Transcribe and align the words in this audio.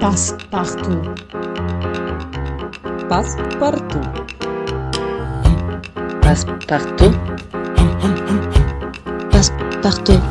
Passe-partout. 0.00 1.02
Passe-partout. 3.08 4.00
Passe-partout. 6.22 7.14
Passe-partout. 9.32 10.22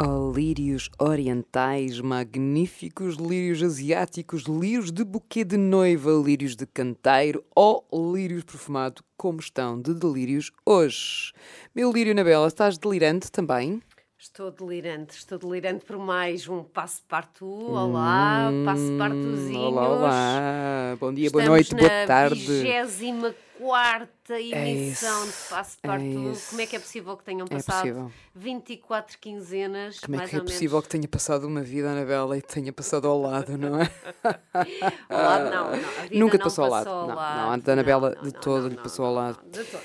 Oh, 0.00 0.32
lírios 0.34 0.90
orientais, 0.98 2.00
magníficos 2.00 3.16
lírios 3.16 3.62
asiáticos, 3.62 4.44
lírios 4.44 4.90
de 4.90 5.04
buquê 5.04 5.44
de 5.44 5.58
noiva, 5.58 6.10
lírios 6.24 6.56
de 6.56 6.64
canteiro 6.64 7.44
ou 7.54 7.86
lírios 8.14 8.44
perfumado, 8.44 9.02
como 9.18 9.40
estão 9.40 9.78
de 9.78 9.92
delírios 9.92 10.50
hoje? 10.64 11.32
Meu 11.74 11.92
lírio 11.92 12.14
na 12.14 12.24
bela, 12.24 12.46
estás 12.46 12.78
delirante 12.78 13.30
também? 13.30 13.82
Estou 14.26 14.50
delirante, 14.50 15.16
estou 15.16 15.38
delirante 15.38 15.84
por 15.84 15.96
mais 15.98 16.48
um 16.48 16.64
passo 16.64 17.00
partout. 17.08 17.44
Olá, 17.70 18.50
passo 18.64 18.82
partuzinhos. 18.98 19.56
Hum, 19.56 19.66
Olá, 19.68 19.88
olá. 19.88 20.96
Bom 20.98 21.14
dia, 21.14 21.30
boa 21.30 21.42
Estamos 21.44 21.48
noite, 21.48 21.74
boa 21.76 21.88
na 21.88 22.06
tarde. 22.08 22.44
24 22.44 24.08
emissão 24.36 25.24
isso, 25.24 25.44
de 25.44 25.48
Passo 25.48 25.76
é 25.80 25.86
Partout. 25.86 26.30
isso. 26.32 26.50
Como 26.50 26.60
é 26.60 26.66
que 26.66 26.74
é 26.76 26.78
possível 26.80 27.16
que 27.16 27.24
tenham 27.24 27.46
É 27.48 27.54
passado 27.54 27.80
possível. 27.82 28.12
24 28.34 29.18
quinzenas? 29.20 30.00
Como 30.00 30.20
é 30.20 30.26
que 30.26 30.36
é 30.36 30.40
possível 30.40 30.82
que 30.82 30.88
tenha 30.88 31.06
passado 31.08 31.46
uma 31.46 31.62
vida, 31.62 31.88
Anabela, 31.92 32.36
e 32.36 32.42
tenha 32.42 32.72
passado 32.72 33.06
ao 33.06 33.20
lado, 33.20 33.56
não 33.56 33.80
é? 33.80 33.88
Ao 35.08 35.18
lado, 35.22 35.50
não, 35.50 35.70
não, 35.70 35.78
Nunca 36.12 36.36
te 36.36 36.40
não 36.40 36.44
passou 36.46 36.64
ao 36.64 36.70
lado. 36.70 36.88
ao 36.90 37.06
Não, 37.06 37.14
lado. 37.14 37.62
não, 37.64 37.70
a 37.70 37.72
Anabela 37.74 38.16
de 38.20 38.32
todo 38.32 38.68
lhe 38.68 38.76
passou 38.76 39.04
ao 39.06 39.14
lado. 39.14 39.38
de 39.48 39.62
todo. 39.62 39.82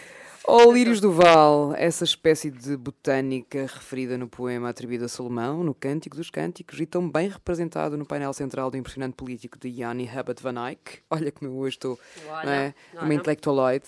Oh, 0.47 0.71
Lírios 0.71 0.99
do 0.99 1.11
Val, 1.11 1.73
essa 1.77 2.03
espécie 2.03 2.49
de 2.49 2.75
botânica 2.75 3.61
referida 3.61 4.17
no 4.17 4.27
poema 4.27 4.69
atribuído 4.69 5.05
a 5.05 5.07
Salomão, 5.07 5.63
no 5.63 5.73
Cântico 5.73 6.17
dos 6.17 6.31
Cânticos, 6.31 6.79
e 6.79 6.85
tão 6.87 7.07
bem 7.07 7.29
representado 7.29 7.95
no 7.95 8.05
painel 8.05 8.33
central 8.33 8.71
do 8.71 8.75
impressionante 8.75 9.13
político 9.13 9.59
de 9.59 9.69
Yanni 9.69 10.03
Hubbard 10.09 10.41
Van 10.41 10.67
Eyck. 10.67 10.99
Olha 11.11 11.31
como 11.31 11.51
eu 11.51 11.55
hoje 11.57 11.75
estou, 11.75 11.97
Olha, 12.27 12.43
não 12.45 12.51
é? 12.51 12.73
Uma 13.03 13.13
intelectualoide. 13.13 13.85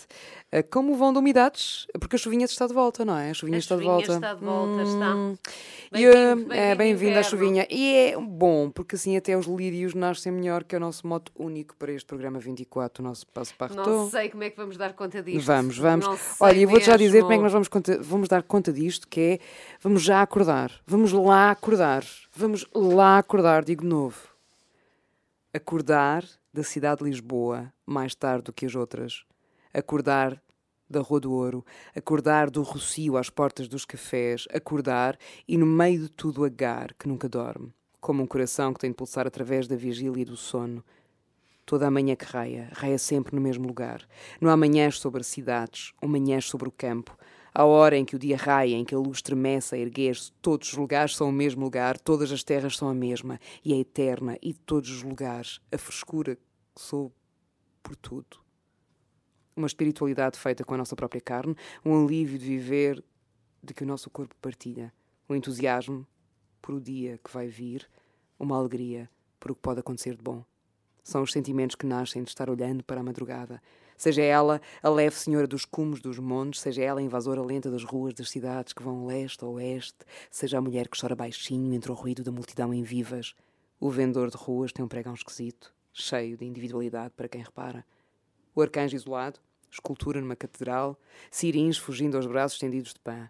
Ah, 0.51 0.61
Como 0.61 0.95
vão 0.95 1.11
de 1.11 1.17
umidades? 1.19 1.87
Porque 1.99 2.15
a 2.15 2.19
chuvinha 2.19 2.45
está 2.45 2.67
de 2.67 2.73
volta, 2.73 3.03
não 3.03 3.17
é? 3.17 3.31
A 3.31 3.33
chuvinha 3.33 3.57
A 3.57 3.59
está 3.59 3.75
de 3.75 3.81
chuvinha 3.81 4.07
volta. 4.07 4.13
está 4.13 4.33
de 4.35 4.45
volta, 4.45 4.83
está. 4.83 5.15
Hum. 5.15 5.37
E, 5.91 5.91
Bem-vindo, 5.91 6.21
ah, 6.21 6.35
bem-vindo 6.35 6.53
é, 6.53 6.75
bem-vindo 6.75 7.19
à 7.19 7.23
chuvinha. 7.23 7.67
E 7.69 7.95
é 7.95 8.17
bom, 8.17 8.69
porque 8.69 8.95
assim 8.95 9.17
até 9.17 9.35
os 9.35 9.47
lírios 9.47 9.95
nascem 9.95 10.31
melhor, 10.31 10.63
que 10.63 10.75
é 10.75 10.77
o 10.77 10.81
nosso 10.81 11.05
moto 11.07 11.31
único 11.35 11.75
para 11.77 11.91
este 11.91 12.05
programa 12.05 12.39
24, 12.39 13.03
o 13.03 13.07
nosso 13.07 13.25
passo 13.27 13.53
Não 13.59 13.67
partout. 13.67 14.11
sei 14.11 14.29
como 14.29 14.43
é 14.43 14.49
que 14.51 14.57
vamos 14.57 14.77
dar 14.77 14.93
conta 14.93 15.21
disto. 15.23 15.45
Vamos, 15.45 15.77
vamos. 15.77 16.05
Olha, 16.43 16.59
eu 16.59 16.69
vou-te 16.69 16.85
já 16.85 16.97
dizer 16.97 17.21
como 17.21 17.33
é 17.33 17.37
que 17.37 17.43
nós 17.43 17.51
vamos, 17.53 17.67
conta- 17.67 17.99
vamos 18.01 18.27
dar 18.29 18.43
conta 18.43 18.71
disto, 18.73 19.07
que 19.07 19.19
é, 19.21 19.39
vamos 19.81 20.01
já 20.03 20.21
acordar. 20.21 20.71
Vamos 20.85 21.11
lá 21.11 21.51
acordar. 21.51 22.03
Vamos 22.35 22.65
lá 22.73 23.17
acordar, 23.17 23.63
digo 23.63 23.81
de 23.83 23.87
novo. 23.87 24.17
Acordar 25.53 26.25
da 26.53 26.63
cidade 26.63 26.99
de 27.03 27.09
Lisboa 27.09 27.71
mais 27.85 28.15
tarde 28.15 28.43
do 28.45 28.53
que 28.53 28.65
as 28.65 28.75
outras. 28.75 29.23
Acordar 29.73 30.41
da 30.89 30.99
Rua 31.01 31.19
do 31.19 31.31
Ouro. 31.31 31.65
Acordar 31.95 32.49
do 32.49 32.61
Rocio 32.63 33.17
às 33.17 33.29
portas 33.29 33.67
dos 33.67 33.85
cafés. 33.85 34.47
Acordar 34.53 35.17
e 35.47 35.57
no 35.57 35.65
meio 35.65 36.01
de 36.03 36.09
tudo 36.09 36.43
agar, 36.43 36.93
que 36.93 37.07
nunca 37.07 37.29
dorme. 37.29 37.73
Como 38.01 38.21
um 38.21 38.27
coração 38.27 38.73
que 38.73 38.79
tem 38.79 38.89
de 38.89 38.95
pulsar 38.95 39.25
através 39.27 39.67
da 39.67 39.75
vigília 39.75 40.21
e 40.21 40.25
do 40.25 40.35
sono. 40.35 40.83
Toda 41.65 41.87
a 41.87 41.91
manhã 41.91 42.15
que 42.15 42.25
raia, 42.25 42.69
raia 42.73 42.97
sempre 42.97 43.35
no 43.35 43.41
mesmo 43.41 43.65
lugar. 43.65 44.05
Não 44.41 44.49
há 44.49 44.57
manhãs 44.57 44.99
sobre 44.99 45.23
cidades, 45.23 45.93
ou 46.01 46.09
manhãs 46.09 46.45
sobre 46.45 46.67
o 46.67 46.71
campo. 46.71 47.17
À 47.53 47.63
hora 47.63 47.95
em 47.95 48.03
que 48.03 48.15
o 48.15 48.19
dia 48.19 48.35
raia, 48.35 48.75
em 48.75 48.83
que 48.83 48.93
a 48.93 48.97
luz 48.97 49.21
tremece 49.21 49.75
a 49.75 49.77
erguer-se, 49.77 50.31
todos 50.41 50.73
os 50.73 50.77
lugares 50.77 51.15
são 51.15 51.29
o 51.29 51.31
mesmo 51.31 51.63
lugar, 51.63 51.97
todas 51.97 52.31
as 52.31 52.43
terras 52.43 52.75
são 52.75 52.89
a 52.89 52.93
mesma, 52.93 53.39
e 53.63 53.73
é 53.73 53.77
eterna, 53.77 54.37
e 54.41 54.51
de 54.51 54.59
todos 54.59 54.89
os 54.89 55.03
lugares, 55.03 55.61
a 55.71 55.77
frescura 55.77 56.35
que 56.35 56.41
sou 56.81 57.13
por 57.81 57.95
tudo. 57.95 58.37
Uma 59.55 59.67
espiritualidade 59.67 60.37
feita 60.37 60.65
com 60.65 60.73
a 60.73 60.77
nossa 60.77 60.95
própria 60.95 61.21
carne, 61.21 61.55
um 61.85 62.03
alívio 62.03 62.39
de 62.39 62.45
viver 62.45 63.03
de 63.63 63.73
que 63.73 63.83
o 63.83 63.87
nosso 63.87 64.09
corpo 64.09 64.35
partilha, 64.41 64.91
um 65.29 65.35
entusiasmo 65.35 66.05
por 66.61 66.75
o 66.75 66.81
dia 66.81 67.19
que 67.23 67.31
vai 67.31 67.47
vir, 67.47 67.87
uma 68.37 68.57
alegria 68.57 69.09
por 69.39 69.51
o 69.51 69.55
que 69.55 69.61
pode 69.61 69.79
acontecer 69.79 70.15
de 70.15 70.23
bom. 70.23 70.43
São 71.03 71.21
os 71.21 71.31
sentimentos 71.31 71.75
que 71.75 71.85
nascem 71.85 72.23
de 72.23 72.29
estar 72.29 72.49
olhando 72.49 72.83
para 72.83 73.01
a 73.01 73.03
madrugada. 73.03 73.61
Seja 73.97 74.21
ela 74.21 74.61
a 74.81 74.89
leve 74.89 75.15
senhora 75.15 75.45
dos 75.45 75.65
cumes 75.65 75.99
dos 75.99 76.17
montes, 76.17 76.61
seja 76.61 76.81
ela 76.81 76.99
a 76.99 77.03
invasora 77.03 77.41
lenta 77.41 77.69
das 77.69 77.83
ruas 77.83 78.13
das 78.13 78.29
cidades 78.29 78.73
que 78.73 78.81
vão 78.81 79.05
leste 79.05 79.43
a 79.43 79.47
oeste, 79.47 79.99
seja 80.31 80.57
a 80.57 80.61
mulher 80.61 80.87
que 80.87 80.99
chora 80.99 81.15
baixinho 81.15 81.73
entre 81.73 81.91
o 81.91 81.95
ruído 81.95 82.23
da 82.23 82.31
multidão 82.31 82.73
em 82.73 82.83
vivas. 82.83 83.35
O 83.79 83.89
vendedor 83.89 84.29
de 84.29 84.37
ruas 84.37 84.71
tem 84.71 84.83
um 84.83 84.87
pregão 84.87 85.13
esquisito, 85.13 85.73
cheio 85.91 86.37
de 86.37 86.45
individualidade 86.45 87.13
para 87.15 87.27
quem 87.27 87.41
repara. 87.41 87.85
O 88.55 88.61
arcanjo 88.61 88.95
isolado, 88.95 89.39
escultura 89.69 90.21
numa 90.21 90.35
catedral, 90.35 90.97
sirins 91.29 91.77
fugindo 91.77 92.15
aos 92.15 92.25
braços 92.25 92.55
estendidos 92.55 92.93
de 92.93 92.99
pã. 92.99 93.29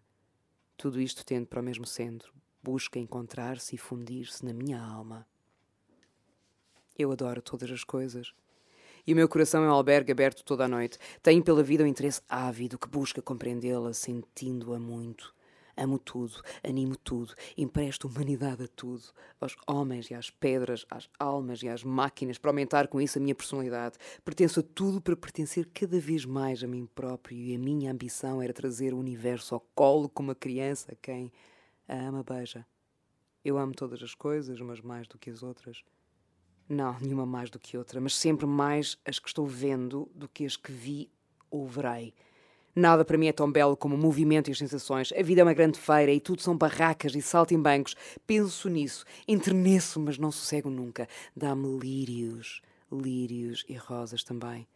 Tudo 0.78 1.02
isto 1.02 1.26
tende 1.26 1.48
para 1.48 1.60
o 1.60 1.64
mesmo 1.64 1.86
centro, 1.86 2.34
busca 2.62 3.00
encontrar-se 3.00 3.76
e 3.76 3.78
fundir-se 3.78 4.46
na 4.46 4.54
minha 4.54 4.82
alma. 4.82 5.26
Eu 6.98 7.12
adoro 7.12 7.42
todas 7.42 7.72
as 7.72 7.84
coisas. 7.84 8.34
E 9.06 9.14
o 9.14 9.16
meu 9.16 9.28
coração 9.28 9.64
é 9.64 9.68
um 9.68 9.72
albergue 9.72 10.12
aberto 10.12 10.44
toda 10.44 10.66
a 10.66 10.68
noite. 10.68 10.98
Tenho 11.22 11.44
pela 11.44 11.62
vida 11.62 11.84
um 11.84 11.88
interesse 11.88 12.22
ávido 12.30 12.78
que 12.78 12.88
busca 12.88 13.22
compreendê-la, 13.22 13.94
sentindo-a 13.94 14.80
muito. 14.80 15.34
Amo 15.76 15.98
tudo, 15.98 16.42
animo 16.64 16.96
tudo, 16.96 17.34
empresto 17.58 18.08
humanidade 18.08 18.64
a 18.64 18.68
tudo, 18.68 19.04
aos 19.42 19.56
homens 19.66 20.10
e 20.12 20.14
às 20.14 20.30
pedras, 20.30 20.86
às 20.88 21.10
almas 21.20 21.64
e 21.64 21.68
às 21.68 21.84
máquinas, 21.84 22.38
para 22.38 22.52
aumentar 22.52 22.88
com 22.88 23.02
isso 23.02 23.18
a 23.18 23.22
minha 23.22 23.34
personalidade. 23.34 23.98
Pertenço 24.24 24.60
a 24.60 24.64
tudo 24.64 25.02
para 25.02 25.16
pertencer 25.16 25.68
cada 25.74 26.00
vez 26.00 26.26
mais 26.26 26.64
a 26.64 26.68
mim 26.68 26.86
próprio, 26.86 27.36
e 27.36 27.56
a 27.56 27.60
minha 27.60 27.92
ambição 27.92 28.40
era 28.40 28.54
trazer 28.54 28.94
o 28.94 29.00
universo 29.00 29.56
ao 29.56 29.62
colo 29.74 30.08
como 30.08 30.30
uma 30.30 30.36
criança 30.36 30.96
quem 31.02 31.32
a 31.88 31.96
ama 31.96 32.24
beija. 32.24 32.66
Eu 33.44 33.58
amo 33.58 33.74
todas 33.74 34.02
as 34.04 34.14
coisas, 34.14 34.62
mas 34.62 34.80
mais 34.80 35.08
do 35.08 35.18
que 35.18 35.32
as 35.32 35.42
outras. 35.42 35.84
Não, 36.74 36.98
nenhuma 37.00 37.26
mais 37.26 37.52
do 37.52 37.60
que 37.60 37.78
outra, 37.78 38.02
mas 38.02 38.16
sempre 38.16 38.48
mais 38.48 38.98
as 39.06 39.20
que 39.20 39.28
estou 39.28 39.46
vendo 39.46 40.10
do 40.16 40.28
que 40.28 40.44
as 40.44 40.58
que 40.58 40.72
vi 40.72 41.08
ou 41.52 41.68
verei. 41.68 42.16
Nada 42.76 43.06
para 43.06 43.16
mim 43.16 43.28
é 43.28 43.32
tão 43.32 43.52
belo 43.52 43.78
como 43.78 43.94
o 43.94 43.98
movimento 43.98 44.50
e 44.50 44.52
as 44.52 44.58
sensações. 44.58 45.14
A 45.16 45.22
vida 45.22 45.42
é 45.42 45.44
uma 45.44 45.54
grande 45.54 45.78
feira 45.78 46.12
e 46.12 46.20
tudo 46.20 46.42
são 46.42 46.58
barracas 46.58 47.14
e 47.14 47.22
saltimbancos. 47.22 47.96
Penso 48.26 48.68
nisso, 48.70 49.06
enterneço, 49.28 50.00
mas 50.00 50.18
não 50.18 50.32
sossego 50.32 50.72
nunca. 50.72 51.08
Dá-me 51.38 51.78
lírios, 51.78 52.64
lírios 52.92 53.64
e 53.70 53.76
rosas 53.76 54.24
também. 54.24 54.68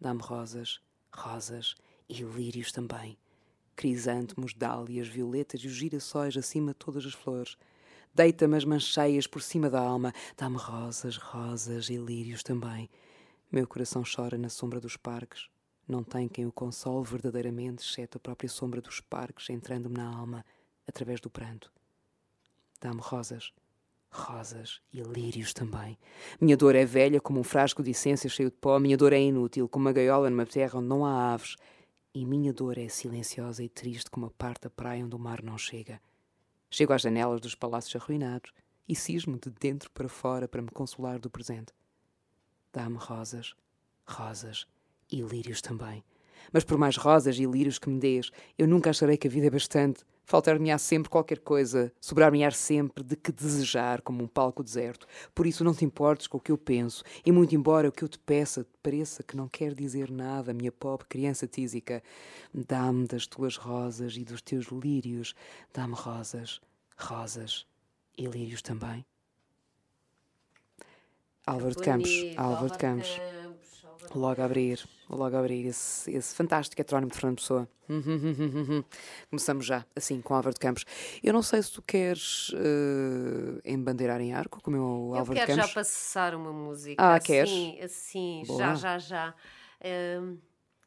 Dá-me 0.00 0.20
rosas, 0.20 0.80
rosas 1.12 1.76
e 2.08 2.20
lírios 2.24 2.72
também. 2.72 3.16
Crisântemos, 3.76 4.54
dálias, 4.54 5.06
violetas 5.06 5.60
e 5.60 5.68
os 5.68 5.74
girassóis 5.74 6.36
acima 6.36 6.72
de 6.72 6.78
todas 6.78 7.06
as 7.06 7.14
flores. 7.14 7.56
Deita-me 8.14 8.56
as 8.56 8.64
mancheias 8.64 9.26
por 9.26 9.42
cima 9.42 9.68
da 9.68 9.80
alma, 9.80 10.12
dá-me 10.36 10.56
rosas, 10.56 11.16
rosas 11.16 11.90
e 11.90 11.96
lírios 11.96 12.44
também. 12.44 12.88
Meu 13.50 13.66
coração 13.66 14.04
chora 14.04 14.38
na 14.38 14.48
sombra 14.48 14.80
dos 14.80 14.96
parques. 14.96 15.48
Não 15.88 16.04
tem 16.04 16.28
quem 16.28 16.46
o 16.46 16.52
console 16.52 17.04
verdadeiramente, 17.04 17.82
exceto 17.82 18.16
a 18.16 18.20
própria 18.20 18.48
sombra 18.48 18.80
dos 18.80 19.00
parques 19.00 19.50
entrando-me 19.50 19.96
na 19.96 20.06
alma 20.06 20.44
através 20.86 21.20
do 21.20 21.28
pranto. 21.28 21.72
Dá-me 22.80 23.00
rosas, 23.00 23.52
rosas 24.08 24.80
e 24.92 25.00
lírios 25.02 25.52
também. 25.52 25.98
Minha 26.40 26.56
dor 26.56 26.76
é 26.76 26.84
velha 26.84 27.20
como 27.20 27.40
um 27.40 27.44
frasco 27.44 27.82
de 27.82 27.90
essência 27.90 28.30
cheio 28.30 28.48
de 28.48 28.56
pó. 28.56 28.78
Minha 28.78 28.96
dor 28.96 29.12
é 29.12 29.20
inútil 29.20 29.68
como 29.68 29.86
uma 29.86 29.92
gaiola 29.92 30.30
numa 30.30 30.46
terra 30.46 30.78
onde 30.78 30.86
não 30.86 31.04
há 31.04 31.32
aves. 31.34 31.56
E 32.14 32.24
minha 32.24 32.52
dor 32.52 32.78
é 32.78 32.88
silenciosa 32.88 33.64
e 33.64 33.68
triste 33.68 34.08
como 34.08 34.26
a 34.26 34.30
parte 34.30 34.62
da 34.62 34.70
praia 34.70 35.04
onde 35.04 35.16
o 35.16 35.18
mar 35.18 35.42
não 35.42 35.58
chega. 35.58 36.00
Chego 36.76 36.92
às 36.92 37.02
janelas 37.02 37.40
dos 37.40 37.54
palácios 37.54 37.94
arruinados 37.94 38.52
e 38.88 38.96
cismo 38.96 39.38
de 39.38 39.48
dentro 39.48 39.88
para 39.92 40.08
fora 40.08 40.48
para 40.48 40.60
me 40.60 40.70
consolar 40.70 41.20
do 41.20 41.30
presente. 41.30 41.72
Dá-me 42.72 42.96
rosas, 42.96 43.54
rosas 44.04 44.66
e 45.08 45.22
lírios 45.22 45.62
também. 45.62 46.02
Mas 46.52 46.64
por 46.64 46.76
mais 46.76 46.96
rosas 46.96 47.38
e 47.38 47.46
lírios 47.46 47.78
que 47.78 47.88
me 47.88 48.00
dês, 48.00 48.28
eu 48.58 48.66
nunca 48.66 48.90
acharei 48.90 49.16
que 49.16 49.28
a 49.28 49.30
vida 49.30 49.46
é 49.46 49.50
bastante. 49.50 50.02
Faltar-me-á 50.24 50.78
sempre 50.78 51.10
qualquer 51.10 51.38
coisa, 51.38 51.92
sobrar-me-á 52.00 52.50
sempre 52.50 53.04
de 53.04 53.14
que 53.14 53.30
desejar, 53.30 54.00
como 54.00 54.24
um 54.24 54.26
palco 54.26 54.62
deserto. 54.62 55.06
Por 55.34 55.46
isso 55.46 55.62
não 55.62 55.74
te 55.74 55.84
importes 55.84 56.26
com 56.26 56.38
o 56.38 56.40
que 56.40 56.50
eu 56.50 56.58
penso, 56.58 57.04
e 57.24 57.30
muito 57.30 57.54
embora 57.54 57.88
o 57.88 57.92
que 57.92 58.02
eu 58.02 58.08
te 58.08 58.18
peça 58.18 58.64
te 58.64 58.70
pareça 58.82 59.22
que 59.22 59.36
não 59.36 59.48
quer 59.48 59.74
dizer 59.74 60.10
nada, 60.10 60.54
minha 60.54 60.72
pobre 60.72 61.06
criança 61.08 61.46
tísica, 61.46 62.02
dá-me 62.52 63.06
das 63.06 63.26
tuas 63.26 63.56
rosas 63.56 64.16
e 64.16 64.24
dos 64.24 64.40
teus 64.40 64.66
lírios, 64.66 65.34
dá-me 65.72 65.94
rosas, 65.94 66.60
rosas 66.96 67.66
e 68.16 68.26
lírios 68.26 68.62
também. 68.62 69.04
Álvaro 71.46 71.74
de 71.74 71.82
Campos, 71.82 72.10
Álvaro 72.36 72.70
de 72.70 72.78
Campos. 72.78 73.20
Logo 74.14 74.40
a 74.40 74.44
abrir, 74.44 74.84
logo 75.08 75.36
a 75.36 75.38
abrir 75.38 75.66
esse, 75.66 76.10
esse 76.10 76.34
fantástico 76.34 76.80
heterónimo 76.80 77.10
de 77.10 77.16
Fernando 77.16 77.36
Pessoa. 77.36 77.68
Começamos 79.30 79.66
já, 79.66 79.84
assim, 79.94 80.20
com 80.20 80.34
Álvaro 80.34 80.54
de 80.54 80.60
Campos. 80.60 80.84
Eu 81.22 81.32
não 81.32 81.42
sei 81.42 81.62
se 81.62 81.72
tu 81.72 81.82
queres 81.82 82.48
uh, 82.50 83.60
embandeirar 83.64 84.20
em 84.20 84.32
arco, 84.34 84.60
como 84.62 84.76
o 84.76 84.80
eu 85.14 85.18
Álvaro 85.18 85.38
de 85.38 85.46
quero 85.46 85.52
Campos. 85.56 85.68
já 85.68 85.74
passar 85.74 86.34
uma 86.34 86.52
música. 86.52 87.02
Ah, 87.02 87.14
assim, 87.16 87.26
queres? 87.26 87.50
Assim, 87.84 88.42
Boa. 88.46 88.58
já, 88.58 88.74
já, 88.74 88.98
já. 88.98 89.34
Ahm, 89.84 90.36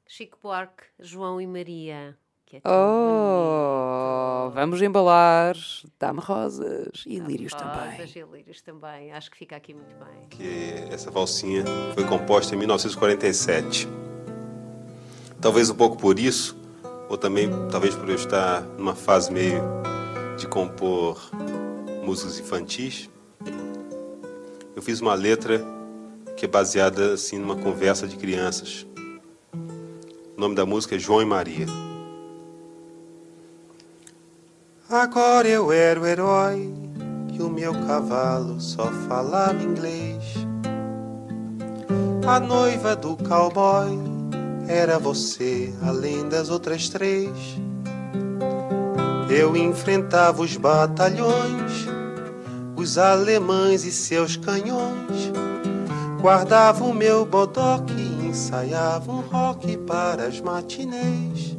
Chico 0.07 0.37
Buarque, 0.41 0.83
João 0.99 1.39
e 1.41 1.47
Maria. 1.47 2.17
Que 2.49 2.55
é 2.57 2.59
tão 2.61 2.71
Oh, 2.71 4.39
bonito. 4.45 4.55
vamos 4.55 4.81
embalar 4.81 5.55
Dame 5.99 6.19
Rosas 6.21 7.03
e 7.05 7.19
Lírios 7.19 7.53
também. 7.53 7.91
Rosas 7.97 8.15
e 8.15 8.23
lírios 8.33 8.61
também. 8.61 9.11
Acho 9.11 9.29
que 9.29 9.37
fica 9.37 9.55
aqui 9.57 9.73
muito 9.73 9.93
bem. 9.97 10.27
que 10.29 10.73
essa 10.89 11.11
valsinha 11.11 11.65
foi 11.93 12.05
composta 12.05 12.55
em 12.55 12.57
1947. 12.57 13.87
Talvez 15.41 15.69
um 15.69 15.75
pouco 15.75 15.97
por 15.97 16.17
isso, 16.17 16.57
ou 17.09 17.17
também 17.17 17.49
talvez 17.69 17.93
por 17.95 18.07
eu 18.09 18.15
estar 18.15 18.61
numa 18.77 18.95
fase 18.95 19.31
meio 19.31 19.61
de 20.37 20.47
compor 20.47 21.29
músicas 22.03 22.39
infantis, 22.39 23.09
eu 24.75 24.81
fiz 24.81 25.01
uma 25.01 25.13
letra 25.13 25.61
que 26.37 26.45
é 26.45 26.47
baseada 26.47 27.13
assim 27.13 27.37
numa 27.37 27.57
conversa 27.57 28.07
de 28.07 28.15
crianças. 28.15 28.87
O 29.53 30.39
nome 30.39 30.55
da 30.55 30.65
música 30.65 30.95
é 30.95 30.99
João 30.99 31.21
e 31.21 31.25
Maria. 31.25 31.65
Agora 34.89 35.45
eu 35.45 35.69
era 35.69 35.99
o 35.99 36.07
herói 36.07 36.73
e 37.33 37.41
o 37.41 37.49
meu 37.49 37.73
cavalo 37.73 38.61
só 38.61 38.89
falava 39.09 39.61
inglês. 39.61 40.23
A 42.25 42.39
noiva 42.39 42.95
do 42.95 43.17
cowboy 43.17 43.99
era 44.65 44.97
você, 44.97 45.73
além 45.85 46.29
das 46.29 46.49
outras 46.49 46.87
três. 46.87 47.29
Eu 49.29 49.57
enfrentava 49.57 50.41
os 50.41 50.55
batalhões, 50.55 51.85
os 52.77 52.97
alemães 52.97 53.83
e 53.83 53.91
seus 53.91 54.37
canhões. 54.37 55.33
Guardava 56.21 56.85
o 56.85 56.93
meu 56.93 57.25
bodoque 57.25 57.91
e 57.93 58.27
ensaiava 58.27 59.11
um 59.11 59.19
rock 59.19 59.75
para 59.79 60.27
as 60.27 60.39
matinês. 60.39 61.56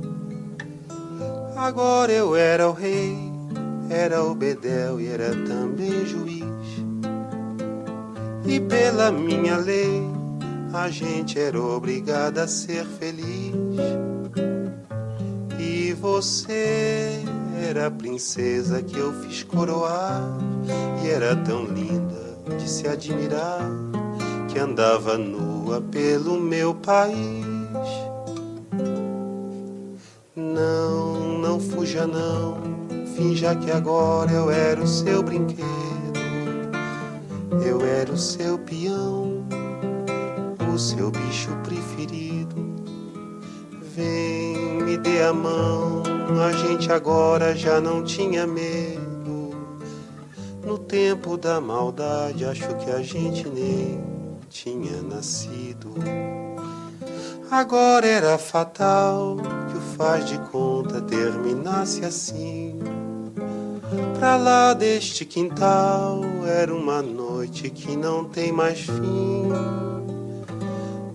Agora 1.58 2.12
eu 2.12 2.36
era 2.36 2.68
o 2.68 2.72
rei, 2.72 3.18
era 3.90 4.22
o 4.22 4.32
bedel 4.32 5.00
e 5.00 5.08
era 5.08 5.30
também 5.44 6.06
juiz. 6.06 6.44
E 8.46 8.60
pela 8.60 9.10
minha 9.10 9.56
lei, 9.56 10.00
a 10.72 10.88
gente 10.88 11.36
era 11.36 11.60
obrigada 11.60 12.44
a 12.44 12.48
ser 12.48 12.86
feliz. 12.86 13.52
E 15.58 15.92
você 15.94 17.24
era 17.68 17.88
a 17.88 17.90
princesa 17.90 18.80
que 18.80 18.96
eu 18.96 19.12
fiz 19.14 19.42
coroar, 19.42 20.22
e 21.04 21.08
era 21.08 21.34
tão 21.34 21.64
linda 21.64 22.38
de 22.56 22.70
se 22.70 22.86
admirar, 22.86 23.68
que 24.46 24.60
andava 24.60 25.18
nua 25.18 25.80
pelo 25.80 26.40
meu 26.40 26.72
país. 26.72 27.57
Não, 30.58 31.38
não 31.38 31.60
fuja 31.60 32.04
não, 32.04 32.56
finja 33.14 33.54
que 33.54 33.70
agora 33.70 34.32
eu 34.32 34.50
era 34.50 34.82
o 34.82 34.88
seu 34.88 35.22
brinquedo. 35.22 35.64
Eu 37.64 37.80
era 37.86 38.10
o 38.10 38.18
seu 38.18 38.58
peão, 38.58 39.46
o 40.74 40.76
seu 40.76 41.12
bicho 41.12 41.50
preferido. 41.62 42.56
Vem, 43.94 44.82
me 44.82 44.96
dê 44.96 45.22
a 45.22 45.32
mão, 45.32 46.02
a 46.44 46.50
gente 46.50 46.90
agora 46.90 47.54
já 47.54 47.80
não 47.80 48.02
tinha 48.02 48.44
medo. 48.44 49.54
No 50.66 50.76
tempo 50.76 51.36
da 51.36 51.60
maldade, 51.60 52.44
acho 52.44 52.74
que 52.78 52.90
a 52.90 53.00
gente 53.00 53.48
nem 53.48 54.02
tinha 54.50 55.02
nascido. 55.02 55.94
Agora 57.48 58.08
era 58.08 58.36
fatal 58.36 59.36
faz 59.98 60.24
de 60.26 60.38
conta 60.50 61.02
terminasse 61.02 62.04
assim. 62.04 62.78
Pra 64.16 64.36
lá 64.36 64.72
deste 64.72 65.24
quintal 65.24 66.20
era 66.46 66.72
uma 66.72 67.02
noite 67.02 67.68
que 67.68 67.96
não 67.96 68.24
tem 68.24 68.52
mais 68.52 68.80
fim. 68.80 69.48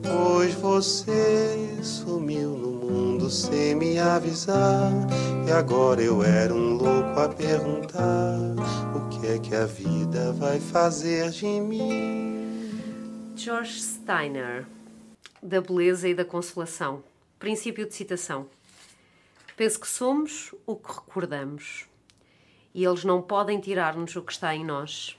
Pois 0.02 0.54
você 0.56 1.80
sumiu 1.82 2.50
no 2.50 2.72
mundo 2.72 3.30
sem 3.30 3.74
me 3.74 3.98
avisar. 3.98 4.92
E 5.48 5.52
agora 5.52 6.02
eu 6.02 6.22
era 6.22 6.54
um 6.54 6.76
louco 6.76 7.20
a 7.20 7.30
perguntar: 7.30 8.38
o 8.96 9.10
que 9.10 9.28
é 9.28 9.40
que 9.40 9.56
a 9.56 9.66
vida 9.66 10.34
vai 10.34 10.60
fazer 10.60 11.30
de 11.30 11.46
mim? 11.46 12.74
George 13.36 13.82
Steiner, 13.82 14.66
da 15.42 15.62
beleza 15.62 16.08
e 16.08 16.14
da 16.14 16.26
consolação. 16.26 17.02
Princípio 17.40 17.86
de 17.86 17.94
citação. 17.94 18.48
Penso 19.56 19.80
que 19.80 19.88
somos 19.88 20.54
o 20.66 20.76
que 20.76 20.92
recordamos. 20.92 21.88
E 22.74 22.84
eles 22.84 23.04
não 23.04 23.22
podem 23.22 23.60
tirar-nos 23.60 24.16
o 24.16 24.22
que 24.24 24.32
está 24.32 24.56
em 24.56 24.66
nós. 24.66 25.18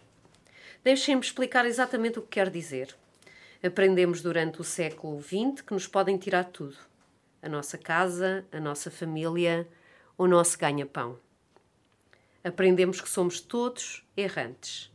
Deixem-me 0.83 1.23
explicar 1.23 1.65
exatamente 1.65 2.19
o 2.19 2.23
que 2.23 2.29
quer 2.29 2.51
dizer. 2.51 2.97
Aprendemos 3.63 4.21
durante 4.21 4.61
o 4.61 4.65
século 4.65 5.23
XX 5.23 5.63
que 5.63 5.73
nos 5.73 5.87
podem 5.87 6.19
tirar 6.19 6.45
tudo: 6.45 6.77
a 7.41 7.49
nossa 7.49 7.79
casa, 7.79 8.45
a 8.51 8.59
nossa 8.59 8.91
família, 8.91 9.69
o 10.19 10.27
nosso 10.27 10.59
ganha-pão. 10.59 11.19
Aprendemos 12.43 13.01
que 13.01 13.09
somos 13.09 13.41
todos 13.41 14.05
errantes, 14.17 14.93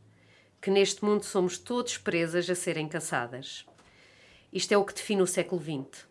que 0.61 0.69
neste 0.69 1.03
mundo 1.03 1.23
somos 1.23 1.57
todos 1.57 1.97
presas 1.97 2.49
a 2.49 2.55
serem 2.55 2.87
caçadas. 2.87 3.65
Isto 4.51 4.73
é 4.73 4.77
o 4.77 4.83
que 4.83 4.93
define 4.93 5.21
o 5.21 5.27
século 5.27 5.61
XX. 5.61 6.05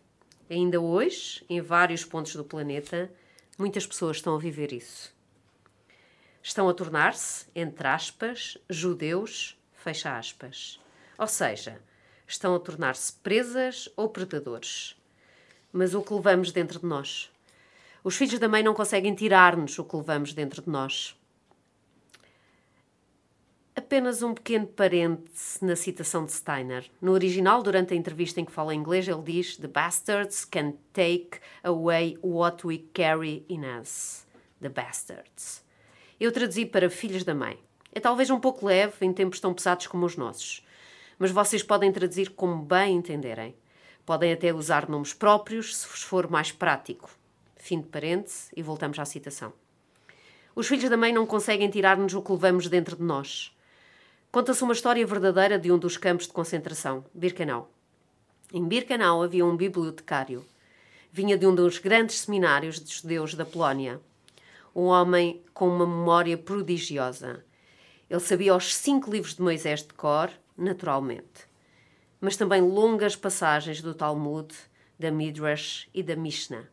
Ainda 0.49 0.81
hoje, 0.81 1.45
em 1.47 1.61
vários 1.61 2.03
pontos 2.03 2.35
do 2.35 2.43
planeta, 2.43 3.11
muitas 3.59 3.85
pessoas 3.85 4.17
estão 4.17 4.33
a 4.35 4.39
viver 4.39 4.71
isso. 4.71 5.13
Estão 6.41 6.69
a 6.69 6.73
tornar-se, 6.73 7.45
entre 7.53 7.85
aspas, 7.85 8.57
judeus, 8.69 9.57
fecha 9.73 10.17
aspas. 10.17 10.79
Ou 11.17 11.27
seja, 11.27 11.81
estão 12.25 12.55
a 12.55 12.59
tornar-se 12.59 13.11
presas 13.11 13.89
ou 13.97 14.07
predadores. 14.07 14.95
Mas 15.73 15.93
o 15.93 16.01
que 16.01 16.13
levamos 16.13 16.53
dentro 16.53 16.79
de 16.79 16.85
nós? 16.85 17.29
Os 18.01 18.15
filhos 18.15 18.39
da 18.39 18.47
mãe 18.47 18.63
não 18.63 18.73
conseguem 18.73 19.13
tirar-nos 19.13 19.77
o 19.77 19.83
que 19.83 19.97
levamos 19.97 20.33
dentro 20.33 20.61
de 20.61 20.69
nós. 20.69 21.18
Apenas 23.89 24.21
um 24.21 24.35
pequeno 24.35 24.67
parêntese 24.67 25.65
na 25.65 25.75
citação 25.75 26.23
de 26.23 26.31
Steiner. 26.31 26.87
No 27.01 27.11
original, 27.11 27.63
durante 27.63 27.91
a 27.91 27.97
entrevista 27.97 28.39
em 28.39 28.45
que 28.45 28.51
fala 28.51 28.75
inglês, 28.75 29.07
ele 29.07 29.23
diz: 29.23 29.57
The 29.57 29.67
bastards 29.67 30.45
can 30.45 30.73
take 30.93 31.39
away 31.63 32.15
what 32.21 32.67
we 32.67 32.83
carry 32.93 33.43
in 33.49 33.61
us. 33.81 34.27
The 34.61 34.69
bastards. 34.69 35.65
Eu 36.19 36.31
traduzi 36.31 36.67
para 36.67 36.87
filhos 36.87 37.23
da 37.23 37.33
mãe. 37.33 37.57
É 37.91 37.99
talvez 37.99 38.29
um 38.29 38.39
pouco 38.39 38.67
leve 38.67 38.93
em 39.03 39.11
tempos 39.11 39.39
tão 39.39 39.55
pesados 39.55 39.87
como 39.87 40.05
os 40.05 40.15
nossos, 40.15 40.63
mas 41.17 41.31
vocês 41.31 41.63
podem 41.63 41.91
traduzir 41.91 42.29
como 42.29 42.61
bem 42.61 42.95
entenderem. 42.95 43.55
Podem 44.05 44.31
até 44.31 44.53
usar 44.53 44.87
nomes 44.87 45.15
próprios 45.15 45.75
se 45.75 45.87
vos 45.87 46.03
for 46.03 46.29
mais 46.29 46.51
prático. 46.51 47.09
Fim 47.55 47.81
de 47.81 47.87
parêntese 47.87 48.51
e 48.55 48.61
voltamos 48.61 48.99
à 48.99 49.05
citação. 49.05 49.51
Os 50.53 50.67
filhos 50.67 50.91
da 50.91 50.95
mãe 50.95 51.11
não 51.11 51.25
conseguem 51.25 51.71
tirar-nos 51.71 52.13
o 52.13 52.21
que 52.21 52.31
levamos 52.31 52.67
dentro 52.67 52.95
de 52.95 53.01
nós. 53.01 53.51
Conta-se 54.31 54.63
uma 54.63 54.73
história 54.73 55.03
verdadeira 55.07 55.57
de 55.57 55.71
um 55.71 55.79
dos 55.79 55.97
campos 55.97 56.27
de 56.27 56.33
concentração, 56.33 57.03
Birkenau. 57.15 57.71
Em 58.53 58.63
Birkenau 58.63 59.23
havia 59.23 59.43
um 59.43 59.57
bibliotecário. 59.57 60.45
Vinha 61.11 61.35
de 61.35 61.47
um 61.47 61.55
dos 61.55 61.79
grandes 61.79 62.19
seminários 62.19 62.79
de 62.79 62.93
judeus 62.93 63.33
da 63.33 63.43
Polónia. 63.43 63.99
Um 64.75 64.83
homem 64.83 65.41
com 65.51 65.67
uma 65.67 65.87
memória 65.87 66.37
prodigiosa. 66.37 67.43
Ele 68.07 68.19
sabia 68.19 68.55
os 68.55 68.75
cinco 68.75 69.09
livros 69.09 69.33
de 69.33 69.41
Moisés 69.41 69.81
de 69.81 69.95
cor, 69.95 70.29
naturalmente, 70.55 71.47
mas 72.21 72.37
também 72.37 72.61
longas 72.61 73.15
passagens 73.15 73.81
do 73.81 73.95
Talmud, 73.95 74.53
da 74.99 75.09
Midrash 75.09 75.89
e 75.91 76.03
da 76.03 76.15
Mishnah. 76.15 76.69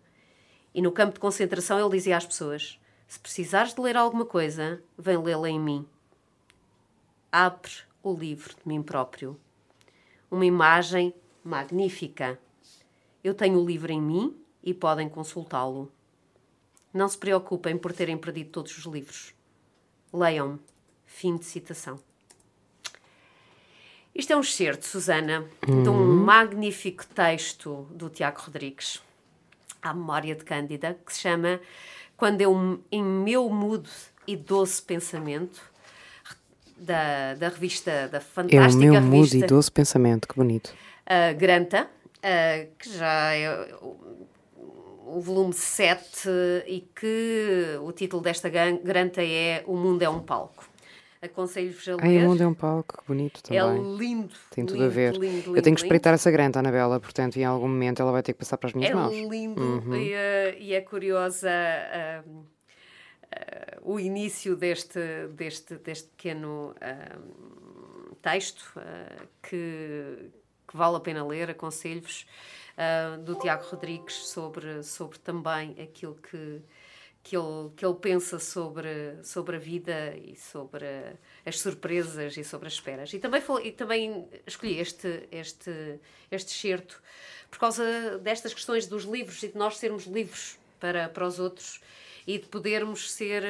E 0.75 0.83
no 0.83 0.93
campo 0.93 1.15
de 1.15 1.21
concentração 1.21 1.81
ele 1.81 1.97
dizia 1.97 2.19
às 2.19 2.27
pessoas: 2.27 2.79
Se 3.09 3.19
precisares 3.19 3.73
de 3.73 3.81
ler 3.81 3.97
alguma 3.97 4.27
coisa, 4.27 4.83
vem 4.99 5.17
lê-la 5.17 5.49
em 5.49 5.59
mim. 5.59 5.89
Abre 7.39 7.71
o 8.03 8.15
livro 8.15 8.55
de 8.55 8.67
mim 8.67 8.83
próprio. 8.83 9.39
Uma 10.31 10.47
imagem 10.47 11.13
magnífica. 11.45 12.41
Eu 13.23 13.35
tenho 13.35 13.61
o 13.61 13.67
livro 13.67 13.93
em 13.93 14.01
mim 14.01 14.35
e 14.65 14.73
podem 14.73 15.07
consultá-lo. 15.07 15.93
Não 16.95 17.07
se 17.07 17.19
preocupem 17.19 17.77
por 17.77 17.93
terem 17.93 18.17
perdido 18.17 18.49
todos 18.49 18.79
os 18.79 18.87
livros. 18.87 19.35
Leiam-me. 20.11 20.59
Fim 21.05 21.37
de 21.37 21.45
citação. 21.45 22.01
Isto 24.15 24.33
é 24.33 24.37
um 24.39 24.41
excerto, 24.41 24.87
Susana, 24.87 25.47
de 25.63 25.91
um 25.91 26.17
magnífico 26.25 27.05
texto 27.05 27.87
do 27.91 28.09
Tiago 28.09 28.41
Rodrigues, 28.41 29.03
à 29.83 29.93
memória 29.93 30.35
de 30.35 30.43
Cândida, 30.43 30.99
que 31.05 31.13
se 31.13 31.21
chama 31.21 31.61
Quando 32.17 32.41
eu, 32.41 32.83
em 32.91 33.05
meu 33.05 33.51
mudo 33.51 33.91
e 34.27 34.35
doce 34.37 34.81
pensamento, 34.81 35.76
da, 36.77 37.35
da 37.35 37.49
revista, 37.49 38.09
da 38.09 38.19
É 38.19 38.21
o 38.21 38.25
fantástica 38.25 38.77
meu 38.79 39.01
mudo 39.01 39.15
revista 39.25 39.37
e 39.37 39.43
doce 39.49 39.71
pensamento, 39.73 40.29
que 40.29 40.35
bonito. 40.37 40.69
uh, 41.07 41.37
Granta, 41.37 41.85
uh, 41.85 42.69
que 42.79 42.97
já 42.97 43.33
é 43.35 43.75
o, 43.81 44.27
o 45.07 45.21
volume 45.21 45.53
7 45.53 46.29
e 46.67 46.81
que 46.95 47.79
o 47.83 47.93
título 47.93 48.23
desta 48.23 48.49
Granta 48.49 49.23
é 49.23 49.63
O 49.67 49.77
Mundo 49.77 50.03
é 50.03 50.09
um 50.09 50.21
Palco. 50.21 50.65
Aconselho-vos 51.23 51.89
a 51.89 51.97
Ai, 52.03 52.19
ler. 52.19 52.25
o 52.25 52.29
mundo 52.29 52.43
é 52.43 52.47
um 52.47 52.55
palco, 52.55 52.99
que 52.99 53.09
bonito 53.09 53.41
É 53.51 53.59
também. 53.59 53.97
lindo. 53.97 54.35
Tem 54.51 54.65
tudo 54.67 54.77
lindo, 54.77 54.87
a 54.87 54.89
ver. 54.91 55.13
lindo, 55.15 55.25
lindo, 55.27 55.57
eu 55.57 55.63
tenho 55.63 55.75
que 55.75 55.81
espreitar 55.83 56.13
essa 56.15 56.31
granta, 56.31 56.59
Anabela, 56.59 57.01
portanto, 57.01 57.37
em 57.39 57.45
algum 57.45 57.67
momento 57.67 58.01
ela 58.03 58.13
vai 58.13 58.23
ter 58.23 58.33
que 58.35 58.39
passar 58.39 58.59
para 58.59 58.69
as 58.69 58.75
minhas 58.75 58.91
É 58.91 58.95
mãos. 58.95 59.13
lindo 59.13 59.61
Uhum. 59.61 59.97
e, 59.97 60.13
eh, 60.13 60.57
e 60.61 60.75
é 60.75 60.81
curiosa 60.83 61.49
ah, 61.51 62.23
ah, 63.33 63.79
o 63.83 63.99
início 63.99 64.57
deste, 64.57 65.29
deste, 65.29 65.77
deste 65.77 66.09
pequeno 66.09 66.75
ah, 66.81 67.19
texto 68.23 68.73
ah, 68.77 69.27
que, 69.43 70.31
que 70.67 70.77
vale 70.77 70.97
a 70.97 71.01
pena 71.01 71.25
ler, 71.25 71.51
aconselho-vos, 71.51 72.27
ah, 72.77 73.17
do 73.19 73.37
Tiago 73.37 73.65
Rodrigues 73.71 74.29
sobre, 74.29 74.83
sobre 74.83 75.19
também 75.19 75.77
aquilo 75.81 76.15
que, 76.17 76.61
que, 77.23 77.37
ele, 77.37 77.71
que 77.77 77.85
ele 77.85 77.95
pensa 77.95 78.39
sobre, 78.39 79.23
sobre 79.25 79.57
a 79.57 79.59
vida 79.59 80.17
e 80.17 80.37
sobre 80.37 80.87
as 81.45 81.59
surpresas 81.61 82.37
e 82.37 82.45
sobre 82.45 82.69
as 82.69 82.75
esperas. 82.75 83.13
E 83.13 83.19
também, 83.19 83.43
e 83.65 83.73
também 83.73 84.29
escolhi 84.47 84.79
este, 84.79 85.29
este, 85.31 86.01
este 86.31 86.53
excerto 86.53 87.03
por 87.51 87.59
causa 87.59 88.19
destas 88.19 88.53
questões 88.53 88.87
dos 88.87 89.05
livros 89.05 89.43
e 89.43 89.49
de 89.49 89.57
nós 89.57 89.77
sermos 89.79 90.05
livros 90.05 90.59
para, 90.79 91.09
para 91.09 91.27
os 91.27 91.39
outros 91.39 91.81
e 92.27 92.39
de 92.39 92.47
podermos 92.49 93.11
ser. 93.13 93.45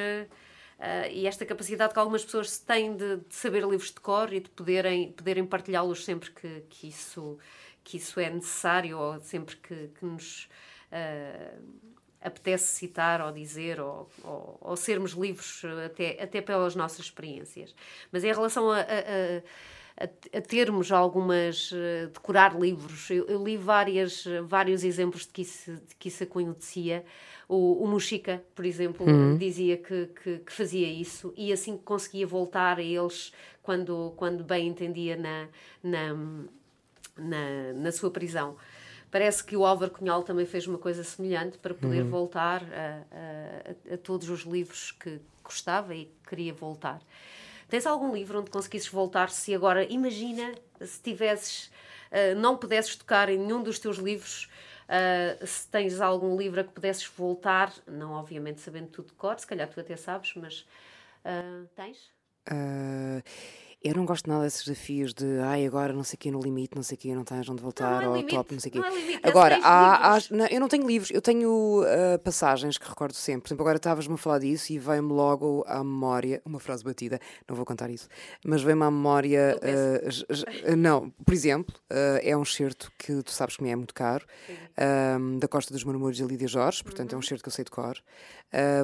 eh, 0.79 1.11
e 1.11 1.27
esta 1.27 1.45
capacidade 1.45 1.93
que 1.93 1.99
algumas 1.99 2.23
pessoas 2.23 2.59
têm 2.59 2.95
de, 2.95 3.17
de 3.17 3.35
saber 3.35 3.63
livros 3.63 3.91
de 3.91 3.99
cor 3.99 4.31
e 4.33 4.39
de 4.39 4.49
poderem, 4.49 5.11
poderem 5.11 5.45
partilhá-los 5.45 6.05
sempre 6.05 6.31
que, 6.31 6.61
que, 6.69 6.87
isso, 6.87 7.37
que 7.83 7.97
isso 7.97 8.19
é 8.19 8.29
necessário 8.29 8.97
ou 8.97 9.19
sempre 9.19 9.55
que, 9.57 9.87
que 9.99 10.05
nos 10.05 10.47
eh, 10.91 11.53
apetece 12.21 12.65
citar 12.75 13.21
ou 13.21 13.31
dizer 13.31 13.79
ou, 13.79 14.09
ou, 14.23 14.57
ou 14.61 14.75
sermos 14.75 15.11
livres 15.11 15.63
eh, 15.63 15.85
até, 15.85 16.21
até 16.23 16.41
pelas 16.41 16.75
nossas 16.75 17.05
experiências. 17.05 17.75
Mas 18.11 18.23
em 18.23 18.31
relação 18.31 18.71
a, 18.71 18.79
a- 18.79 18.81
a- 18.81 19.43
a, 19.99 20.37
a 20.37 20.41
termos 20.41 20.91
algumas, 20.91 21.71
eh, 21.73 22.07
decorar 22.07 22.59
livros. 22.59 23.09
Eu, 23.09 23.25
eu 23.27 23.43
li 23.43 23.57
várias, 23.57 24.25
vários 24.45 24.83
exemplos 24.83 25.23
de 25.25 25.29
que 25.33 25.41
isso, 25.41 25.71
de 25.75 25.95
que 25.97 26.07
isso 26.09 26.23
acontecia. 26.23 27.03
O, 27.49 27.83
o 27.83 27.87
Muxica, 27.87 28.43
por 28.53 28.65
exemplo, 28.65 29.05
dizia 29.37 29.77
que, 29.77 30.07
que, 30.21 30.39
que 30.39 30.51
fazia 30.53 30.87
isso 30.87 31.33
e 31.37 31.51
assim 31.53 31.77
conseguia 31.77 32.27
voltar 32.27 32.77
a 32.77 32.83
eles 32.83 33.31
quando, 33.63 34.13
quando 34.17 34.43
bem 34.43 34.67
entendia 34.67 35.15
na, 35.15 35.47
na, 35.81 36.13
na, 37.17 37.73
na 37.73 37.91
sua 37.91 38.11
prisão. 38.11 38.55
Parece 39.09 39.43
que 39.43 39.55
o 39.55 39.65
Álvaro 39.65 39.91
Cunhal 39.91 40.23
também 40.23 40.45
fez 40.45 40.67
uma 40.67 40.77
coisa 40.77 41.03
semelhante 41.03 41.57
para 41.57 41.73
poder 41.73 42.03
voltar 42.03 42.61
a, 42.63 43.91
a- 43.91 43.93
a 43.93 43.97
todos 43.97 44.29
os 44.29 44.41
livros 44.41 44.91
que 44.91 45.19
gostava 45.43 45.95
e 45.95 46.11
queria 46.27 46.53
voltar. 46.53 47.01
Tens 47.67 47.85
algum 47.85 48.13
livro 48.13 48.39
onde 48.39 48.49
conseguisses 48.49 48.87
voltar 48.87 49.29
se 49.29 49.53
agora, 49.53 49.83
imagina, 49.83 50.53
se 50.81 51.01
tivesses, 51.01 51.71
ah, 52.11 52.35
não 52.35 52.57
pudesses 52.57 52.95
tocar 52.95 53.29
em 53.29 53.37
nenhum 53.37 53.61
dos 53.61 53.79
teus 53.79 53.97
livros, 53.97 54.49
ah, 54.87 55.45
se 55.45 55.67
tens 55.67 55.99
algum 55.99 56.37
livro 56.37 56.61
a 56.61 56.63
que 56.63 56.71
pudesses 56.71 57.05
voltar, 57.05 57.73
não 57.85 58.13
obviamente 58.13 58.61
sabendo 58.61 58.87
tudo 58.87 59.07
de 59.07 59.13
cor, 59.13 59.37
se 59.39 59.45
calhar 59.45 59.67
tu 59.67 59.79
até 59.79 59.97
sabes, 59.97 60.33
mas 60.35 60.65
ah, 61.25 61.65
tens? 61.75 62.11
Ah, 62.49 63.21
eu 63.87 63.95
não 63.95 64.05
gosto 64.05 64.29
nada 64.29 64.43
desses 64.43 64.63
desafios 64.63 65.13
de 65.13 65.25
ai, 65.39 65.65
agora 65.65 65.91
não 65.93 66.03
sei 66.03 66.15
o 66.15 66.17
quê 66.19 66.31
no 66.31 66.39
limite, 66.41 66.75
não 66.75 66.83
sei 66.83 66.95
o 66.95 66.99
quê, 66.99 67.15
não 67.15 67.23
tens 67.23 67.47
onde 67.49 67.61
voltar, 67.61 68.03
é 68.03 68.07
ou 68.07 68.15
limite, 68.17 68.35
top, 68.35 68.53
não 68.53 68.59
sei 68.59 68.69
o 68.69 68.73
quê. 68.73 68.79
não 68.79 68.87
é 68.87 68.91
limite, 68.99 69.19
agora, 69.23 69.59
há, 69.63 70.15
há- 70.15 70.19
não, 70.31 70.45
eu 70.47 70.59
não 70.59 70.67
tenho 70.67 70.85
livros, 70.87 71.11
eu 71.11 71.21
tenho 71.21 71.83
ah, 71.85 72.19
passagens 72.19 72.77
que 72.77 72.87
recordo 72.87 73.13
sempre. 73.15 73.41
Por 73.41 73.47
exemplo, 73.49 73.63
agora 73.63 73.77
estavas-me 73.77 74.13
a 74.13 74.17
falar 74.17 74.39
disso 74.39 74.71
e 74.73 74.79
veio-me 74.79 75.11
logo 75.13 75.63
à 75.67 75.83
memória, 75.83 76.41
uma 76.45 76.59
frase 76.59 76.83
batida, 76.83 77.19
não 77.47 77.55
vou 77.55 77.65
contar 77.65 77.89
isso, 77.89 78.07
mas 78.45 78.61
veio-me 78.61 78.83
à 78.83 78.91
memória. 78.91 79.59
J- 80.07 80.75
não, 80.75 81.09
por 81.25 81.33
exemplo, 81.33 81.75
ah, 81.89 82.19
é 82.21 82.35
um 82.35 82.43
excerto 82.43 82.91
que 82.97 83.21
tu 83.23 83.31
sabes 83.31 83.57
que 83.57 83.63
me 83.63 83.69
é 83.69 83.75
muito 83.75 83.93
caro, 83.93 84.25
ah, 84.77 85.17
da 85.39 85.47
Costa 85.47 85.73
dos 85.73 85.83
Murmúrios 85.83 86.17
de 86.17 86.23
Lídia 86.23 86.47
Jorge, 86.47 86.83
portanto 86.83 87.11
Uhum. 87.13 87.15
é 87.15 87.17
um 87.17 87.21
excerto 87.21 87.43
que 87.43 87.49
eu 87.49 87.53
sei 87.53 87.65
de 87.65 87.71
cor. 87.71 87.97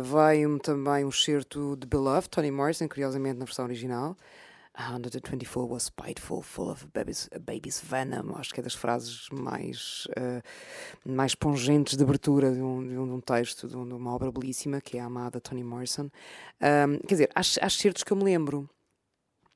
Veio-me 0.01 0.59
também 0.59 1.05
um 1.05 1.09
excerto 1.09 1.75
de 1.77 1.87
Beloved, 1.87 2.29
Toni 2.29 2.51
Morrison, 2.51 2.87
curiosamente 2.87 3.39
na 3.39 3.45
versão 3.45 3.65
original. 3.65 4.17
A 4.75 4.89
124 4.89 5.67
was 5.71 5.83
spiteful, 5.83 6.41
full 6.41 6.71
of 6.71 6.87
baby's, 6.93 7.29
baby's 7.45 7.79
venom. 7.79 8.35
Acho 8.35 8.51
que 8.53 8.59
é 8.59 8.63
das 8.63 8.73
frases 8.73 9.27
mais, 9.31 10.07
ah, 10.17 10.41
mais 11.05 11.35
pungentes 11.35 11.95
de 11.95 12.03
abertura 12.03 12.51
de 12.51 12.59
um, 12.61 12.87
de 12.87 12.97
um, 12.97 13.13
um 13.15 13.21
texto, 13.21 13.67
de, 13.67 13.77
um- 13.77 13.95
uma 13.95 14.13
obra 14.15 14.31
belíssima, 14.31 14.81
que 14.81 14.97
é 14.97 15.01
a 15.01 15.05
amada 15.05 15.39
Toni 15.39 15.63
Morrison. 15.63 16.09
Ahm, 16.59 16.97
quer 17.07 17.13
dizer, 17.15 17.29
há, 17.35 17.41
há 17.41 17.69
certos 17.69 18.03
que 18.03 18.11
eu 18.11 18.17
me 18.17 18.23
lembro 18.23 18.67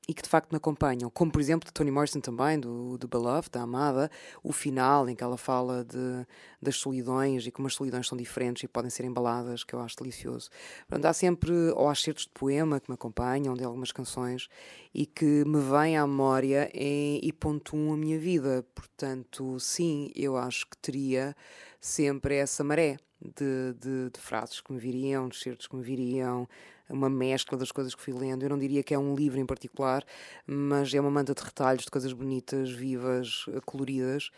e 0.08 0.14
que 0.14 0.22
de 0.22 0.28
facto 0.28 0.50
me 0.50 0.56
acompanham, 0.56 1.10
como 1.10 1.30
por 1.30 1.38
exemplo 1.38 1.66
de 1.66 1.72
Toni 1.72 1.90
Morrison 1.90 2.18
também, 2.18 2.58
do, 2.58 2.96
do 2.96 3.06
Beloved, 3.06 3.50
da 3.50 3.60
Amada, 3.60 4.10
o 4.42 4.54
final 4.54 5.06
em 5.06 5.14
que 5.14 5.22
ela 5.22 5.36
fala 5.36 5.84
de, 5.84 6.26
das 6.62 6.76
solidões 6.76 7.46
e 7.46 7.50
como 7.50 7.68
as 7.68 7.74
solidões 7.74 8.08
são 8.08 8.16
diferentes 8.16 8.62
e 8.62 8.68
podem 8.68 8.88
ser 8.90 9.04
embaladas, 9.04 9.62
que 9.62 9.74
eu 9.74 9.80
acho 9.80 9.96
delicioso. 9.98 10.48
Portanto, 10.88 11.04
há 11.04 11.12
sempre, 11.12 11.52
ou 11.74 11.90
há 11.90 11.94
certos 11.94 12.24
de 12.24 12.30
poema 12.30 12.80
que 12.80 12.90
me 12.90 12.94
acompanham, 12.94 13.52
de 13.52 13.62
algumas 13.62 13.92
canções, 13.92 14.48
e 14.94 15.04
que 15.04 15.44
me 15.44 15.60
vêm 15.60 15.98
à 15.98 16.06
memória 16.06 16.70
e, 16.72 17.30
pontuam 17.38 17.92
a 17.92 17.96
minha 17.96 18.18
vida. 18.18 18.64
Portanto, 18.74 19.60
sim, 19.60 20.10
eu 20.14 20.38
acho 20.38 20.66
que 20.70 20.76
teria 20.78 21.36
sempre 21.80 22.36
essa 22.36 22.64
maré 22.64 22.96
de, 23.20 23.74
de, 23.74 24.10
de 24.10 24.20
frases 24.20 24.60
que 24.60 24.72
me 24.72 24.78
viriam, 24.78 25.28
de 25.28 25.36
certos 25.36 25.66
que 25.66 25.76
me 25.76 25.82
viriam, 25.82 26.48
uma 26.88 27.10
mescla 27.10 27.58
das 27.58 27.72
coisas 27.72 27.94
que 27.94 28.02
fui 28.02 28.12
lendo. 28.14 28.42
Eu 28.44 28.50
não 28.50 28.58
diria 28.58 28.82
que 28.82 28.94
é 28.94 28.98
um 28.98 29.14
livro 29.14 29.38
em 29.38 29.46
particular, 29.46 30.04
mas 30.46 30.92
é 30.94 31.00
uma 31.00 31.10
manta 31.10 31.34
de 31.34 31.42
retalhos 31.42 31.84
de 31.84 31.90
coisas 31.90 32.12
bonitas, 32.12 32.70
vivas, 32.70 33.44
eh, 33.48 33.60
coloridas, 33.64 34.30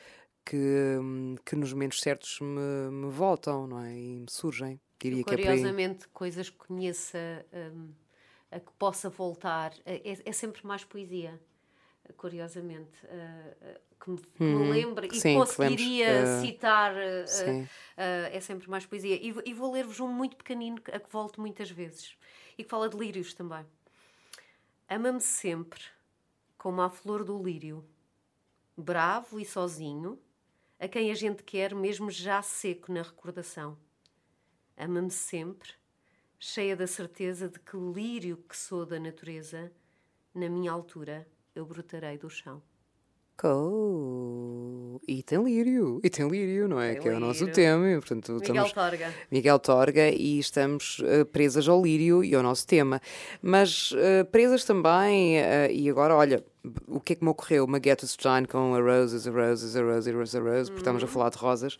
que, 0.45 0.57
hum, 1.01 1.37
que 1.45 1.57
nos 1.57 1.73
momentos 1.73 2.01
certos 2.01 2.41
me, 2.41 2.91
me 2.91 3.11
voltam, 3.11 3.67
não 3.67 3.81
é? 3.81 3.93
E 3.95 4.21
me 4.21 4.27
surgem. 4.31 4.81
Diria 5.01 5.21
é. 5.21 5.25
Curiosamente, 5.25 6.09
coisas 6.09 6.51
que 6.51 6.57
conheça, 6.59 7.19
hum, 7.53 7.93
a 8.51 8.61
que 8.61 8.73
possa 8.73 9.09
voltar, 9.09 9.73
é, 9.85 10.03
é 10.25 10.33
sempre 10.33 10.67
mais 10.67 10.85
poesia. 10.85 11.41
Curiosamente, 12.21 12.99
uh, 13.07 13.09
uh, 13.09 13.81
que 13.99 14.11
me, 14.11 14.21
me 14.47 14.59
Uhum. 14.59 14.69
lembre 14.69 15.07
e 15.07 15.23
Sim, 15.23 15.47
que 15.47 15.59
lembres, 15.59 15.87
conseguiria 15.89 16.07
uh, 16.07 16.27
citar, 16.27 16.93
sim. 17.27 17.69
é 17.97 18.39
sempre 18.43 18.69
mais 18.69 18.85
poesia. 18.85 19.17
E, 19.23 19.33
vou- 19.33 19.43
e 19.47 19.55
vou 19.55 19.73
ler-vos 19.73 20.01
um 20.01 20.09
muito 20.09 20.37
pequenino 20.37 20.83
a 20.93 21.01
que 21.01 21.11
volto 21.11 21.41
muitas 21.41 21.71
vezes 21.71 22.15
e 22.59 22.63
que 22.63 22.69
fala 22.69 22.91
de 22.91 22.97
lírios 22.99 23.33
também. 23.33 23.65
Ama-me 24.87 25.21
sempre 25.23 25.81
como 26.59 26.83
a 26.83 26.91
flor 26.91 27.25
do 27.25 27.43
lírio, 27.43 27.89
bravo 28.77 29.41
e 29.41 29.47
sozinho, 29.47 30.21
a 30.79 30.87
quem 30.87 31.11
a 31.11 31.15
gente 31.15 31.43
quer 31.43 31.75
mesmo 31.75 32.11
já 32.11 32.43
seco 32.43 32.93
na 32.93 33.01
recordação. 33.03 33.79
Ama-me 34.77 35.11
sempre, 35.11 35.73
cheia 36.39 36.77
da 36.77 36.87
certeza 36.87 37.49
de 37.49 37.59
que 37.61 37.77
lírio 37.79 38.37
que 38.39 38.57
sou 38.57 38.85
da 38.85 39.01
natureza, 39.01 39.73
na 40.35 40.49
minha 40.51 40.71
altura 40.73 41.27
eu 41.55 41.65
brotarei 41.65 42.19
do 42.19 42.29
chão. 42.29 42.63
Oh, 43.43 45.01
e 45.09 45.23
tem 45.23 45.43
lírio, 45.43 45.99
e 46.05 46.11
tem 46.11 46.29
lírio, 46.29 46.69
não 46.69 46.79
é? 46.79 46.93
Tem 46.93 47.03
que 47.03 47.09
é 47.09 47.13
o 47.15 47.21
nosso 47.21 47.41
lírio. 47.41 47.55
tema, 47.55 47.91
e, 47.91 47.95
portanto 47.95 48.33
Miguel 48.33 48.43
estamos 48.43 48.73
Torga. 48.73 49.15
Miguel 49.31 49.59
Torga 49.59 50.09
e 50.11 50.39
estamos 50.39 51.01
eh, 51.03 51.25
presas 51.25 51.67
ao 51.67 51.83
lírio 51.83 52.23
e 52.23 52.35
ao 52.35 52.43
nosso 52.43 52.67
tema. 52.67 53.01
Mas 53.41 53.95
eh, 53.97 54.25
presas 54.25 54.65
também, 54.65 55.39
eh, 55.39 55.73
e 55.73 55.89
agora, 55.89 56.15
olha, 56.15 56.45
o 56.87 57.01
que 57.01 57.15
é 57.15 57.17
que 57.17 57.25
me 57.25 57.31
ocorreu? 57.31 57.65
Uma 57.65 57.81
Get 57.83 58.05
Stein 58.05 58.45
com 58.45 58.75
a 58.75 58.81
Roses, 58.81 59.27
a 59.27 59.31
Roses, 59.31 59.75
a 59.77 59.83
Rose, 59.83 60.11
a 60.11 60.13
Rose, 60.13 60.37
a 60.37 60.41
Rose, 60.41 60.71
porque 60.71 60.81
estamos 60.81 61.03
a 61.03 61.07
falar 61.07 61.31
de 61.31 61.39
rosas. 61.39 61.79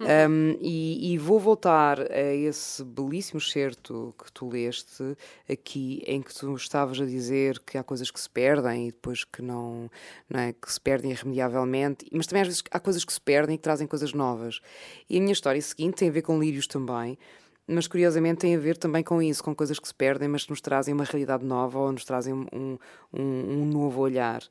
Um, 0.00 0.56
e, 0.60 1.12
e 1.12 1.18
vou 1.18 1.38
voltar 1.38 2.00
a 2.00 2.34
esse 2.34 2.82
belíssimo 2.82 3.40
certo 3.40 4.14
que 4.22 4.32
tu 4.32 4.48
leste 4.48 5.16
aqui, 5.50 6.02
em 6.06 6.22
que 6.22 6.34
tu 6.34 6.54
estavas 6.56 7.00
a 7.00 7.04
dizer 7.04 7.58
que 7.60 7.76
há 7.76 7.82
coisas 7.82 8.10
que 8.10 8.20
se 8.20 8.30
perdem 8.30 8.88
e 8.88 8.90
depois 8.90 9.24
que 9.24 9.42
não, 9.42 9.90
não 10.28 10.40
é, 10.40 10.52
que 10.52 10.72
se 10.72 10.80
perdem 10.80 11.10
irremediavelmente, 11.10 12.06
mas 12.10 12.26
também 12.26 12.42
às 12.42 12.48
vezes 12.48 12.62
há 12.70 12.80
coisas 12.80 13.04
que 13.04 13.12
se 13.12 13.20
perdem 13.20 13.54
e 13.54 13.58
que 13.58 13.64
trazem 13.64 13.86
coisas 13.86 14.12
novas. 14.14 14.60
E 15.08 15.18
a 15.18 15.20
minha 15.20 15.32
história 15.32 15.60
seguinte 15.60 15.96
tem 15.96 16.08
a 16.08 16.12
ver 16.12 16.22
com 16.22 16.38
lírios 16.40 16.66
também. 16.66 17.18
Mas 17.66 17.86
curiosamente 17.86 18.40
tem 18.40 18.56
a 18.56 18.58
ver 18.58 18.76
também 18.76 19.02
com 19.02 19.22
isso, 19.22 19.42
com 19.42 19.54
coisas 19.54 19.78
que 19.78 19.86
se 19.86 19.94
perdem, 19.94 20.28
mas 20.28 20.44
que 20.44 20.50
nos 20.50 20.60
trazem 20.60 20.92
uma 20.92 21.04
realidade 21.04 21.44
nova 21.44 21.78
ou 21.78 21.92
nos 21.92 22.04
trazem 22.04 22.34
um, 22.34 22.46
um, 22.52 23.20
um 23.22 23.66
novo 23.66 24.00
olhar. 24.00 24.42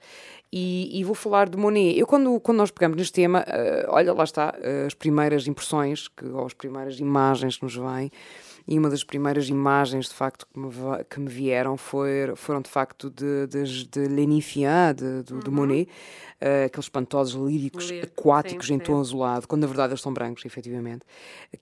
E, 0.52 1.00
e, 1.00 1.04
vou 1.04 1.16
falar 1.16 1.48
de 1.48 1.58
Monet. 1.58 1.98
Eu, 1.98 2.06
quando, 2.06 2.40
quando 2.42 2.58
nós 2.58 2.72
pegamos 2.72 2.98
neste 2.98 3.14
tema, 3.14 3.40
uh, 3.42 3.88
olha, 3.90 4.14
lá 4.14 4.24
está, 4.24 4.54
uh, 4.58 4.86
as 4.86 4.94
primeiras 4.94 5.48
impressões, 5.48 6.10
que, 6.10 6.26
ou 6.26 6.46
as 6.46 6.54
primeiras 6.54 7.00
imagens 7.00 7.58
que 7.58 7.64
nos 7.64 7.76
vêm, 7.76 8.12
e 8.68 8.78
uma 8.78 8.90
das 8.90 9.04
primeiras 9.04 9.48
imagens, 9.50 10.10
de 10.10 10.14
facto, 10.14 10.46
que 10.46 10.60
me, 10.60 10.70
que 11.10 11.20
me 11.20 11.30
vieram 11.30 11.78
foi, 11.78 12.34
foram, 12.36 12.62
de 12.62 12.70
facto, 12.70 13.10
de, 13.10 13.48
de, 13.48 13.88
de 13.88 14.08
Lénifiant, 14.08 14.94
de, 14.94 15.24
de, 15.24 15.34
uhum. 15.34 15.40
de 15.40 15.50
Monet, 15.50 15.90
uh, 16.42 16.66
aqueles 16.66 16.86
espantosos 16.86 17.34
líricos 17.34 17.90
Lírico, 17.90 18.08
aquáticos 18.20 18.68
sim, 18.68 18.74
em 18.74 18.80
tom 18.80 19.00
azulado, 19.00 19.48
quando 19.48 19.62
na 19.62 19.68
verdade 19.68 19.94
eles 19.94 20.02
são 20.02 20.14
brancos, 20.14 20.44
efetivamente, 20.46 21.06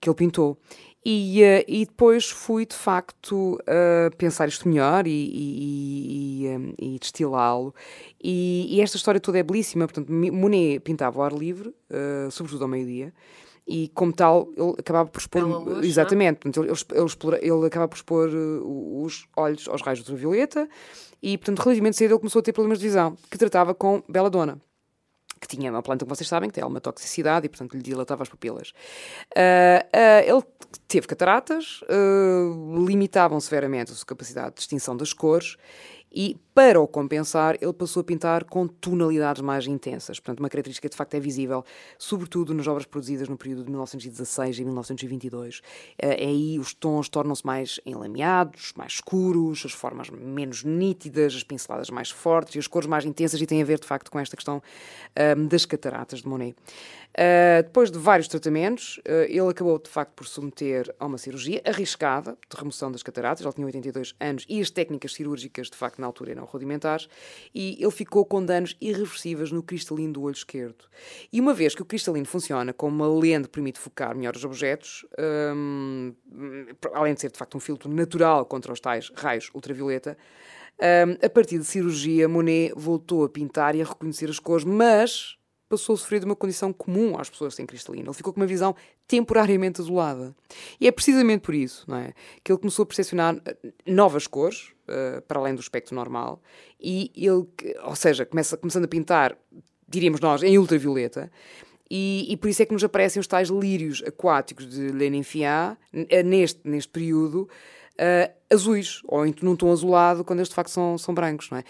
que 0.00 0.08
ele 0.08 0.16
pintou. 0.16 0.58
E, 1.04 1.42
uh, 1.42 1.64
e 1.66 1.86
depois 1.86 2.30
fui, 2.30 2.66
de 2.66 2.74
facto, 2.74 3.54
uh, 3.54 4.16
pensar 4.16 4.48
isto 4.48 4.68
melhor 4.68 5.06
e, 5.06 5.10
e, 5.10 6.46
e, 6.78 6.94
e 6.94 6.98
destilá-lo. 6.98 7.74
E, 8.22 8.78
esta 8.80 8.96
história 8.96 9.20
toda 9.20 9.38
é 9.38 9.42
belíssima. 9.42 9.86
Portanto, 9.86 10.12
Monet 10.12 10.80
pintava 10.80 11.18
ao 11.18 11.24
ar 11.24 11.32
livre, 11.32 11.74
sobretudo 12.30 12.62
ao 12.64 12.68
meio-dia 12.68 13.12
e 13.70 13.88
como 13.94 14.12
tal 14.12 14.48
ele 14.56 14.74
acabava 14.78 15.08
por 15.08 15.20
expor 15.20 15.42
luz, 15.42 15.86
exatamente 15.86 16.40
portanto, 16.40 16.64
ele, 16.64 16.72
ele, 16.92 17.06
explora, 17.06 17.38
ele 17.40 17.66
acaba 17.66 17.86
por 17.86 17.94
expor 17.94 18.28
uh, 18.28 19.04
os 19.04 19.28
olhos 19.36 19.68
aos 19.68 19.80
raios 19.82 20.00
ultravioleta 20.00 20.68
e 21.22 21.38
portanto 21.38 21.60
relativamente 21.60 21.96
cedo 21.96 22.12
ele 22.12 22.18
começou 22.18 22.40
a 22.40 22.42
ter 22.42 22.52
problemas 22.52 22.80
de 22.80 22.86
visão 22.86 23.16
que 23.30 23.38
tratava 23.38 23.72
com 23.72 24.02
beladona 24.08 24.60
que 25.40 25.48
tinha 25.48 25.70
uma 25.70 25.82
planta 25.82 26.04
que 26.04 26.08
vocês 26.08 26.28
sabem 26.28 26.48
que 26.48 26.54
tem 26.54 26.62
alguma 26.62 26.80
toxicidade 26.80 27.46
e 27.46 27.48
portanto 27.48 27.74
lhe 27.74 27.82
dilatava 27.82 28.22
as 28.22 28.28
pupilas. 28.28 28.72
Uh, 29.36 29.80
uh, 29.96 30.36
ele 30.36 30.42
teve 30.86 31.06
cataratas 31.06 31.80
uh, 31.82 32.84
limitavam 32.86 33.40
severamente 33.40 33.90
a 33.92 33.94
sua 33.94 34.06
capacidade 34.06 34.50
de 34.50 34.56
distinção 34.56 34.96
das 34.96 35.12
cores 35.12 35.56
e, 36.12 36.36
para 36.60 36.78
o 36.78 36.86
compensar, 36.86 37.56
ele 37.58 37.72
passou 37.72 38.02
a 38.02 38.04
pintar 38.04 38.44
com 38.44 38.66
tonalidades 38.66 39.40
mais 39.40 39.66
intensas. 39.66 40.20
Portanto, 40.20 40.40
uma 40.40 40.48
característica 40.50 40.86
que 40.86 40.92
de 40.92 40.96
facto 40.96 41.14
é 41.14 41.18
visível, 41.18 41.64
sobretudo 41.98 42.52
nas 42.52 42.66
obras 42.66 42.84
produzidas 42.84 43.30
no 43.30 43.36
período 43.38 43.64
de 43.64 43.70
1916 43.70 44.58
e 44.58 44.64
1922. 44.66 45.62
É 45.98 46.10
aí 46.22 46.58
os 46.58 46.74
tons 46.74 47.08
tornam-se 47.08 47.46
mais 47.46 47.80
enlameados, 47.86 48.74
mais 48.76 48.92
escuros, 48.92 49.62
as 49.64 49.72
formas 49.72 50.10
menos 50.10 50.62
nítidas, 50.62 51.34
as 51.34 51.42
pinceladas 51.42 51.88
mais 51.88 52.10
fortes 52.10 52.56
e 52.56 52.58
as 52.58 52.66
cores 52.66 52.86
mais 52.86 53.06
intensas, 53.06 53.40
e 53.40 53.46
tem 53.46 53.62
a 53.62 53.64
ver 53.64 53.80
de 53.80 53.86
facto 53.86 54.10
com 54.10 54.18
esta 54.18 54.36
questão 54.36 54.62
um, 55.38 55.46
das 55.46 55.64
cataratas 55.64 56.20
de 56.20 56.28
Monet. 56.28 56.54
Uh, 57.10 57.64
depois 57.64 57.90
de 57.90 57.98
vários 57.98 58.28
tratamentos, 58.28 58.98
uh, 58.98 59.24
ele 59.28 59.48
acabou 59.48 59.78
de 59.80 59.90
facto 59.90 60.12
por 60.12 60.26
submeter 60.26 60.94
a 60.98 61.06
uma 61.06 61.18
cirurgia 61.18 61.60
arriscada 61.64 62.38
de 62.48 62.56
remoção 62.56 62.92
das 62.92 63.02
cataratas. 63.02 63.44
Ele 63.44 63.52
tinha 63.52 63.66
82 63.66 64.14
anos 64.20 64.46
e 64.48 64.60
as 64.60 64.70
técnicas 64.70 65.14
cirúrgicas, 65.14 65.68
de 65.68 65.76
facto, 65.76 66.00
na 66.00 66.06
altura 66.06 66.32
eram 66.32 66.44
rudimentares. 66.50 67.08
E 67.54 67.76
ele 67.80 67.90
ficou 67.90 68.24
com 68.24 68.44
danos 68.44 68.76
irreversíveis 68.80 69.50
no 69.50 69.62
cristalino 69.62 70.12
do 70.12 70.22
olho 70.22 70.34
esquerdo. 70.34 70.84
E 71.32 71.40
uma 71.40 71.54
vez 71.54 71.74
que 71.74 71.82
o 71.82 71.84
cristalino 71.84 72.26
funciona 72.26 72.72
como 72.72 72.96
uma 72.96 73.20
lente 73.20 73.44
que 73.44 73.50
permite 73.50 73.78
focar 73.78 74.16
melhor 74.16 74.36
os 74.36 74.44
objetos, 74.44 75.06
um, 75.54 76.14
além 76.94 77.14
de 77.14 77.20
ser 77.20 77.30
de 77.30 77.38
facto 77.38 77.56
um 77.56 77.60
filtro 77.60 77.90
natural 77.92 78.44
contra 78.46 78.72
os 78.72 78.80
tais 78.80 79.10
raios 79.14 79.50
ultravioleta, 79.54 80.16
um, 80.80 81.26
a 81.26 81.28
partir 81.28 81.58
de 81.58 81.64
cirurgia, 81.64 82.28
Monet 82.28 82.72
voltou 82.74 83.24
a 83.24 83.28
pintar 83.28 83.74
e 83.74 83.82
a 83.82 83.84
reconhecer 83.84 84.30
as 84.30 84.38
cores, 84.38 84.64
mas 84.64 85.36
passou 85.70 85.94
a 85.94 85.96
sofrer 85.96 86.18
de 86.18 86.26
uma 86.26 86.34
condição 86.34 86.72
comum 86.72 87.16
às 87.16 87.30
pessoas 87.30 87.54
sem 87.54 87.64
cristalino. 87.64 88.08
Ele 88.08 88.16
ficou 88.16 88.32
com 88.32 88.40
uma 88.40 88.46
visão 88.46 88.74
temporariamente 89.06 89.80
azulada. 89.80 90.34
E 90.80 90.88
é 90.88 90.92
precisamente 90.92 91.42
por 91.42 91.54
isso 91.54 91.84
não 91.88 91.96
é, 91.96 92.12
que 92.42 92.50
ele 92.50 92.58
começou 92.58 92.82
a 92.82 92.86
percepcionar 92.86 93.40
eh, 93.46 93.56
novas 93.86 94.26
cores, 94.26 94.72
uh, 94.88 95.22
para 95.22 95.38
além 95.38 95.54
do 95.54 95.60
espectro 95.60 95.94
normal, 95.94 96.42
e 96.80 97.12
ele, 97.14 97.46
ou 97.84 97.94
seja, 97.94 98.26
começa, 98.26 98.56
começando 98.56 98.84
a 98.84 98.88
pintar, 98.88 99.38
diríamos 99.88 100.20
nós, 100.20 100.42
em 100.42 100.58
ultravioleta, 100.58 101.30
e, 101.88 102.26
e, 102.28 102.36
por 102.36 102.48
isso 102.48 102.62
é 102.62 102.66
que 102.66 102.72
nos 102.72 102.84
aparecem 102.84 103.18
os 103.18 103.26
tais 103.26 103.48
lírios 103.48 104.00
aquáticos 104.06 104.68
de 104.70 104.92
Lenin 104.92 105.24
Fiat, 105.24 105.76
eh, 105.92 106.22
neste, 106.22 106.60
neste 106.64 106.88
período, 106.88 107.48
uh, 107.98 108.32
azuis, 108.52 109.00
ou 109.06 109.24
num 109.42 109.56
tom 109.56 109.72
azulado, 109.72 110.24
quando 110.24 110.40
eles 110.40 110.48
de 110.48 110.54
facto 110.54 110.70
são, 110.70 110.98
são 110.98 111.14
brancos, 111.14 111.50
não 111.50 111.58
é? 111.58 111.64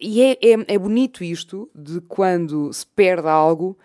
E 0.00 0.22
é, 0.22 0.32
é, 0.32 0.74
é 0.74 0.78
bonito 0.78 1.24
isto 1.24 1.70
de 1.74 2.00
quando 2.00 2.72
se 2.72 2.86
perde 2.86 3.28
algo, 3.28 3.76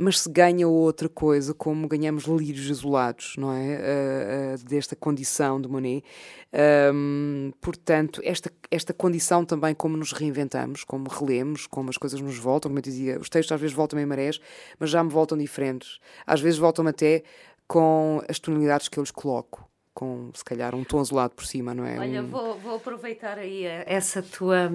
mas 0.00 0.20
se 0.20 0.30
ganha 0.30 0.66
outra 0.66 1.10
coisa, 1.10 1.52
como 1.52 1.86
ganhamos 1.86 2.24
lírios 2.24 2.70
azulados, 2.70 3.34
não 3.36 3.52
é? 3.52 3.76
Uh, 3.76 4.54
uh, 4.54 4.64
desta 4.66 4.96
condição 4.96 5.60
de 5.60 5.68
Monet. 5.68 6.02
Um, 6.94 7.52
portanto, 7.60 8.20
esta, 8.24 8.50
esta 8.70 8.94
condição 8.94 9.44
também, 9.44 9.74
como 9.74 9.98
nos 9.98 10.12
reinventamos, 10.12 10.84
como 10.84 11.06
relemos, 11.06 11.66
como 11.66 11.90
as 11.90 11.98
coisas 11.98 12.18
nos 12.18 12.38
voltam, 12.38 12.70
como 12.70 12.78
eu 12.78 12.82
dizia, 12.82 13.18
os 13.20 13.28
textos 13.28 13.52
às 13.52 13.60
vezes 13.60 13.76
voltam 13.76 13.98
em 14.00 14.06
marés, 14.06 14.40
mas 14.78 14.88
já 14.88 15.04
me 15.04 15.10
voltam 15.10 15.36
diferentes. 15.36 15.98
Às 16.26 16.40
vezes 16.40 16.58
voltam 16.58 16.86
até 16.86 17.22
com 17.68 18.22
as 18.26 18.38
tonalidades 18.38 18.88
que 18.88 18.98
eu 18.98 19.02
lhes 19.02 19.10
coloco 19.10 19.69
com 20.00 20.30
se 20.32 20.42
calhar 20.42 20.74
um 20.74 20.82
tom 20.82 20.98
azulado 20.98 21.34
por 21.34 21.44
cima, 21.44 21.74
não 21.74 21.84
é? 21.84 21.98
Olha, 21.98 22.22
um... 22.22 22.26
vou, 22.26 22.58
vou 22.58 22.76
aproveitar 22.76 23.38
aí 23.38 23.66
essa 23.66 24.22
tua 24.22 24.70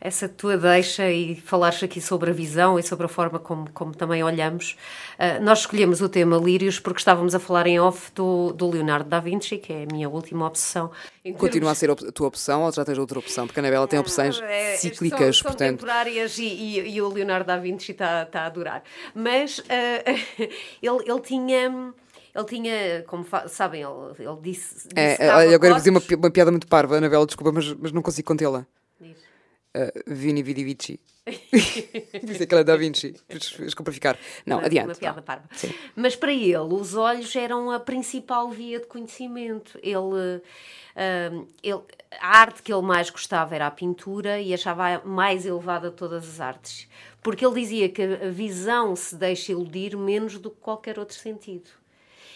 essa 0.00 0.28
tua 0.28 0.56
deixa 0.56 1.10
e 1.10 1.34
falares 1.34 1.82
aqui 1.82 2.00
sobre 2.00 2.30
a 2.30 2.32
visão 2.32 2.78
e 2.78 2.84
sobre 2.84 3.06
a 3.06 3.08
forma 3.08 3.40
como, 3.40 3.68
como 3.72 3.92
também 3.92 4.22
olhamos. 4.22 4.76
Uh, 5.18 5.42
nós 5.42 5.60
escolhemos 5.60 6.00
o 6.00 6.08
tema 6.08 6.36
Lírios 6.36 6.78
porque 6.78 7.00
estávamos 7.00 7.34
a 7.34 7.40
falar 7.40 7.66
em 7.66 7.80
off 7.80 8.12
do, 8.14 8.52
do 8.52 8.70
Leonardo 8.70 9.08
da 9.08 9.18
Vinci, 9.18 9.58
que 9.58 9.72
é 9.72 9.82
a 9.82 9.92
minha 9.92 10.08
última 10.08 10.46
opção. 10.46 10.92
Continua 11.36 11.72
a 11.72 11.74
ser 11.74 11.90
a 11.90 11.96
tua 11.96 12.28
opção 12.28 12.62
ou 12.62 12.70
já 12.70 12.84
tens 12.84 12.96
outra 12.96 13.18
opção? 13.18 13.48
Porque 13.48 13.58
a 13.58 13.62
Anabela 13.62 13.88
tem 13.88 13.98
opções 13.98 14.40
é, 14.40 14.76
cíclicas, 14.76 15.38
são, 15.38 15.50
portanto... 15.50 15.80
São 15.80 15.88
temporárias 15.88 16.38
e, 16.38 16.44
e, 16.44 16.94
e, 16.94 17.02
o 17.02 17.08
Leonardo 17.08 17.48
da 17.48 17.56
Vinci 17.56 17.90
está, 17.90 18.22
está 18.22 18.42
a 18.42 18.46
adorar. 18.46 18.84
Mas 19.12 19.58
uh, 19.58 19.64
ele, 20.80 21.10
ele 21.10 21.20
tinha 21.22 21.92
ele 22.38 22.46
tinha, 22.46 23.04
como 23.06 23.26
sabem, 23.48 23.82
ele, 23.82 24.28
ele 24.30 24.40
disse. 24.40 24.88
Disse 24.88 25.22
é, 25.22 25.34
olha, 25.34 25.54
agora 25.56 25.72
vou 25.72 25.78
dizer 25.78 25.90
uma, 25.90 26.02
uma 26.18 26.30
piada 26.30 26.50
muito 26.50 26.68
parva, 26.68 26.96
Anabela, 26.96 27.26
desculpa, 27.26 27.50
mas, 27.50 27.72
mas 27.74 27.92
não 27.92 28.00
consigo 28.00 28.28
contê-la. 28.28 28.66
Uh, 29.00 29.92
Vini 30.06 30.42
Vidi 30.42 30.64
Vici. 30.64 30.98
Disse 32.24 32.46
que 32.46 32.54
ela 32.54 32.62
é 32.62 32.64
da 32.64 32.74
Vinci. 32.76 33.14
Desculpa 33.28 33.92
ficar. 33.92 34.18
Não, 34.46 34.58
uma, 34.58 34.66
adiante. 34.66 34.86
Uma 34.86 34.94
piada 34.94 35.20
parva. 35.20 35.44
Sim. 35.54 35.74
Mas 35.94 36.16
para 36.16 36.32
ele, 36.32 36.56
os 36.56 36.94
olhos 36.94 37.34
eram 37.36 37.70
a 37.70 37.78
principal 37.78 38.50
via 38.50 38.80
de 38.80 38.86
conhecimento. 38.86 39.78
Ele, 39.82 39.96
uh, 39.98 41.48
ele, 41.62 41.82
a 42.18 42.38
arte 42.38 42.62
que 42.62 42.72
ele 42.72 42.82
mais 42.82 43.10
gostava 43.10 43.54
era 43.54 43.66
a 43.66 43.70
pintura 43.70 44.40
e 44.40 44.54
achava 44.54 44.94
a 44.94 45.04
mais 45.04 45.44
elevada 45.44 45.90
de 45.90 45.96
todas 45.96 46.26
as 46.26 46.40
artes. 46.40 46.88
Porque 47.22 47.44
ele 47.44 47.60
dizia 47.60 47.88
que 47.90 48.02
a 48.02 48.30
visão 48.30 48.96
se 48.96 49.14
deixa 49.14 49.52
iludir 49.52 49.96
menos 49.96 50.38
do 50.38 50.50
que 50.50 50.60
qualquer 50.60 50.98
outro 50.98 51.16
sentido. 51.16 51.68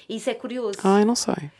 Isso 0.08 0.30
é 0.30 0.34
curioso. 0.34 0.78
Ai, 0.84 1.04
não 1.04 1.14
sei. 1.14 1.50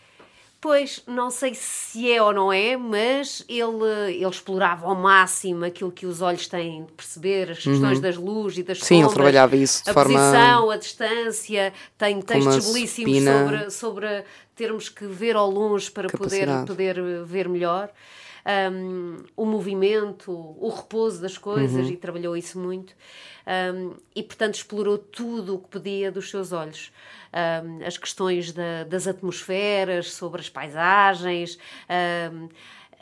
Pois, 0.63 1.03
não 1.09 1.29
sei 1.29 1.57
se 1.57 2.09
é 2.09 2.23
ou 2.23 2.33
não 2.33 2.53
é, 2.53 2.77
mas 2.77 3.45
ele, 3.49 4.13
ele 4.15 4.29
explorava 4.29 4.87
ao 4.87 4.95
máximo 4.95 5.65
aquilo 5.65 5.91
que 5.91 6.07
os 6.07 6.23
olhos 6.23 6.47
têm 6.47 6.85
de 6.85 6.93
perceber, 6.93 7.51
as 7.51 7.59
questões 7.59 7.97
uhum. 7.97 8.01
das 8.01 8.17
luzes 8.17 8.59
e 8.59 8.63
das 8.63 8.79
Sim, 8.79 8.85
sombras. 8.85 9.07
ele 9.07 9.15
trabalhava 9.15 9.57
isso 9.57 9.83
de 9.83 9.91
a 9.91 9.93
forma... 9.93 10.17
posição, 10.17 10.71
a 10.71 10.77
distância, 10.77 11.73
tem 11.99 12.23
textos 12.23 12.67
belíssimos 12.73 13.25
sobre, 13.25 13.71
sobre 13.71 14.25
termos 14.55 14.89
que 14.89 15.05
ver 15.05 15.35
ao 15.35 15.51
longe 15.51 15.91
para 15.91 16.09
poder, 16.09 16.47
poder 16.65 17.25
ver 17.25 17.49
melhor. 17.49 17.91
Um, 18.45 19.19
o 19.37 19.45
movimento, 19.45 20.33
o 20.33 20.69
repouso 20.69 21.23
das 21.23 21.39
coisas, 21.39 21.87
uhum. 21.87 21.93
e 21.93 21.97
trabalhou 21.97 22.37
isso 22.37 22.59
muito. 22.59 22.95
Um, 23.47 23.95
e, 24.15 24.23
portanto, 24.23 24.55
explorou 24.55 24.99
tudo 24.99 25.55
o 25.55 25.59
que 25.59 25.69
podia 25.69 26.11
dos 26.11 26.29
seus 26.31 26.53
olhos 26.53 26.93
um, 27.33 27.87
as 27.87 27.97
questões 27.97 28.53
da, 28.53 28.85
das 28.85 29.07
atmosferas, 29.07 30.13
sobre 30.13 30.41
as 30.41 30.49
paisagens. 30.49 31.59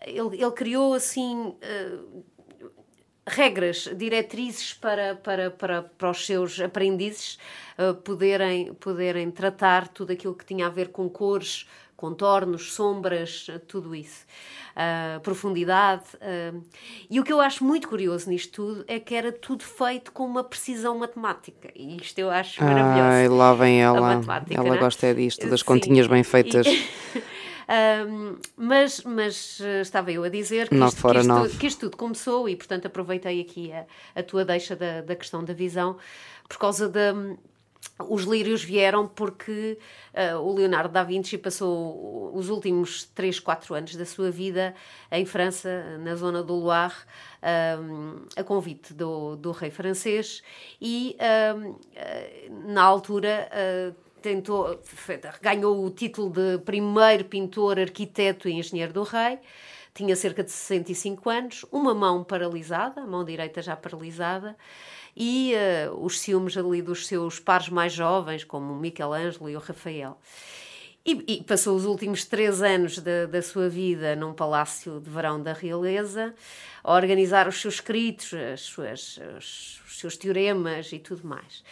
Ele, 0.07 0.43
ele, 0.43 0.53
criou 0.53 0.95
assim. 0.95 1.37
Uh, 1.37 2.25
regras, 3.27 3.89
diretrizes 3.97 4.73
para, 4.75 5.15
para, 5.15 5.51
para, 5.51 5.83
para 5.83 6.11
os 6.11 6.27
seus 6.27 6.59
aprendizes 6.59 7.39
uh, 7.79 7.95
poderem, 7.95 8.75
poderem 8.75 9.31
tratar 9.31 9.87
tudo 9.87 10.13
aquilo 10.13 10.35
que 10.35 10.45
tinha 10.45 10.67
a 10.67 10.71
ver 10.71 10.89
com 10.89 11.09
cores, 11.09 11.69
contornos, 11.97 12.73
sombras, 12.73 13.47
tudo 13.69 13.95
isso. 13.95 14.27
Uh, 14.71 15.21
profundidade. 15.21 16.05
Uh, 16.17 16.63
e 17.09 17.19
o 17.19 17.25
que 17.25 17.33
eu 17.33 17.41
acho 17.41 17.65
muito 17.65 17.89
curioso 17.89 18.31
nisto 18.31 18.53
tudo 18.53 18.85
é 18.87 19.01
que 19.01 19.15
era 19.15 19.33
tudo 19.33 19.65
feito 19.65 20.13
com 20.13 20.25
uma 20.25 20.45
precisão 20.45 20.97
matemática. 20.99 21.71
E 21.75 21.97
isto 21.97 22.19
eu 22.19 22.31
acho 22.31 22.63
maravilhoso. 22.63 23.03
Ai, 23.03 23.29
lá 23.29 23.55
vem 23.55 23.83
ela. 23.83 24.21
Ela 24.51 24.75
é? 24.77 24.79
gosta 24.79 25.07
é 25.07 25.15
disto, 25.15 25.49
das 25.49 25.61
Sim. 25.61 25.67
continhas 25.67 26.07
bem 26.07 26.23
feitas. 26.23 26.67
Um, 27.71 28.37
mas, 28.57 29.01
mas 29.03 29.61
eh, 29.61 29.83
estava 29.83 30.11
eu 30.11 30.25
a 30.25 30.29
dizer 30.29 30.69
que 30.69 30.75
isto, 30.75 31.09
que, 31.09 31.19
isto, 31.19 31.59
que 31.59 31.67
isto, 31.69 31.81
tudo 31.83 31.97
começou 31.97 32.49
e, 32.49 32.57
portanto, 32.57 32.87
aproveitei 32.87 33.41
aqui 33.41 33.73
a, 33.73 33.87
a 34.17 34.25
tua 34.25 34.45
deixa 34.45 34.75
da, 34.75 35.03
da 35.03 35.15
questão 35.15 35.45
da 35.45 35.53
visão 35.53 35.97
por 36.49 36.59
causa 36.59 36.89
da, 36.89 37.15
os 37.99 38.25
lírios 38.25 38.63
vieram 38.63 39.07
porque 39.07 39.79
uh, 40.15 40.39
o 40.39 40.55
Leonardo 40.55 40.93
da 40.93 41.03
Vinci 41.03 41.37
passou 41.39 42.31
os 42.35 42.49
últimos 42.49 43.05
3, 43.15 43.39
4 43.41 43.75
anos 43.75 43.97
da 43.97 44.05
sua 44.05 44.31
vida 44.31 44.75
em 45.11 45.25
França, 45.25 45.99
na 45.99 46.15
zona 46.15 46.43
do 46.43 46.55
Loire, 46.55 46.95
um, 47.79 48.25
a 48.37 48.43
convite 48.43 48.95
do, 48.95 49.37
do 49.37 49.53
rei 49.53 49.71
francês, 49.71 50.43
e 50.81 51.17
um, 51.55 51.77
na 52.73 52.83
altura. 52.83 53.49
Uh, 53.53 54.11
tentou, 54.21 54.79
ganhou 55.41 55.85
o 55.85 55.91
título 55.91 56.31
de 56.31 56.59
primeiro 56.59 57.25
pintor, 57.25 57.79
arquiteto 57.79 58.49
e 58.49 58.53
engenheiro 58.53 58.93
do 58.93 59.03
rei. 59.03 59.39
Tinha 59.93 60.15
cerca 60.15 60.45
de 60.45 60.51
65 60.51 61.29
anos, 61.29 61.67
uma 61.73 61.93
mão 61.93 62.23
paralisada, 62.23 63.01
a 63.01 63.07
mão 63.07 63.25
direita 63.25 63.61
já 63.61 63.75
paralisada, 63.75 64.57
e 65.17 65.53
uh, 65.89 66.05
os 66.05 66.21
ciúmes 66.21 66.57
ali 66.57 66.83
dos 66.83 67.07
seus 67.07 67.39
pares 67.39 67.69
mais 67.69 67.93
jovens, 67.93 68.45
como 68.45 68.73
o 68.73 68.77
Michelangelo 68.77 69.49
e 69.49 69.57
o 69.57 69.59
Rafael. 69.59 70.19
E, 71.05 71.25
e, 71.27 71.45
passou 71.45 71.77
os 71.77 71.87
últimos 71.87 72.25
três 72.27 72.61
anos 72.61 72.99
da, 72.99 73.25
da 73.25 73.41
sua 73.41 73.69
vida 73.71 74.15
num 74.15 74.35
palácio 74.35 75.01
de 75.01 75.09
verão 75.09 75.43
da 75.43 75.53
realeza, 75.55 76.35
a 76.85 76.93
organizar 76.93 77.49
os 77.49 77.61
seus 77.61 77.75
escritos, 77.75 78.35
as 78.35 78.61
suas, 78.61 79.19
os, 79.39 79.81
os 79.87 79.99
seus 79.99 80.17
teoremas 80.17 80.93
e 80.93 80.99
tudo 80.99 81.27
mais. 81.27 81.65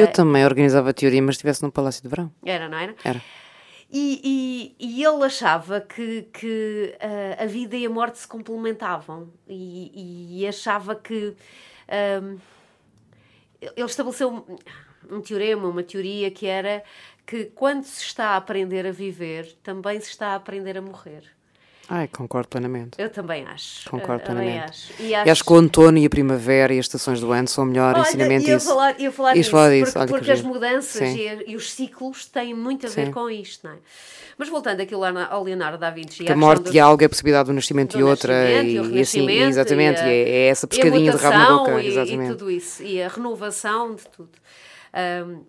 Eu 0.00 0.06
uh, 0.06 0.12
também 0.12 0.44
organizava 0.44 0.92
teoremas 0.94 1.34
se 1.34 1.38
estivesse 1.38 1.62
num 1.62 1.70
palácio 1.70 2.02
de 2.02 2.08
verão. 2.08 2.32
Era, 2.44 2.68
não 2.68 2.78
era? 2.78 2.94
Era. 3.04 3.22
E, 3.90 4.74
e, 4.80 5.00
e, 5.00 5.04
ele 5.04 5.22
achava 5.22 5.78
que, 5.78 6.22
que 6.32 6.96
uh, 6.96 7.42
a 7.42 7.46
vida 7.46 7.76
e 7.76 7.84
a 7.84 7.90
morte 7.90 8.18
se 8.18 8.26
complementavam 8.26 9.28
e, 9.46 10.38
e 10.40 10.48
achava 10.48 10.94
que 10.94 11.36
uh, 11.36 12.40
ele 13.76 13.86
estabeleceu 13.86 14.44
um 15.10 15.20
teorema, 15.20 15.68
uma 15.68 15.82
teoria 15.82 16.30
que 16.30 16.46
era 16.46 16.82
que 17.24 17.46
quando 17.46 17.84
se 17.84 18.02
está 18.02 18.30
a 18.30 18.36
aprender 18.36 18.86
a 18.86 18.92
viver, 18.92 19.52
também 19.62 20.00
se 20.00 20.08
está 20.08 20.28
a 20.28 20.34
aprender 20.34 20.76
a 20.76 20.82
morrer. 20.82 21.24
Ai, 21.94 22.08
concordo 22.08 22.48
plenamente. 22.48 22.92
Eu 22.96 23.10
também 23.10 23.44
acho. 23.44 23.90
Concordo 23.90 24.24
plenamente. 24.24 24.64
Acho. 24.64 24.92
E, 24.98 25.14
acho... 25.14 25.28
e 25.28 25.30
acho 25.30 25.44
que 25.44 25.52
o 25.52 25.56
outono 25.56 25.98
e 25.98 26.06
a 26.06 26.08
primavera 26.08 26.72
e 26.72 26.78
as 26.78 26.86
estações 26.86 27.20
do 27.20 27.30
ano 27.30 27.46
são 27.46 27.64
o 27.64 27.66
melhor 27.66 27.94
Olha, 27.94 28.00
ensinamento 28.00 28.48
ia 28.48 28.58
Falar, 28.58 28.98
ia 28.98 29.12
falar 29.12 29.34
disso, 29.34 29.50
falar 29.50 29.70
disso. 29.70 29.92
porque, 29.92 30.08
porque 30.08 30.30
as 30.30 30.40
mudanças 30.40 31.02
e, 31.02 31.44
e, 31.48 31.54
os 31.54 31.70
ciclos 31.70 32.24
têm 32.24 32.54
muito 32.54 32.86
a 32.86 32.88
ver 32.88 33.08
Sim. 33.08 33.12
com 33.12 33.28
isto, 33.28 33.66
não 33.66 33.74
é? 33.74 33.78
Mas 34.38 34.48
voltando 34.48 34.80
aqui 34.80 34.94
ao 34.94 35.44
Leonardo 35.44 35.76
da 35.76 35.90
Vinci... 35.90 36.24
Que 36.24 36.32
a 36.32 36.36
morte 36.36 36.70
de 36.70 36.80
algo 36.80 37.02
é 37.02 37.04
a 37.04 37.08
possibilidade 37.10 37.48
do 37.48 37.52
nascimento 37.52 37.94
de 37.94 38.02
outra 38.02 38.62
e, 38.62 38.74
e, 38.74 39.00
assim, 39.02 39.28
exatamente, 39.28 40.00
e, 40.00 40.02
a, 40.02 40.08
é, 40.08 40.30
é 40.30 40.46
essa 40.46 40.66
pescadinha 40.66 41.12
de 41.12 41.18
rabo 41.18 41.36
na 41.36 41.58
boca. 41.58 41.82
Exatamente. 41.84 42.24
E 42.24 42.34
tudo 42.34 42.50
isso, 42.50 42.82
e 42.82 43.02
a 43.02 43.08
renovação 43.08 43.94
de 43.94 44.04
tudo. 44.08 44.30
Um, 45.26 45.42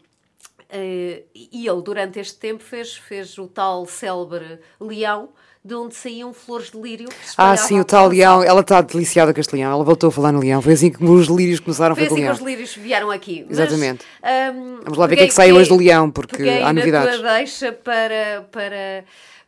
Uh, 0.73 1.21
e 1.36 1.67
ele, 1.67 1.82
durante 1.84 2.19
este 2.19 2.36
tempo, 2.39 2.63
fez, 2.63 2.95
fez 2.95 3.38
o 3.38 3.47
tal 3.47 3.86
célebre 3.86 4.58
leão, 4.82 5.29
de 5.65 5.73
onde 5.76 5.95
saíam 5.95 6.34
flores 6.34 6.69
de 6.71 6.78
lírio. 6.78 7.08
Ah, 7.38 7.56
sim, 7.56 7.80
o 7.80 7.86
tal 7.86 8.10
leão. 8.10 8.43
Ela 8.43 8.60
está 8.60 8.82
deliciada 8.82 9.34
com 9.34 9.39
este 9.39 9.56
leão. 9.56 9.71
Ela 9.71 9.84
voltou 9.84 10.10
a 10.10 10.12
falar 10.12 10.34
no 10.34 10.39
leão. 10.39 10.62
Foi 10.62 10.73
assim 10.73 10.91
que 10.91 11.04
os 11.04 11.28
lírios 11.28 11.62
começaram 11.62 11.95
foi 11.95 12.04
a 12.04 12.10
fazer 12.10 12.15
assim 12.15 12.23
leão. 12.23 12.36
que 12.36 12.41
os 12.41 12.47
lírios 12.47 12.76
vieram 12.76 13.10
aqui. 13.10 13.45
Exatamente. 13.49 14.06
Mas, 14.21 14.56
um, 14.56 14.80
Vamos 14.84 14.97
lá 14.97 15.08
ver 15.08 15.13
o 15.13 15.17
que 15.17 15.23
é 15.23 15.28
que 15.28 15.34
sai 15.34 15.54
hoje 15.54 15.69
do 15.69 15.78
leão, 15.78 16.12
porque 16.12 16.43
há 16.49 16.73
novidades. 16.73 17.21
Na 17.21 17.38
deixa 17.38 17.71
para, 17.71 18.45
para, 18.52 19.06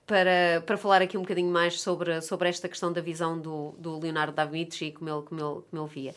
para, 0.07 0.63
para 0.65 0.77
falar 0.77 1.01
aqui 1.01 1.17
um 1.17 1.21
bocadinho 1.21 1.51
mais 1.51 1.81
sobre, 1.81 2.21
sobre 2.21 2.47
esta 2.47 2.69
questão 2.69 2.93
da 2.93 3.01
visão 3.01 3.37
do, 3.37 3.75
do 3.77 3.99
Leonardo 3.99 4.31
da 4.33 4.45
Vinci 4.45 4.85
e 4.85 4.91
como 4.93 5.09
ele, 5.09 5.21
como, 5.21 5.41
ele, 5.41 5.61
como 5.69 5.83
ele 5.83 5.93
via. 5.93 6.15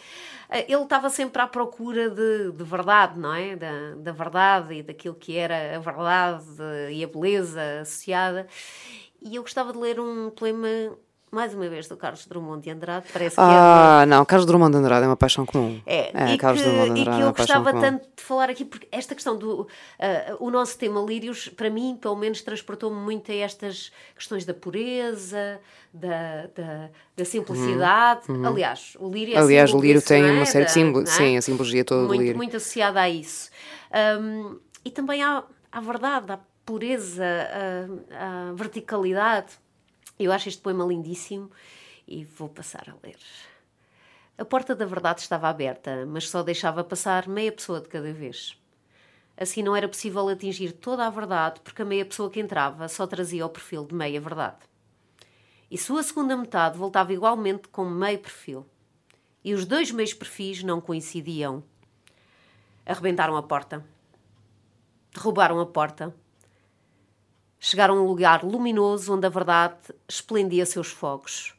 Eh, 0.49 0.67
ele 0.69 0.83
estava 0.83 1.11
sempre 1.11 1.43
à 1.43 1.47
procura 1.49 2.09
de, 2.09 2.53
de 2.53 2.65
verdade, 2.65 3.19
não 3.19 3.35
é? 3.35 3.57
Da, 3.57 3.95
da 3.97 4.13
verdade 4.13 4.75
e 4.75 4.83
daquilo 4.85 5.17
que 5.17 5.37
era 5.37 5.77
a 5.77 5.81
verdade 5.81 6.45
e 6.93 7.03
a 7.03 7.09
beleza 7.09 7.81
associada. 7.81 8.47
E 9.21 9.37
eu 9.37 9.43
gostava 9.43 9.73
de 9.73 9.79
ler 9.79 9.99
um 9.99 10.31
poema, 10.31 10.69
mais 11.31 11.53
uma 11.53 11.69
vez, 11.69 11.89
do 11.89 11.97
Carlos 11.97 12.25
Drummond 12.27 12.63
de 12.63 12.71
Andrade. 12.71 13.07
Parece 13.13 13.35
que 13.35 13.43
ah, 13.43 14.01
é 14.03 14.07
não, 14.07 14.25
Carlos 14.25 14.47
Drummond 14.47 14.73
de 14.73 14.79
Andrade 14.79 15.05
é 15.05 15.09
uma 15.09 15.17
paixão 15.17 15.45
comum. 15.45 15.81
É, 15.85 16.11
é 16.15 16.35
e, 16.35 16.39
Carlos 16.39 16.63
que, 16.63 16.69
Drummond 16.69 16.95
de 16.95 17.01
Andrade 17.01 17.17
e 17.17 17.21
que 17.21 17.25
eu 17.25 17.29
é 17.29 17.33
gostava 17.33 17.73
tanto 17.73 18.09
de 18.17 18.23
falar 18.23 18.49
aqui, 18.49 18.65
porque 18.65 18.87
esta 18.93 19.15
questão 19.15 19.37
do. 19.37 19.63
Uh, 19.63 19.67
o 20.39 20.51
nosso 20.51 20.79
tema 20.79 21.01
Lírios, 21.01 21.49
para 21.49 21.69
mim, 21.69 21.99
pelo 22.01 22.17
menos, 22.17 22.43
transportou-me 22.43 22.97
muito 22.97 23.31
a 23.33 23.35
estas 23.35 23.91
questões 24.15 24.45
da 24.45 24.55
pureza, 24.55 25.61
da, 25.93 26.47
da, 26.55 26.91
da 27.17 27.25
simplicidade. 27.25 28.31
Uhum. 28.31 28.47
Aliás, 28.47 28.97
o 29.01 29.11
lírio 29.11 29.35
é 29.35 29.39
Aliás, 29.39 29.75
o 29.75 29.81
lírio 29.81 30.01
tem 30.01 30.31
uma 30.31 30.47
série 30.47 30.67
de 30.67 30.73
símbolos, 30.73 31.11
sim, 31.11 31.37
a 31.37 31.43
simbologia 31.43 31.85
toda 31.85 32.07
muito, 32.07 32.19
do 32.19 32.23
lírio. 32.23 32.37
Muito 32.37 32.57
associada 32.57 33.01
a 33.01 33.09
isso. 33.09 33.51
Um, 34.21 34.59
e 34.85 34.91
também 34.91 35.23
há 35.23 35.43
a 35.71 35.81
verdade, 35.81 36.33
há 36.33 36.39
pureza, 36.69 37.25
a, 38.15 38.51
a 38.51 38.53
verticalidade. 38.53 39.59
Eu 40.19 40.31
acho 40.31 40.51
este 40.51 40.61
poema 40.61 40.85
lindíssimo 40.85 41.51
e 42.07 42.27
vou 42.27 42.51
passar 42.51 42.91
a 42.91 43.07
ler. 43.07 43.17
A 44.37 44.45
porta 44.45 44.77
da 44.77 44.85
verdade 44.85 45.23
estava 45.23 45.49
aberta, 45.49 46.05
mas 46.07 46.29
só 46.29 46.43
deixava 46.43 46.85
passar 46.85 47.27
meia 47.27 47.51
pessoa 47.51 47.81
de 47.81 47.89
cada 47.89 48.13
vez. 48.13 48.61
Assim 49.35 49.63
não 49.63 49.75
era 49.75 49.89
possível 49.89 50.29
atingir 50.29 50.73
toda 50.73 51.07
a 51.07 51.11
verdade, 51.11 51.59
porque 51.63 51.81
a 51.81 51.87
meia 51.87 52.05
pessoa 52.05 52.29
que 52.29 52.39
entrava 52.39 52.87
só 52.87 53.07
trazia 53.07 53.47
o 53.47 53.49
perfil 53.49 53.87
de 53.87 53.95
meia 53.95 54.21
verdade. 54.21 54.59
E 55.71 55.79
sua 55.79 56.03
segunda 56.03 56.37
metade 56.37 56.77
voltava 56.77 57.15
igualmente 57.15 57.67
com 57.69 57.87
meio 57.87 58.19
perfil. 58.19 58.67
E 59.43 59.55
os 59.55 59.65
dois 59.65 59.91
meios 59.91 60.13
perfis 60.13 60.63
não 60.63 60.83
coincidiam. 60.83 61.65
Arrebentaram 62.85 63.39
a 63.39 63.43
porta. 63.43 63.83
Derrubaram 65.15 65.59
a 65.61 65.65
porta 65.67 66.15
Chegaram 67.61 67.99
a 67.99 68.03
um 68.03 68.07
lugar 68.07 68.45
luminoso 68.45 69.15
onde 69.15 69.27
a 69.27 69.31
verdade 69.31 69.77
esplendia 70.09 70.65
seus 70.65 70.89
fogos. 70.89 71.55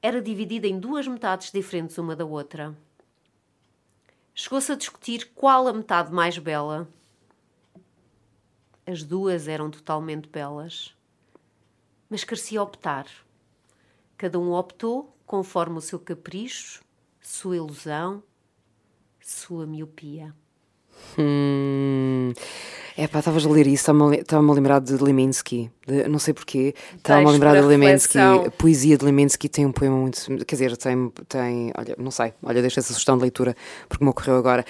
Era 0.00 0.22
dividida 0.22 0.68
em 0.68 0.78
duas 0.78 1.08
metades 1.08 1.50
diferentes 1.50 1.98
uma 1.98 2.14
da 2.14 2.24
outra. 2.24 2.76
Chegou-se 4.32 4.70
a 4.70 4.76
discutir 4.76 5.32
qual 5.34 5.66
a 5.66 5.72
metade 5.72 6.12
mais 6.12 6.38
bela. 6.38 6.86
As 8.86 9.02
duas 9.02 9.48
eram 9.48 9.70
totalmente 9.70 10.28
belas, 10.28 10.94
mas 12.08 12.22
carecia 12.22 12.62
optar. 12.62 13.06
Cada 14.16 14.38
um 14.38 14.52
optou 14.52 15.16
conforme 15.26 15.78
o 15.78 15.80
seu 15.80 15.98
capricho, 15.98 16.84
sua 17.20 17.56
ilusão, 17.56 18.22
sua 19.20 19.66
miopia. 19.66 20.32
Hum. 21.18 22.32
É 22.98 23.06
pá, 23.06 23.18
estavas 23.18 23.44
a 23.44 23.50
ler 23.50 23.66
isso, 23.66 23.90
estava-me 24.14 24.50
a 24.50 24.54
lembrar 24.54 24.80
de 24.80 24.94
Leminski, 24.94 25.70
de, 25.86 26.08
não 26.08 26.18
sei 26.18 26.32
porquê, 26.32 26.74
estava-me 26.96 27.26
a 27.28 27.30
lembrar 27.30 27.54
de 27.54 27.60
Leminski, 27.60 28.18
a 28.18 28.50
poesia 28.50 28.96
de 28.96 29.04
Leminski 29.04 29.50
tem 29.50 29.66
um 29.66 29.72
poema 29.72 29.96
muito, 29.96 30.18
quer 30.46 30.54
dizer, 30.54 30.74
tem, 30.78 31.12
tem, 31.28 31.72
olha, 31.76 31.94
não 31.98 32.10
sei, 32.10 32.32
olha, 32.42 32.62
deixa 32.62 32.80
essa 32.80 32.94
sugestão 32.94 33.18
de 33.18 33.22
leitura, 33.22 33.54
porque 33.86 34.02
me 34.02 34.08
ocorreu 34.08 34.36
agora. 34.36 34.64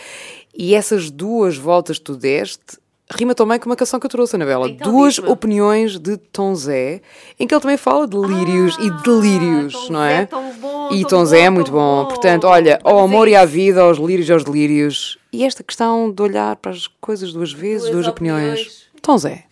E 0.53 0.75
essas 0.75 1.09
duas 1.09 1.57
voltas 1.57 1.99
que 1.99 2.05
tu 2.05 2.17
deste, 2.17 2.79
rima 3.15 3.35
também 3.35 3.59
com 3.59 3.67
uma 3.67 3.77
canção 3.77 4.01
que 4.01 4.07
eu 4.07 4.11
trouxe, 4.11 4.37
Anabela. 4.37 4.69
Então, 4.69 4.91
Duas 4.91 5.19
opiniões 5.19 5.99
de 5.99 6.17
Tom 6.17 6.55
Zé, 6.55 7.01
em 7.39 7.47
que 7.47 7.55
ele 7.55 7.61
também 7.61 7.77
fala 7.77 8.07
de 8.07 8.17
lírios 8.17 8.77
ah, 8.79 8.83
e 8.83 8.91
delírios, 9.03 9.73
Tom 9.73 9.93
não 9.93 10.03
é? 10.03 10.19
Zé, 10.19 10.27
tão 10.27 10.53
bom, 10.55 10.89
e 10.93 11.03
Tom, 11.03 11.09
Tom 11.09 11.25
Zé 11.25 11.41
é 11.41 11.51
muito 11.51 11.71
bom. 11.71 12.05
bom. 12.05 12.09
Portanto, 12.09 12.47
olha, 12.47 12.81
ao 12.83 12.99
amor 12.99 13.29
e 13.29 13.37
à 13.37 13.45
vida, 13.45 13.83
aos 13.83 13.99
lírios 13.99 14.29
e 14.29 14.33
aos 14.33 14.45
delírios. 14.45 15.19
E 15.33 15.45
esta 15.45 15.63
questão 15.63 16.11
de 16.11 16.23
olhar 16.23 16.57
para 16.57 16.73
as 16.73 16.87
coisas 17.01 17.33
duas 17.33 17.53
vezes, 17.53 17.83
duas, 17.83 17.93
duas 17.93 18.09
opiniões. 18.09 18.61
opiniões. 18.61 18.87
Tom 19.03 19.19
Zé. 19.19 19.45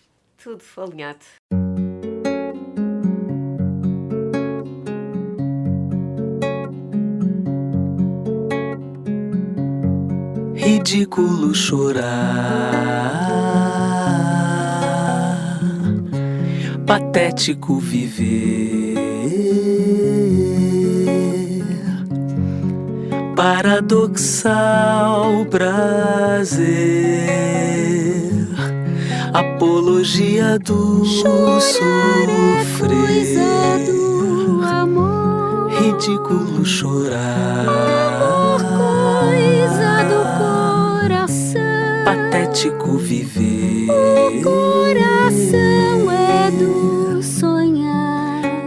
Tudo 0.43 0.61
alinhado. 0.77 1.19
ridículo 10.85 11.53
chorar, 11.53 13.24
patético 16.85 17.79
viver, 17.79 18.95
paradoxal 23.35 24.53
prazer, 25.49 26.65
apologia 29.33 30.59
do 30.59 31.03
Chorar 31.05 31.61
sofrer, 31.61 32.29
é 33.37 33.85
do 33.85 34.61
amor. 34.63 35.71
ridículo 35.71 36.63
chorar. 36.63 37.95
poético 42.55 42.97
viver. 42.97 43.89
O 43.89 44.41
coração 44.41 45.64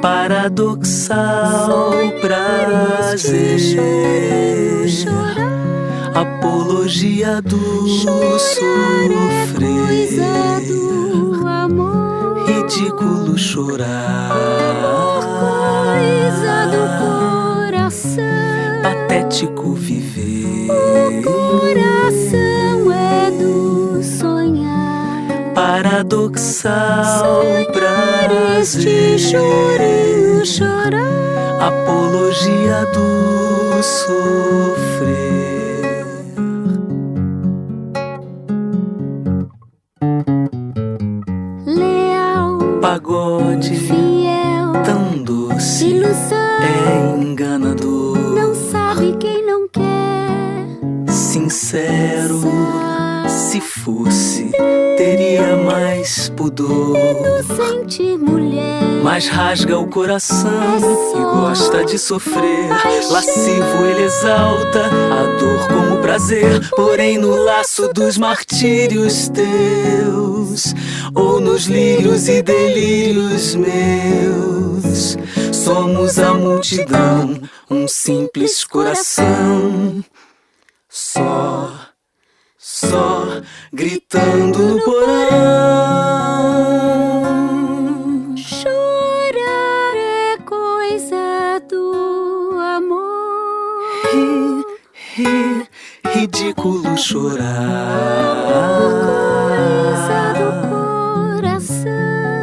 paradoxal 0.09 1.91
prazer, 2.23 3.61
apologia 6.15 7.43
do 7.43 7.87
sofrer, 7.89 9.11
ridículo 12.47 13.37
chorar, 13.37 14.31
Coisa 15.91 16.57
do 16.73 16.83
coração. 17.05 18.23
patético 18.83 19.75
viver, 19.75 20.69
paradoxal 25.83 27.45
prazer, 27.73 29.17
chorinho 29.17 30.45
chorar. 30.45 31.63
apologia 31.63 32.85
do 32.93 33.81
sofrer. 33.81 35.39
Leal, 41.65 42.59
Pagode 42.81 43.77
Mas 59.19 59.27
rasga 59.27 59.77
o 59.77 59.89
coração 59.89 60.79
e 61.13 61.21
gosta 61.41 61.85
de 61.85 61.99
sofrer. 61.99 62.69
Lascivo 63.11 63.85
ele 63.85 64.05
exalta 64.05 64.87
a 64.87 65.37
dor 65.41 65.67
como 65.67 66.01
prazer. 66.01 66.71
Porém, 66.71 67.19
no 67.19 67.35
laço 67.35 67.93
dos 67.93 68.17
martírios 68.17 69.29
teus, 69.31 70.73
ou 71.13 71.41
nos 71.41 71.65
lírios 71.65 72.29
e 72.29 72.43
delírios 72.43 73.57
meus, 73.57 75.17
somos 75.53 76.21
a 76.21 76.33
multidão, 76.35 77.43
um 77.69 77.89
simples 77.89 78.63
coração. 78.63 80.01
Só, 80.89 81.73
só 82.57 83.43
gritando 83.73 84.61
no 84.61 84.81
porão. 84.85 85.08
Ridículo 96.29 96.97
chorar, 96.99 97.47
do 100.35 100.51
coração. 100.69 101.83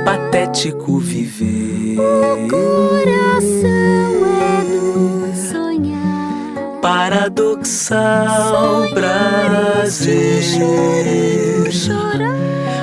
patético 0.04 0.98
viver, 0.98 1.98
Coração 2.50 4.26
é 4.42 4.64
do 4.66 5.36
sonhar. 5.36 6.80
paradoxal 6.82 7.96
prazer, 8.94 10.42
Chorar 11.72 12.34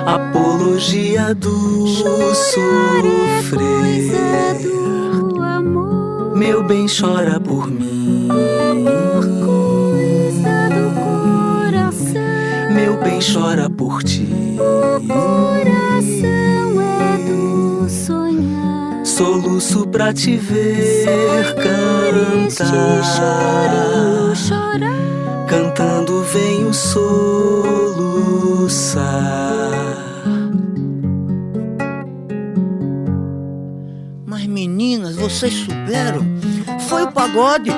apologia 0.07 1.35
do 1.35 1.87
é 1.87 2.35
sofrer. 2.35 3.03
coisa 3.51 4.55
do 4.63 5.43
amor. 5.43 6.37
Meu 6.37 6.63
bem 6.63 6.87
chora 6.87 7.41
por 7.41 7.69
mim, 7.71 8.29
meu 12.83 12.97
bem 12.97 13.21
chora 13.21 13.71
por 13.71 14.03
ti. 14.03 14.27
Coração 15.07 16.81
é 16.83 17.17
do 17.29 17.89
sonhar. 17.89 19.07
Soluço 19.07 19.87
pra 19.87 20.13
te 20.13 20.37
ver 20.37 20.81
Este 20.81 21.05
chorinho 21.63 22.51
cantar. 22.51 24.35
chorar. 24.35 25.47
Cantando 25.47 26.25
venho 26.25 26.75
soluçar. 26.75 27.13
Mas 34.27 34.45
meninas, 34.47 35.15
vocês 35.15 35.55
souberam? 35.55 36.27
Foi 36.89 37.05
o 37.05 37.13
pagode. 37.13 37.71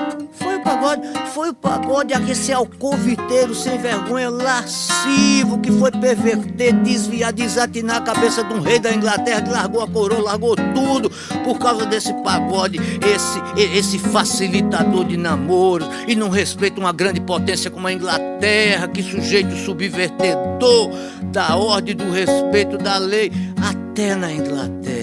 Pagode. 0.64 1.02
Foi 1.34 1.50
o 1.50 1.54
pagode 1.54 2.14
aquele 2.14 2.52
alcoviteiro 2.52 3.54
sem 3.54 3.78
vergonha, 3.78 4.30
lascivo, 4.30 5.58
que 5.58 5.70
foi 5.70 5.90
perverter, 5.90 6.72
desviar, 6.72 7.32
desatinar 7.32 7.98
a 7.98 8.00
cabeça 8.00 8.42
de 8.42 8.54
um 8.54 8.60
rei 8.60 8.78
da 8.78 8.92
Inglaterra 8.92 9.42
que 9.42 9.50
largou 9.50 9.82
a 9.82 9.88
coroa, 9.88 10.22
largou 10.22 10.56
tudo 10.56 11.10
por 11.44 11.58
causa 11.58 11.84
desse 11.84 12.14
pagode, 12.22 12.78
esse, 13.04 13.76
esse 13.76 13.98
facilitador 13.98 15.04
de 15.04 15.16
namoro 15.16 15.86
e 16.08 16.14
não 16.14 16.30
respeita 16.30 16.80
uma 16.80 16.92
grande 16.92 17.20
potência 17.20 17.70
como 17.70 17.86
a 17.86 17.92
Inglaterra, 17.92 18.88
que 18.88 19.02
sujeito 19.02 19.54
subvertedor 19.56 20.90
da 21.24 21.56
ordem 21.56 21.94
do 21.94 22.10
respeito 22.10 22.78
da 22.78 22.96
lei, 22.96 23.30
até 23.60 24.14
na 24.14 24.32
Inglaterra. 24.32 24.93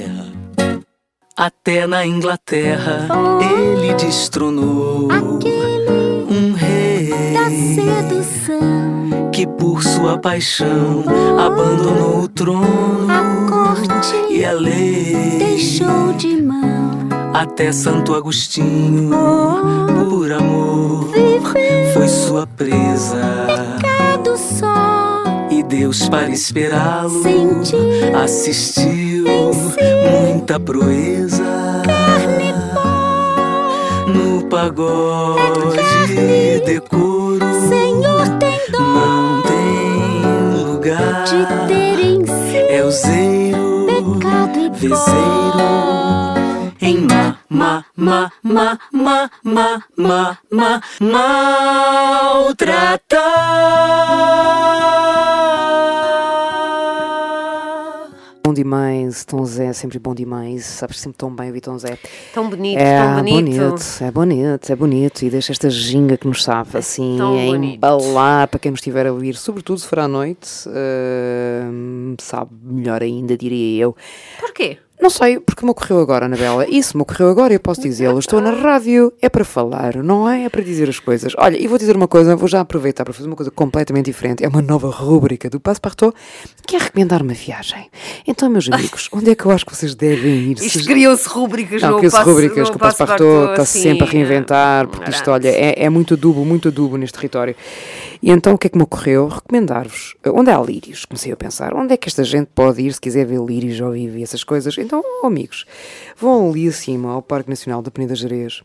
Até 1.38 1.88
na 1.88 2.06
Inglaterra 2.06 3.08
ele 3.42 3.94
destronou 3.96 5.08
Aquele 5.12 6.26
um 6.30 6.54
rei 6.54 7.10
da 7.34 7.50
sedução. 7.50 9.32
que 9.32 9.48
por 9.48 9.82
sua 9.84 10.18
paixão 10.18 11.04
abandonou 11.40 12.24
o 12.24 12.28
trono 12.28 13.08
A 13.10 13.50
corte 13.50 14.16
e 14.30 14.44
a 14.46 14.52
lei. 14.52 15.38
deixou 15.40 16.14
de 16.14 16.42
mão. 16.42 16.92
Até 17.34 17.72
Santo 17.72 18.14
Agostinho, 18.14 19.10
Oh, 19.16 20.06
por 20.10 20.32
amor, 20.32 21.08
foi 21.94 22.08
sua 22.08 22.46
presa. 22.46 23.48
do 24.24 24.38
sol. 24.38 25.48
E 25.50 25.64
Deus, 25.64 26.08
para 26.10 26.30
esperá-lo, 26.30 27.24
Sentir 27.24 28.14
assistiu 29.28 29.98
muita 30.10 30.60
proeza 30.60 31.44
no 34.08 34.44
pagode 34.48 35.80
decoro. 36.66 37.46
Senhor 37.70 38.28
tem 38.40 38.60
dó 38.72 38.80
Não 38.80 39.42
tem 39.44 40.64
lugar, 40.64 41.24
de 41.26 41.46
ter 41.68 42.00
em 42.00 42.26
si 42.26 42.58
é 42.58 42.84
o 42.84 42.92
zeiro, 42.92 43.88
pecado 43.88 44.60
e 44.60 44.70
vezeiro 44.70 45.72
em 46.84 46.98
ma, 47.02 47.38
ma, 47.48 47.86
ma, 47.96 48.32
ma, 48.44 48.80
ma, 48.92 49.30
ma, 49.44 49.84
ma, 49.96 50.38
ma, 50.50 50.82
maltratar. 51.00 52.72
Demais, 58.62 59.26
Tom 59.26 59.44
Zé, 59.44 59.66
é 59.66 59.74
sempre 59.74 59.98
bom 59.98 60.14
demais. 60.14 60.66
Sabes 60.66 61.00
sempre 61.00 61.18
tão 61.18 61.34
bem 61.36 61.48
ouvir 61.48 61.62
Tom 61.62 61.78
Zé. 61.80 61.98
Tão 62.32 62.48
bonito, 62.48 62.78
É 62.80 63.04
tão 63.04 63.16
bonito. 63.16 63.60
é 64.02 64.12
bonito, 64.12 64.72
é 64.72 64.76
bonito. 64.76 65.22
E 65.26 65.30
deixa 65.32 65.52
esta 65.52 65.68
ginga 65.70 66.16
que 66.16 66.28
nos 66.28 66.44
sabe 66.44 66.78
assim, 66.78 67.16
tão 67.18 67.40
a 67.40 67.46
bonito. 67.46 67.76
embalar 67.78 68.48
para 68.48 68.60
quem 68.60 68.70
nos 68.72 68.80
estiver 68.80 69.08
a 69.08 69.12
ouvir, 69.12 69.36
sobretudo 69.36 69.80
se 69.80 69.88
for 69.88 69.98
à 70.00 70.08
noite, 70.08 70.48
hum, 70.70 72.16
sabe 72.20 72.52
melhor 72.64 73.02
ainda, 73.02 73.36
diria 73.36 73.82
eu. 73.84 73.96
Porquê? 74.40 74.78
Não 75.02 75.10
sei, 75.10 75.40
porque 75.40 75.66
me 75.66 75.72
ocorreu 75.72 76.00
agora, 76.00 76.26
Anabela. 76.28 76.66
Isso 76.70 76.96
me 76.96 77.02
ocorreu 77.02 77.30
agora 77.30 77.52
e 77.54 77.56
eu 77.56 77.60
posso 77.60 77.82
dizê-lo. 77.82 78.20
Estou 78.20 78.40
na 78.40 78.52
rádio, 78.52 79.12
é 79.22 79.28
para 79.30 79.44
falar, 79.44 79.96
não 79.98 80.30
é? 80.30 80.44
É 80.46 80.50
para 80.50 80.62
dizer 80.62 80.88
as 80.88 81.00
coisas. 81.00 81.34
Olha, 81.38 81.58
e 81.58 81.66
vou 81.68 81.78
dizer 81.80 81.96
uma 81.96 82.08
coisa, 82.08 82.36
vou 82.36 82.48
já 82.48 82.62
aproveitar 82.62 83.04
para 83.04 83.12
fazer 83.14 83.28
uma 83.28 83.36
coisa 83.36 83.50
completamente 83.50 84.06
diferente. 84.06 84.44
É 84.44 84.48
uma 84.48 84.62
nova 84.62 84.90
rúbrica 84.92 85.50
do 85.50 85.60
Passepartout, 85.60 86.16
que 86.68 86.76
é 86.76 86.80
recomendar 86.80 87.24
uma 87.24 87.34
viagem. 87.34 87.90
Então, 88.28 88.48
meus 88.48 88.70
amigos, 88.72 89.10
onde 89.12 89.32
é 89.32 89.36
que 89.36 89.44
eu 89.44 89.50
acho 89.52 89.66
que 89.66 89.76
vocês 89.76 89.96
devem 89.96 90.52
ir? 90.52 90.58
Isto 90.62 90.80
Se- 90.80 90.86
criou-se 90.86 91.28
rúbricas 91.28 91.82
não, 91.82 91.94
no 91.94 92.00
que 92.00 92.06
as 92.06 92.12
passo- 92.14 92.30
rubricas 92.30 92.58
no 92.68 92.72
que 92.72 92.76
o 92.78 92.80
Passepartout 92.80 93.50
está 93.52 93.62
assim, 93.64 93.82
sempre 93.82 94.08
a 94.08 94.12
reinventar, 94.12 94.88
porque 94.88 95.10
isto, 95.10 95.32
olha, 95.32 95.50
é, 95.50 95.84
é 95.84 95.90
muito 95.90 96.14
adubo, 96.14 96.46
muito 96.46 96.68
adubo 96.68 96.96
neste 96.98 97.16
território. 97.18 97.56
E 98.22 98.30
então 98.30 98.54
o 98.54 98.58
que 98.58 98.68
é 98.68 98.70
que 98.70 98.78
me 98.78 98.84
ocorreu? 98.84 99.28
Recomendar-vos. 99.28 100.16
eh, 100.24 100.30
Onde 100.30 100.52
há 100.52 100.60
lírios? 100.62 101.06
Comecei 101.06 101.32
a 101.32 101.36
pensar, 101.38 101.74
onde 101.74 101.94
é 101.94 101.98
que 101.98 102.08
esta 102.08 102.24
gente 102.24 102.50
pode 102.54 102.82
ir 102.82 102.94
se 102.94 103.02
quiser 103.02 103.26
ver 103.26 103.40
lírios 103.42 103.82
ao 103.82 103.92
vivo 103.92 104.18
e 104.18 104.24
essas 104.24 104.44
coisas? 104.44 104.78
Então, 104.78 105.04
oh, 105.24 105.26
amigos, 105.28 105.66
vão 106.18 106.50
ali 106.50 106.68
acima 106.68 107.12
ao 107.14 107.22
Parque 107.22 107.50
Nacional 107.50 107.82
da 107.82 107.90
Peneda 107.90 108.16
Gerês, 108.16 108.62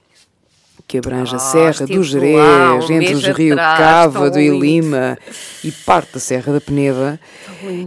que 0.86 0.98
abrange 0.98 1.32
a 1.34 1.36
Ah, 1.36 1.40
Serra 1.40 1.86
do 1.86 1.94
lá, 2.36 2.74
um 2.74 2.92
entre 2.92 3.14
os 3.14 3.24
Rio 3.26 3.54
atrás, 3.54 3.78
Cávado 3.78 4.38
e. 4.38 4.50
Lima 4.60 5.18
e 5.64 5.72
parte 5.72 6.12
da 6.14 6.20
Serra 6.20 6.52
da 6.52 6.60
Peneda. 6.60 7.18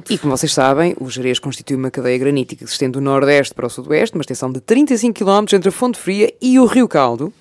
E 0.10 0.18
como 0.18 0.36
vocês 0.36 0.54
sabem, 0.54 0.96
o 1.00 1.10
Jerez 1.10 1.40
constitui 1.40 1.76
uma 1.76 1.92
cadeia 1.92 2.18
granítica 2.18 2.64
que 2.64 2.70
se 2.70 2.74
estende 2.74 2.94
do 2.94 3.02
Nordeste 3.02 3.54
para 3.54 3.66
o 3.66 3.70
Sudoeste, 3.70 4.16
uma 4.16 4.22
extensão 4.22 4.52
de 4.52 4.60
35 4.60 5.14
km 5.14 5.46
entre 5.54 5.70
a 5.70 5.72
Fonte 5.72 5.98
Fria 5.98 6.34
e 6.42 6.60
o 6.60 6.66
Rio 6.66 6.88
Caldo. 6.88 7.34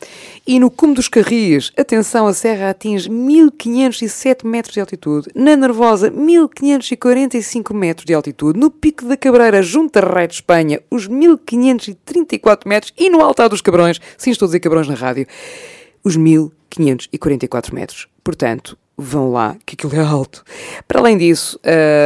e 0.47 0.59
no 0.59 0.71
cume 0.71 0.95
dos 0.95 1.09
Carris, 1.09 1.73
atenção, 1.77 2.27
a 2.27 2.33
serra 2.33 2.71
atinge 2.71 3.11
1507 3.11 4.47
metros 4.47 4.75
de 4.75 4.81
altitude, 4.81 5.29
na 5.35 5.57
Nervosa 5.57 6.11
1545 6.11 7.75
metros 7.75 8.05
de 8.07 8.15
altitude, 8.15 8.59
no 8.59 8.71
Pico 8.71 9.05
da 9.05 9.17
Cabreira, 9.17 9.63
junto 9.63 9.99
a 9.99 10.03
Rei 10.03 10.27
de 10.27 10.35
Espanha, 10.35 10.81
os 10.91 11.07
1534 11.07 12.69
metros 12.69 12.93
e 12.97 13.11
no 13.11 13.21
Altar 13.21 13.49
dos 13.49 13.61
Cabrões, 13.61 14.01
sim 14.17 14.31
estou 14.31 14.47
a 14.47 14.49
dizer 14.49 14.61
Cabrões 14.61 14.89
na 14.89 14.95
rádio, 14.95 15.27
os 16.03 16.17
1544 16.17 17.75
metros. 17.75 18.09
Portanto, 18.23 18.77
vão 19.01 19.31
lá, 19.31 19.57
que 19.65 19.77
aquilo 19.77 19.95
é 19.95 20.05
alto. 20.05 20.43
Para 20.89 20.99
além 20.99 21.17
disso, 21.17 21.59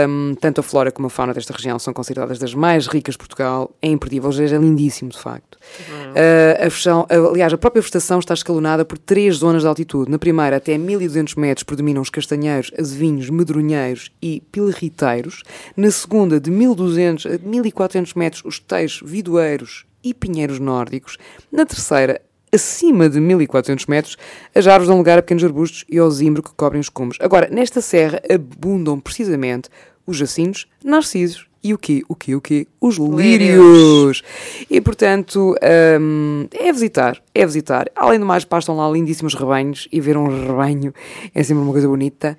hum, 0.06 0.34
tanto 0.38 0.60
a 0.60 0.62
flora 0.62 0.92
como 0.92 1.06
a 1.06 1.10
fauna 1.10 1.32
desta 1.32 1.54
região 1.54 1.78
são 1.78 1.94
consideradas 1.94 2.38
das 2.38 2.52
mais 2.54 2.86
ricas 2.86 3.14
de 3.14 3.18
Portugal. 3.18 3.74
É 3.80 3.88
imperdível, 3.88 4.30
é 4.30 4.58
lindíssimo, 4.58 5.10
de 5.10 5.18
facto. 5.18 5.56
Uh, 5.56 6.60
a 6.60 6.68
vegeção- 6.68 7.06
aliás, 7.08 7.52
a 7.52 7.56
própria 7.56 7.80
vegetação 7.80 8.18
está 8.18 8.34
escalonada 8.34 8.84
por 8.84 8.98
três 8.98 9.36
zonas 9.36 9.62
de 9.62 9.68
altitude. 9.68 10.10
Na 10.10 10.18
primeira, 10.18 10.56
até 10.56 10.76
1200 10.76 11.34
metros, 11.36 11.64
predominam 11.64 12.02
os 12.02 12.10
castanheiros, 12.10 12.70
azevinhos, 12.78 13.30
medronheiros 13.30 14.10
e 14.20 14.42
pilriteiros. 14.52 15.42
Na 15.74 15.90
segunda, 15.90 16.38
de 16.38 16.50
1200 16.50 17.26
a 17.26 17.38
1400 17.38 18.12
metros, 18.14 18.42
os 18.44 18.58
teixos, 18.58 19.08
vidoeiros 19.08 19.86
e 20.04 20.12
pinheiros 20.12 20.58
nórdicos. 20.58 21.16
Na 21.50 21.64
terceira, 21.64 22.20
acima 22.52 23.08
de 23.08 23.18
1400 23.18 23.86
metros, 23.86 24.16
as 24.54 24.66
árvores 24.66 24.88
dão 24.88 24.98
lugar 24.98 25.18
a 25.18 25.22
pequenos 25.22 25.42
arbustos 25.42 25.84
e 25.88 25.98
ao 25.98 26.10
zimbro 26.10 26.42
que 26.42 26.50
cobrem 26.54 26.80
os 26.80 26.88
cumes. 26.88 27.16
Agora, 27.20 27.48
nesta 27.50 27.80
serra 27.80 28.20
abundam 28.30 29.00
precisamente 29.00 29.68
os 30.06 30.16
jacintos, 30.16 30.66
narcisos 30.84 31.46
e 31.64 31.72
o 31.72 31.78
quê? 31.78 32.02
O 32.08 32.16
quê? 32.16 32.34
O 32.34 32.40
quê? 32.40 32.66
Os 32.80 32.96
lírios. 32.96 34.22
E, 34.68 34.80
portanto, 34.80 35.54
hum, 36.00 36.48
é 36.52 36.72
visitar, 36.72 37.22
é 37.32 37.46
visitar. 37.46 37.88
Além 37.94 38.18
do 38.18 38.26
mais, 38.26 38.44
pastam 38.44 38.76
lá 38.76 38.90
lindíssimos 38.90 39.34
rebanhos 39.34 39.86
e 39.92 40.00
ver 40.00 40.16
um 40.16 40.26
rebanho 40.26 40.92
é 41.32 41.42
sempre 41.42 41.62
uma 41.62 41.72
coisa 41.72 41.86
bonita, 41.86 42.36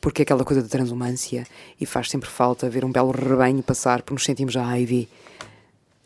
porque 0.00 0.22
é 0.22 0.24
aquela 0.24 0.44
coisa 0.44 0.62
da 0.62 0.68
transumância 0.68 1.46
e 1.80 1.86
faz 1.86 2.10
sempre 2.10 2.28
falta 2.28 2.68
ver 2.68 2.84
um 2.84 2.90
belo 2.90 3.12
rebanho 3.12 3.62
passar, 3.62 4.02
porque 4.02 4.14
nos 4.14 4.24
sentimos 4.24 4.56
a 4.56 4.76
Ivy, 4.76 5.08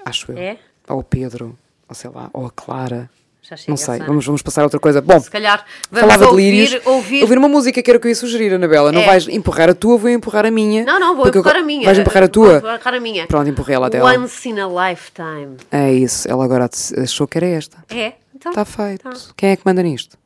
acho 0.05 0.31
eu. 0.31 0.39
É? 0.39 0.59
Ou 0.87 0.99
o 0.99 1.05
Pedro, 1.05 1.57
ou 1.89 1.95
sei 1.95 2.11
lá, 2.11 2.29
ou 2.33 2.45
a 2.45 2.51
Clara. 2.51 3.11
Já 3.51 3.57
chega, 3.57 3.71
Não 3.71 3.77
sei, 3.77 3.95
Sana. 3.97 4.07
vamos, 4.07 4.25
vamos 4.25 4.43
passar 4.43 4.61
a 4.61 4.65
outra 4.65 4.79
coisa. 4.79 5.01
Bom, 5.01 5.19
Se 5.19 5.29
calhar 5.29 5.65
vamos 5.91 6.01
falava 6.09 6.25
de 6.25 6.31
ouvir, 6.31 6.51
lírios. 6.53 6.87
ouvir, 6.87 7.37
uma 7.37 7.49
música 7.49 7.83
que 7.83 7.91
era 7.91 7.99
o 7.99 8.01
que 8.01 8.07
eu 8.07 8.11
ia 8.11 8.15
sugerir, 8.15 8.55
Anabela. 8.55 8.93
Não 8.93 9.01
É. 9.01 9.07
vais 9.07 9.27
empurrar 9.27 9.69
a 9.69 9.75
tua, 9.75 9.99
vou 9.99 10.09
empurrar 10.09 10.47
a 10.47 10.51
minha. 10.53 10.85
Não, 10.85 11.01
não, 11.01 11.17
vou 11.17 11.25
Porque 11.25 11.39
eu- 11.39 11.41
empurrar 11.41 11.59
a 11.61 11.65
minha. 11.65 11.85
Vais 11.85 11.99
empurrar 11.99 12.23
a 12.23 12.27
Vou 12.27 12.33
tua? 12.33 12.57
empurrar 12.59 12.95
a 12.95 13.01
minha. 13.01 13.27
Pronto, 13.27 13.51
empurrei 13.51 13.75
ela 13.75 13.91
dela. 13.91 14.17
Once 14.17 14.49
in 14.49 14.61
a 14.61 14.89
lifetime. 14.91 15.57
É 15.73 15.93
isso, 15.93 16.31
ela 16.31 16.45
agora 16.45 16.71
achou 17.03 17.27
que 17.27 17.39
era 17.39 17.47
esta. 17.47 17.85
É? 17.91 18.13
Então, 18.35 18.53
Está 18.53 18.65
feito. 18.65 19.03
tá. 19.03 19.11
Quem 19.37 19.51
é 19.51 19.57
que 19.57 19.63
manda 19.67 19.83
nisto? 19.83 20.17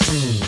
And 0.00 0.47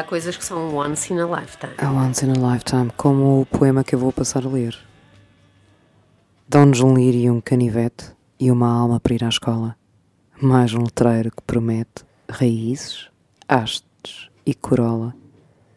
há 0.00 0.04
coisas 0.04 0.36
que 0.36 0.44
são 0.44 0.74
once 0.74 1.12
in 1.12 1.18
a 1.18 1.26
lifetime. 1.26 1.74
A 1.78 1.90
once 1.90 2.24
in 2.24 2.30
a 2.30 2.52
lifetime, 2.52 2.90
como 2.96 3.42
o 3.42 3.46
poema 3.46 3.84
que 3.84 3.94
eu 3.94 3.98
vou 3.98 4.12
passar 4.12 4.44
a 4.44 4.48
ler. 4.48 4.76
Dão-nos 6.48 6.80
um 6.80 6.94
lírio 6.94 7.20
e 7.20 7.30
um 7.30 7.40
canivete 7.40 8.06
e 8.38 8.50
uma 8.50 8.66
alma 8.66 8.98
para 8.98 9.14
ir 9.14 9.22
à 9.22 9.28
escola. 9.28 9.76
Mais 10.40 10.72
um 10.72 10.82
letreiro 10.82 11.30
que 11.30 11.42
promete 11.46 12.04
raízes, 12.28 13.10
hastes 13.46 14.30
e 14.46 14.54
corola. 14.54 15.14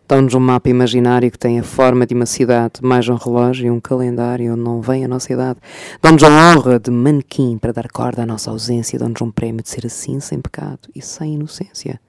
Dão-nos 0.07 0.33
um 0.33 0.39
mapa 0.39 0.69
imaginário 0.69 1.29
que 1.29 1.37
tem 1.37 1.59
a 1.59 1.63
forma 1.63 2.05
de 2.05 2.15
uma 2.15 2.25
cidade, 2.25 2.81
mais 2.81 3.07
um 3.09 3.15
relógio 3.15 3.67
e 3.67 3.71
um 3.71 3.79
calendário 3.79 4.53
onde 4.53 4.61
não 4.61 4.81
vem 4.81 5.03
a 5.03 5.07
nossa 5.07 5.33
idade. 5.33 5.59
Dão-nos 6.01 6.23
a 6.23 6.29
honra 6.29 6.79
de 6.79 6.91
manequim 6.91 7.57
para 7.57 7.73
dar 7.73 7.91
corda 7.91 8.23
à 8.23 8.25
nossa 8.25 8.49
ausência. 8.51 8.97
Dão-nos 8.97 9.21
um 9.21 9.31
prémio 9.31 9.61
de 9.61 9.69
ser 9.69 9.85
assim, 9.85 10.19
sem 10.21 10.39
pecado 10.39 10.87
e 10.95 11.01
sem 11.01 11.33
inocência. 11.33 11.99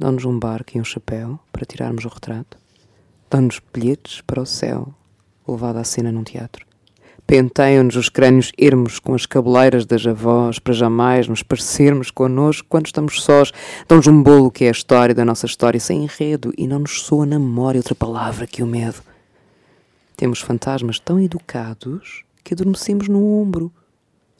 Dão-nos 0.00 0.24
um 0.24 0.38
barco 0.38 0.78
e 0.78 0.80
um 0.80 0.84
chapéu 0.84 1.38
para 1.52 1.66
tirarmos 1.66 2.06
o 2.06 2.08
retrato. 2.08 2.56
Dão-nos 3.30 3.60
bilhetes 3.70 4.22
para 4.22 4.40
o 4.40 4.46
céu, 4.46 4.94
levado 5.46 5.76
à 5.76 5.84
cena 5.84 6.10
num 6.10 6.24
teatro. 6.24 6.64
Penteiam-nos 7.26 7.96
os 7.96 8.08
crânios 8.08 8.50
ermos 8.56 8.98
com 8.98 9.12
as 9.14 9.26
cabeleiras 9.26 9.84
das 9.84 10.06
avós 10.06 10.58
para 10.58 10.72
jamais 10.72 11.28
nos 11.28 11.42
parecermos 11.42 12.10
connosco 12.10 12.66
quando 12.66 12.86
estamos 12.86 13.22
sós. 13.22 13.52
Dão-nos 13.86 14.06
um 14.06 14.22
bolo 14.22 14.50
que 14.50 14.64
é 14.64 14.68
a 14.68 14.72
história 14.72 15.14
da 15.14 15.22
nossa 15.22 15.44
história 15.44 15.78
sem 15.78 16.04
enredo 16.04 16.50
e 16.56 16.66
não 16.66 16.78
nos 16.78 17.02
soa 17.02 17.26
na 17.26 17.38
memória 17.38 17.78
outra 17.78 17.94
palavra 17.94 18.46
que 18.46 18.62
o 18.62 18.66
medo. 18.66 19.02
Temos 20.16 20.40
fantasmas 20.40 20.98
tão 20.98 21.20
educados 21.20 22.24
que 22.42 22.54
adormecemos 22.54 23.06
no 23.06 23.38
ombro. 23.38 23.70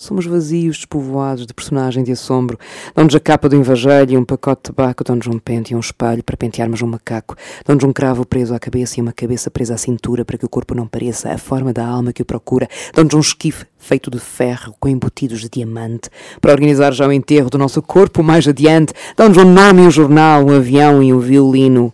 Somos 0.00 0.24
vazios, 0.24 0.78
despovoados 0.78 1.44
de 1.44 1.52
personagem 1.52 2.02
de 2.02 2.10
assombro. 2.10 2.58
Dão-nos 2.94 3.14
a 3.14 3.20
capa 3.20 3.50
do 3.50 3.54
invagelho 3.54 4.14
e 4.14 4.16
um 4.16 4.24
pacote 4.24 4.62
de 4.62 4.74
tabaco. 4.74 5.04
Dão-nos 5.04 5.26
um 5.26 5.38
pente 5.38 5.74
e 5.74 5.76
um 5.76 5.78
espelho 5.78 6.24
para 6.24 6.38
pentearmos 6.38 6.80
um 6.80 6.86
macaco. 6.86 7.36
Dão-nos 7.66 7.84
um 7.84 7.92
cravo 7.92 8.24
preso 8.24 8.54
à 8.54 8.58
cabeça 8.58 8.98
e 8.98 9.02
uma 9.02 9.12
cabeça 9.12 9.50
presa 9.50 9.74
à 9.74 9.76
cintura 9.76 10.24
para 10.24 10.38
que 10.38 10.46
o 10.46 10.48
corpo 10.48 10.74
não 10.74 10.86
pareça 10.86 11.30
a 11.30 11.36
forma 11.36 11.70
da 11.70 11.86
alma 11.86 12.14
que 12.14 12.22
o 12.22 12.24
procura. 12.24 12.66
Dão-nos 12.94 13.12
um 13.12 13.20
esquife 13.20 13.66
feito 13.76 14.10
de 14.10 14.18
ferro 14.18 14.74
com 14.80 14.88
embutidos 14.88 15.42
de 15.42 15.50
diamante 15.50 16.08
para 16.40 16.52
organizar 16.52 16.94
já 16.94 17.06
o 17.06 17.12
enterro 17.12 17.50
do 17.50 17.58
nosso 17.58 17.82
corpo 17.82 18.22
mais 18.22 18.48
adiante. 18.48 18.94
Dão-nos 19.14 19.36
um 19.36 19.52
nome 19.52 19.82
e 19.82 19.86
um 19.86 19.90
jornal, 19.90 20.46
um 20.46 20.56
avião 20.56 21.02
e 21.02 21.12
um 21.12 21.18
violino. 21.18 21.92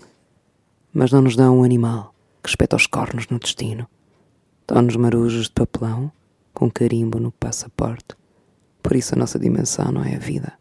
Mas 0.95 1.11
não 1.11 1.23
nos 1.23 1.35
dão 1.35 1.59
um 1.59 1.65
animal 1.65 2.15
que 2.41 2.49
espeta 2.49 2.77
os 2.77 2.87
cornos 2.87 3.27
no 3.29 3.41
destino. 3.41 3.85
Dão-nos 4.65 4.95
marujos 4.95 5.47
de 5.47 5.51
papelão 5.51 6.13
com 6.57 6.71
carimbo 6.71 7.21
no 7.21 7.31
passaporte. 7.31 8.17
Por 8.83 8.97
isso 8.97 9.15
a 9.15 9.19
nossa 9.19 9.39
dimensão 9.39 9.93
não 9.93 10.03
é 10.03 10.17
a 10.17 10.19
vida, 10.19 10.55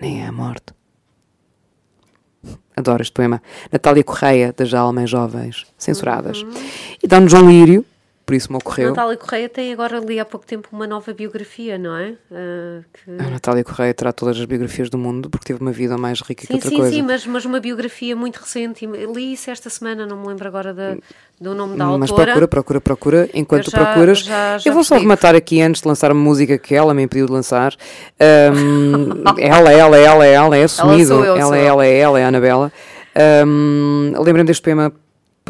nem 0.00 0.22
é 0.22 0.26
a 0.26 0.30
morte. 0.30 0.72
Adoro 2.76 3.02
este 3.02 3.12
poema. 3.12 3.42
Natália 3.70 4.04
Correia, 4.04 4.54
das 4.56 4.72
Almas 4.72 5.10
Jovens, 5.10 5.66
censuradas. 5.76 6.46
E 7.02 7.08
dá-nos 7.08 7.32
um 7.32 7.50
lírio, 7.50 7.84
por 8.30 8.36
isso 8.36 8.52
me 8.52 8.58
ocorreu. 8.58 8.90
Natália 8.90 9.16
Correia 9.16 9.48
tem 9.48 9.72
agora 9.72 9.98
ali 9.98 10.20
há 10.20 10.24
pouco 10.24 10.46
tempo 10.46 10.68
uma 10.70 10.86
nova 10.86 11.12
biografia, 11.12 11.76
não 11.76 11.96
é? 11.96 12.14
Ah, 12.30 12.80
que- 12.92 13.10
A 13.26 13.28
Natália 13.30 13.64
Correia 13.64 13.92
terá 13.92 14.12
todas 14.12 14.38
as 14.38 14.44
biografias 14.44 14.88
do 14.88 14.96
mundo 14.96 15.28
porque 15.28 15.46
teve 15.46 15.60
uma 15.60 15.72
vida 15.72 15.98
mais 15.98 16.20
rica 16.20 16.42
que 16.42 16.46
Sim, 16.46 16.54
outra 16.54 16.68
sim, 16.70 16.76
coisa. 16.76 16.92
sim, 16.92 17.02
mas, 17.02 17.26
mas 17.26 17.44
uma 17.44 17.58
biografia 17.58 18.14
muito 18.14 18.36
recente. 18.36 18.86
Li 18.86 19.32
isso 19.32 19.50
esta 19.50 19.68
semana, 19.68 20.06
não 20.06 20.16
me 20.16 20.28
lembro 20.28 20.46
agora 20.46 20.72
da- 20.72 20.96
do 21.40 21.54
nome 21.56 21.76
da 21.76 21.86
Mas 21.98 22.10
autora. 22.10 22.26
procura, 22.32 22.46
procura, 22.48 22.80
procura. 22.80 23.30
Enquanto 23.34 23.66
Eu 23.66 23.70
já- 23.72 23.84
procuras, 23.84 24.18
já- 24.20 24.58
já 24.58 24.70
eu 24.70 24.74
vou 24.74 24.84
só 24.84 24.96
rematar 24.96 25.34
aqui 25.34 25.60
antes 25.60 25.82
de 25.82 25.88
lançar 25.88 26.12
a 26.12 26.14
música 26.14 26.56
que 26.56 26.72
ela 26.72 26.94
me 26.94 27.02
impediu 27.02 27.26
de 27.26 27.32
lançar. 27.32 27.74
Ahm, 28.20 29.24
ela, 29.38 29.72
ela, 29.72 29.96
ela, 29.98 30.24
ela, 30.26 30.56
é 30.56 30.62
assumido. 30.62 31.08
sou 31.08 31.24
eu, 31.24 31.34
ela, 31.36 31.46
sou 31.46 31.56
eu. 31.56 31.62
ela, 31.66 31.84
ela, 31.86 32.20
é 32.20 32.24
a 32.24 32.28
Anabela. 32.28 32.72
Ahm, 33.12 34.12
Lembrei-me 34.16 34.44
deste 34.44 34.62
poema 34.62 34.92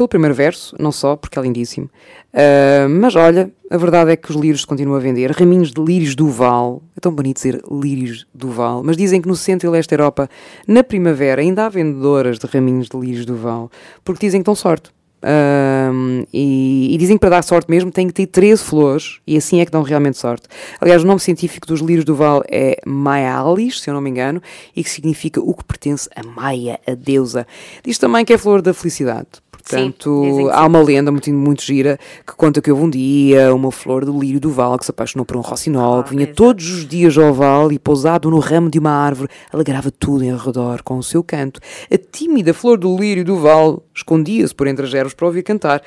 pelo 0.01 0.09
primeiro 0.09 0.33
verso, 0.33 0.75
não 0.79 0.91
só, 0.91 1.15
porque 1.15 1.37
é 1.37 1.41
lindíssimo. 1.41 1.89
Ah, 2.33 2.87
mas 2.89 3.15
olha, 3.15 3.51
a 3.69 3.77
verdade 3.77 4.11
é 4.11 4.15
que 4.15 4.31
os 4.31 4.35
lírios 4.35 4.65
continuam 4.65 4.97
a 4.97 5.01
vender. 5.01 5.31
Raminhos 5.31 5.71
de 5.71 5.81
lírios 5.81 6.15
do 6.15 6.27
Val. 6.27 6.81
É 6.95 6.99
tão 6.99 7.13
bonito 7.13 7.37
dizer 7.37 7.61
lírios 7.69 8.25
do 8.33 8.49
Val. 8.49 8.81
Mas 8.83 8.97
dizem 8.97 9.21
que 9.21 9.27
no 9.27 9.35
centro 9.35 9.69
e 9.69 9.71
leste 9.71 9.89
da 9.89 9.95
Europa, 9.95 10.29
na 10.67 10.83
primavera, 10.83 11.41
ainda 11.41 11.65
há 11.65 11.69
vendedoras 11.69 12.39
de 12.39 12.47
raminhos 12.47 12.87
de 12.87 12.97
lírios 12.97 13.25
do 13.25 13.35
Val. 13.35 13.69
Porque 14.03 14.25
dizem 14.25 14.41
que 14.41 14.45
dão 14.45 14.55
sorte. 14.55 14.89
Ahm, 15.23 16.23
e, 16.33 16.95
e 16.95 16.97
dizem 16.97 17.15
que 17.15 17.19
para 17.19 17.29
dar 17.29 17.43
sorte 17.43 17.69
mesmo 17.69 17.91
tem 17.91 18.07
que 18.07 18.13
ter 18.13 18.25
13 18.25 18.63
flores 18.63 19.19
e 19.27 19.37
assim 19.37 19.61
é 19.61 19.65
que 19.65 19.71
dão 19.71 19.83
realmente 19.83 20.17
sorte. 20.17 20.47
Aliás, 20.79 21.03
o 21.03 21.05
nome 21.05 21.19
científico 21.19 21.67
dos 21.67 21.79
lírios 21.79 22.05
do 22.05 22.15
Val 22.15 22.43
é 22.49 22.79
Maialis, 22.87 23.81
se 23.81 23.89
eu 23.89 23.93
não 23.93 24.01
me 24.01 24.09
engano, 24.09 24.41
e 24.75 24.83
que 24.83 24.89
significa 24.89 25.39
o 25.39 25.53
que 25.53 25.63
pertence 25.63 26.09
a 26.15 26.23
Maia, 26.23 26.79
a 26.87 26.95
deusa. 26.95 27.45
Diz 27.83 27.99
também 27.99 28.25
que 28.25 28.33
é 28.33 28.37
flor 28.37 28.63
da 28.63 28.73
felicidade. 28.73 29.27
Portanto, 29.61 30.21
que 30.23 30.49
há 30.51 30.65
uma 30.65 30.81
lenda 30.81 31.11
muito, 31.11 31.31
muito 31.33 31.63
gira 31.63 31.99
que 32.25 32.35
conta 32.35 32.61
que 32.61 32.71
houve 32.71 32.83
um 32.83 32.89
dia 32.89 33.53
uma 33.53 33.71
flor 33.71 34.05
do 34.05 34.17
lírio 34.19 34.39
do 34.39 34.49
Val 34.49 34.77
que 34.77 34.85
se 34.85 34.91
apaixonou 34.91 35.25
por 35.25 35.37
um 35.37 35.41
rocinol 35.41 35.99
Ah, 35.99 36.03
que 36.03 36.09
vinha 36.11 36.23
exato. 36.23 36.35
todos 36.35 36.69
os 36.69 36.87
dias 36.87 37.17
ao 37.17 37.33
Val 37.33 37.71
e 37.71 37.79
pousado 37.79 38.29
no 38.29 38.39
ramo 38.39 38.69
de 38.69 38.79
uma 38.79 38.91
árvore 38.91 39.29
alegrava 39.51 39.91
tudo 39.91 40.23
em 40.23 40.35
redor 40.35 40.81
com 40.83 40.97
o 40.97 41.03
seu 41.03 41.23
canto. 41.23 41.59
A 41.91 41.97
tímida 41.97 42.53
flor 42.53 42.77
do 42.77 42.95
lírio 42.97 43.23
do 43.23 43.37
Val 43.37 43.83
escondia-se 43.95 44.53
por 44.53 44.67
entre 44.67 44.85
as 44.85 44.93
ervas 44.93 45.13
para 45.13 45.27
ouvir 45.27 45.43
cantar. 45.43 45.81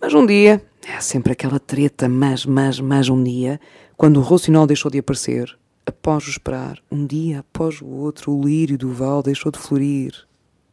Mas 0.00 0.14
um 0.14 0.24
dia, 0.24 0.62
é 0.88 1.00
sempre 1.00 1.32
aquela 1.32 1.60
treta, 1.60 2.08
mas, 2.08 2.46
mas, 2.46 2.80
mas 2.80 3.08
um 3.08 3.22
dia, 3.22 3.60
quando 3.96 4.16
o 4.18 4.22
rocinol 4.22 4.66
deixou 4.66 4.90
de 4.90 4.98
aparecer, 4.98 5.54
após 5.84 6.26
o 6.26 6.30
esperar, 6.30 6.78
um 6.90 7.04
dia 7.06 7.40
após 7.40 7.82
o 7.82 7.86
outro, 7.86 8.32
o 8.32 8.42
lírio 8.42 8.78
do 8.78 8.90
Val 8.92 9.22
deixou 9.22 9.52
de 9.52 9.58
florir. 9.58 10.14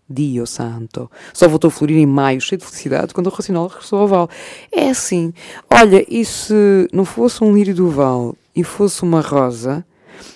Dio 0.09 0.47
Santo. 0.47 1.09
Só 1.33 1.47
voltou 1.47 1.67
a 1.67 1.71
florir 1.71 1.97
em 1.97 2.05
maio, 2.05 2.39
cheio 2.39 2.59
de 2.59 2.65
felicidade, 2.65 3.13
quando 3.13 3.27
o 3.27 3.29
Rocinol 3.29 3.67
regressou 3.67 3.99
ao 3.99 4.07
Val. 4.07 4.29
É 4.71 4.89
assim. 4.89 5.33
Olha, 5.69 6.05
e 6.07 6.23
se 6.23 6.87
não 6.93 7.05
fosse 7.05 7.43
um 7.43 7.53
lírio 7.53 7.75
do 7.75 7.89
Val 7.89 8.35
e 8.55 8.63
fosse 8.63 9.03
uma 9.03 9.21
rosa, 9.21 9.85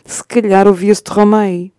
se 0.06 0.24
calhar 0.24 0.68
ouvia-se 0.68 1.04
de 1.04 1.12
Romei. 1.12 1.72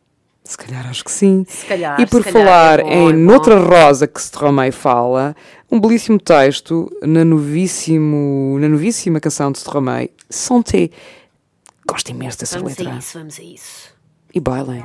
Se 0.45 0.57
calhar 0.57 0.89
acho 0.89 1.05
que 1.05 1.13
sim. 1.13 1.47
Se 1.49 1.67
calhar, 1.67 2.01
e 2.01 2.07
por 2.07 2.23
falar 2.25 2.81
é 2.81 2.83
bom, 2.83 2.91
em 2.91 3.11
é 3.11 3.13
noutra 3.13 3.59
rosa 3.59 4.09
que 4.09 4.21
se 4.21 4.31
Romei 4.35 4.73
fala, 4.73 5.37
um 5.71 5.81
belíssimo 5.81 6.19
texto 6.19 6.91
na, 7.03 7.25
novíssimo, 7.25 8.59
na 8.59 8.69
novíssima 8.69 9.21
canção 9.21 9.53
de 9.53 9.61
se 9.61 9.69
Romei, 9.69 10.11
Santé. 10.29 10.91
Gosto 11.87 12.11
imenso 12.11 12.39
dessa 12.39 12.59
Vamos 12.59 12.77
letra. 12.77 12.95
a 12.95 12.99
isso, 12.99 13.19
vamos 13.19 13.39
a 13.39 13.43
isso. 13.43 13.95
E 14.35 14.41
bailem. 14.41 14.85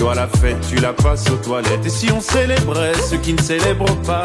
Toi 0.00 0.14
la 0.14 0.26
fête, 0.26 0.56
tu 0.66 0.76
la 0.76 0.94
passes 0.94 1.28
aux 1.28 1.36
toilettes. 1.36 1.84
Et 1.84 1.90
si 1.90 2.10
on 2.10 2.22
célébrait 2.22 2.94
ceux 3.10 3.18
qui 3.18 3.34
ne 3.34 3.42
célèbrent 3.42 3.96
pas? 3.98 4.24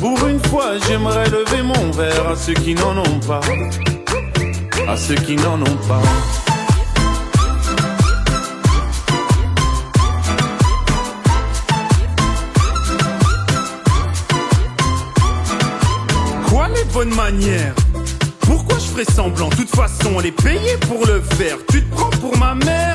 Pour 0.00 0.26
une 0.26 0.38
fois, 0.44 0.72
j'aimerais 0.86 1.24
lever 1.30 1.62
mon 1.62 1.90
verre 1.92 2.28
à 2.28 2.36
ceux 2.36 2.52
qui 2.52 2.74
n'en 2.74 2.98
ont 2.98 3.20
pas. 3.26 3.40
À 4.86 4.98
ceux 4.98 5.14
qui 5.14 5.36
n'en 5.36 5.62
ont 5.62 5.78
pas. 5.88 6.02
Quoi 16.50 16.68
les 16.68 16.84
bonnes 16.92 17.14
manières? 17.14 17.74
Pourquoi 18.40 18.78
je 18.78 18.88
ferais 18.88 19.10
semblant? 19.10 19.48
De 19.48 19.54
toute 19.54 19.74
façon, 19.74 20.20
elle 20.20 20.26
est 20.26 20.42
payée 20.42 20.76
pour 20.86 21.06
le 21.06 21.22
faire. 21.22 21.56
Tu 21.70 21.82
te 21.82 21.94
prends 21.94 22.10
pour 22.10 22.36
ma 22.36 22.54
mère? 22.54 22.94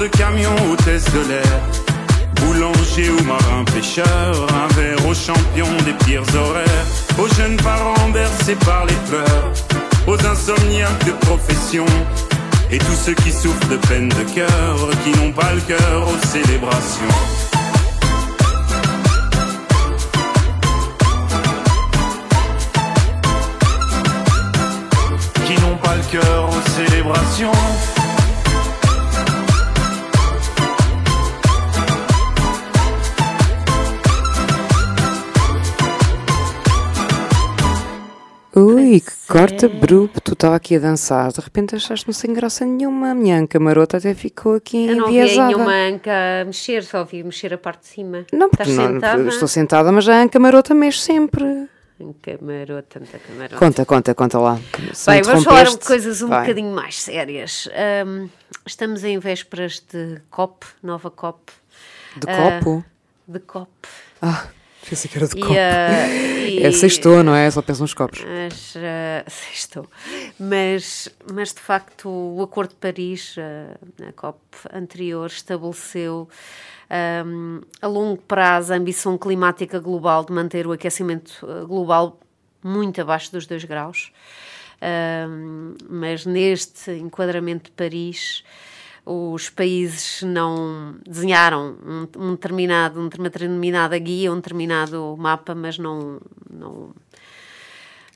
de 0.00 0.06
camion, 0.06 0.54
hôtesse 0.72 1.04
de 1.12 1.28
l'air, 1.28 1.60
boulanger 2.36 3.10
ou 3.10 3.22
marin 3.24 3.64
pêcheur, 3.64 4.46
un 4.54 4.66
verre 4.74 5.06
aux 5.06 5.14
champions 5.14 5.76
des 5.84 5.92
pires 6.04 6.24
horaires, 6.34 6.86
aux 7.18 7.28
jeunes 7.34 7.58
parents 7.58 8.08
bercés 8.08 8.56
par 8.64 8.86
les 8.86 8.94
pleurs, 9.08 9.52
aux 10.06 10.26
insomniaques 10.26 11.04
de 11.04 11.12
profession, 11.26 11.84
et 12.70 12.78
tous 12.78 12.96
ceux 13.04 13.14
qui 13.14 13.30
souffrent 13.30 13.68
de 13.68 13.76
peine 13.76 14.08
de 14.08 14.22
cœur, 14.34 14.76
qui 15.04 15.10
n'ont 15.18 15.32
pas 15.32 15.52
le 15.52 15.60
cœur 15.60 16.08
aux 16.08 16.26
célébrations. 16.26 17.16
Qui 25.44 25.60
n'ont 25.60 25.76
pas 25.76 25.96
le 25.96 26.18
cœur 26.18 26.48
aux 26.48 26.70
célébrations. 26.70 27.99
Ui, 39.30 39.36
que 39.36 39.38
corte 39.38 39.66
abrupto. 39.66 40.20
Tu 40.20 40.32
estava 40.32 40.56
aqui 40.56 40.76
a 40.76 40.78
dançar, 40.78 41.30
de 41.32 41.40
repente 41.40 41.74
achaste-me 41.76 42.12
sem 42.12 42.32
graça 42.32 42.64
nenhuma. 42.64 43.10
A 43.10 43.14
minha 43.14 43.38
anca 43.38 43.58
marota 43.60 43.96
até 43.98 44.14
ficou 44.14 44.54
aqui 44.56 44.88
Eu 44.88 44.96
não 44.96 45.06
vi 45.08 45.18
enviesada. 45.18 45.48
nenhuma 45.48 45.72
anca 45.72 46.10
mexer, 46.46 46.82
só 46.84 47.04
vi 47.04 47.22
mexer 47.22 47.54
a 47.54 47.58
parte 47.58 47.82
de 47.82 47.86
cima. 47.88 48.26
Não, 48.32 48.48
porque 48.50 48.62
Estás 48.62 48.76
não, 48.76 48.94
sentada? 48.94 49.28
estou 49.28 49.48
sentada, 49.48 49.92
mas 49.92 50.08
a 50.08 50.22
anca 50.22 50.38
marota 50.38 50.74
mexe 50.74 51.00
sempre. 51.00 51.44
Anca 52.00 52.38
marota, 52.40 52.98
anta 52.98 53.18
camarota. 53.18 53.56
Conta, 53.56 53.84
conta, 53.84 54.14
conta 54.14 54.38
lá. 54.38 54.58
Se 54.94 55.10
Bem, 55.10 55.22
vamos 55.22 55.44
falar 55.44 55.64
de 55.64 55.78
coisas 55.78 56.22
um 56.22 56.28
vai. 56.28 56.40
bocadinho 56.40 56.74
mais 56.74 57.00
sérias. 57.00 57.68
Ahm, 57.74 58.28
estamos 58.66 59.04
em 59.04 59.18
vésperas 59.18 59.84
de 59.92 60.20
COP, 60.30 60.64
nova 60.82 61.10
COP. 61.10 61.52
De 62.16 62.26
Ah, 62.28 62.58
copo? 62.58 62.84
De 63.28 63.38
COP. 63.40 63.70
Ah, 64.22 64.46
pensei 64.88 65.10
que 65.10 65.16
era 65.18 65.26
de 65.28 65.36
E, 65.36 65.40
copo. 65.40 65.52
e- 65.54 66.62
É 66.62 66.72
sextou, 66.72 67.22
não 67.22 67.34
é? 67.34 67.50
Só 67.50 67.62
penso 67.62 67.82
nos 67.82 67.94
copos. 67.94 68.22
Mas, 68.24 68.74
ah, 68.76 69.24
sextou. 69.30 69.86
Mas, 70.38 71.08
mas 71.32 71.52
de 71.52 71.60
facto, 71.60 72.08
o 72.08 72.42
Acordo 72.42 72.70
de 72.70 72.76
Paris, 72.76 73.36
ah, 73.38 73.76
a 74.08 74.12
COP 74.12 74.38
anterior, 74.72 75.26
estabeleceu 75.28 76.28
ahm, 76.88 77.60
a 77.80 77.86
longo 77.86 78.20
prazo 78.22 78.72
a 78.72 78.76
ambição 78.76 79.16
climática 79.16 79.78
global 79.78 80.24
de 80.24 80.32
manter 80.32 80.66
o 80.66 80.72
aquecimento 80.72 81.46
global 81.66 82.18
muito 82.62 83.00
abaixo 83.00 83.30
dos 83.32 83.46
2 83.46 83.64
graus. 83.64 84.12
Ahm, 84.82 85.74
mas 85.88 86.24
neste 86.26 86.90
enquadramento 86.92 87.64
de 87.64 87.70
Paris, 87.72 88.42
os 89.12 89.50
países 89.50 90.22
não 90.22 90.94
desenharam 91.04 91.76
um, 91.84 92.06
um 92.16 92.30
determinado, 92.32 93.00
um- 93.00 93.08
uma 93.18 93.28
determinada 93.30 93.98
guia, 93.98 94.32
um 94.32 94.36
determinado 94.36 95.16
mapa, 95.18 95.52
mas 95.54 95.78
não, 95.78 96.20
não, 96.48 96.90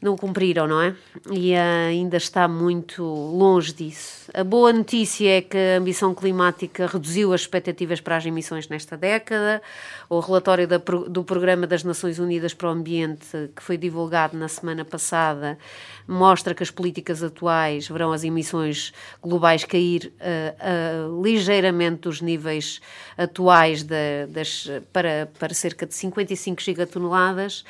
não 0.05 0.17
cumpriram, 0.19 0.69
não 0.69 0.83
é? 0.83 0.95
E 1.33 1.55
ah, 1.57 1.87
ainda 1.89 2.19
está 2.19 2.47
muito 2.47 3.03
longe 3.03 3.73
disso. 3.73 4.31
A 4.35 4.45
boa 4.45 4.71
notícia 4.71 5.39
é 5.39 5.41
que 5.41 5.57
a 5.57 5.79
ambição 5.79 6.15
climática 6.15 6.87
reduziu 6.87 7.33
as 7.33 7.41
expectativas 7.41 8.03
para 8.03 8.17
as 8.17 8.27
emissões 8.27 8.69
nesta 8.69 8.99
década. 8.99 9.63
O 10.11 10.21
relatório 10.21 10.69
do 11.09 11.25
Programa 11.25 11.67
das 11.67 11.83
Nações 11.83 12.19
Unidas 12.19 12.53
para 12.53 12.69
o 12.69 12.73
Ambiente, 12.73 13.51
que 13.57 13.63
foi 13.63 13.79
divulgado 13.79 14.37
na 14.37 14.47
semana 14.47 14.85
passada, 14.85 15.59
mostra 16.07 16.55
que 16.55 16.63
as 16.63 16.71
políticas 16.71 17.23
atuais 17.23 17.89
verão 17.89 18.13
as 18.13 18.25
emissões 18.25 18.93
globais 19.23 19.65
cair 19.65 20.13
ah, 20.21 20.55
ah, 20.61 21.23
ligeiramente 21.23 22.03
dos 22.03 22.21
níveis 22.21 22.81
atuais 23.17 23.83
da- 23.83 24.27
das, 24.29 24.69
para, 24.93 25.31
para 25.39 25.55
cerca 25.55 25.87
de 25.87 25.95
55 25.95 26.61
gigatoneladas 26.61 27.65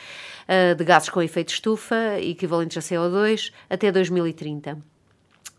ah, 0.49 0.75
de 0.75 0.85
gases 0.85 1.09
com 1.09 1.23
efeito 1.23 1.53
estufa, 1.53 2.19
equivalentes 2.21 2.77
a 2.79 2.81
CO2, 2.81 3.53
até 3.69 3.91
2030. 3.91 4.79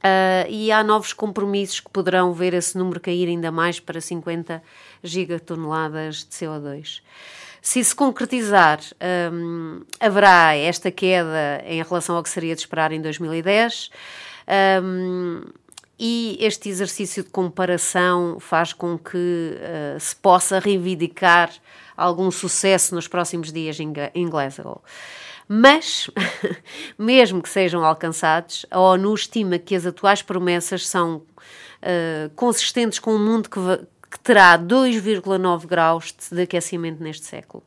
Ah, 0.03 0.45
e 0.47 0.71
há 0.71 0.83
novos 0.83 1.13
compromissos 1.13 1.79
que 1.79 1.89
poderão 1.89 2.31
ver 2.31 2.53
esse 2.53 2.77
número 2.77 2.99
cair 2.99 3.27
ainda 3.27 3.51
mais 3.51 3.79
para 3.79 3.99
50 3.99 4.61
gigatoneladas 5.03 6.17
de 6.17 6.29
CO2. 6.29 7.01
Se 7.59 7.83
se 7.83 7.95
concretizar, 7.95 8.79
hum, 9.33 9.81
haverá 9.99 10.55
esta 10.55 10.91
queda 10.91 11.63
em 11.65 11.81
relação 11.81 12.15
ao 12.15 12.21
que 12.21 12.29
seria 12.29 12.53
de 12.53 12.61
esperar 12.61 12.91
em 12.91 13.01
2010. 13.01 13.89
hum, 14.83 15.41
e 15.97 16.37
este 16.39 16.69
exercício 16.69 17.23
de 17.23 17.29
comparação 17.29 18.37
faz 18.39 18.73
com 18.73 18.99
que 18.99 19.57
ah, 19.59 19.99
se 19.99 20.15
possa 20.15 20.59
reivindicar 20.59 21.49
algum 21.95 22.29
sucesso 22.31 22.95
nos 22.95 23.07
próximos 23.07 23.51
dias 23.51 23.77
em 23.79 24.29
Glasgow. 24.29 24.81
Mas, 25.47 26.09
mesmo 26.97 27.41
que 27.41 27.49
sejam 27.49 27.85
alcançados, 27.85 28.65
a 28.71 28.79
ONU 28.79 29.13
estima 29.13 29.59
que 29.59 29.75
as 29.75 29.85
atuais 29.85 30.21
promessas 30.21 30.87
são 30.87 31.21
ah, 31.85 32.31
consistentes 32.35 32.97
com 32.97 33.13
um 33.13 33.23
mundo 33.23 33.49
que, 33.49 33.59
que 34.09 34.19
terá 34.19 34.57
2,9 34.57 35.67
graus 35.67 36.13
de 36.31 36.41
aquecimento 36.41 37.03
neste 37.03 37.25
século. 37.25 37.63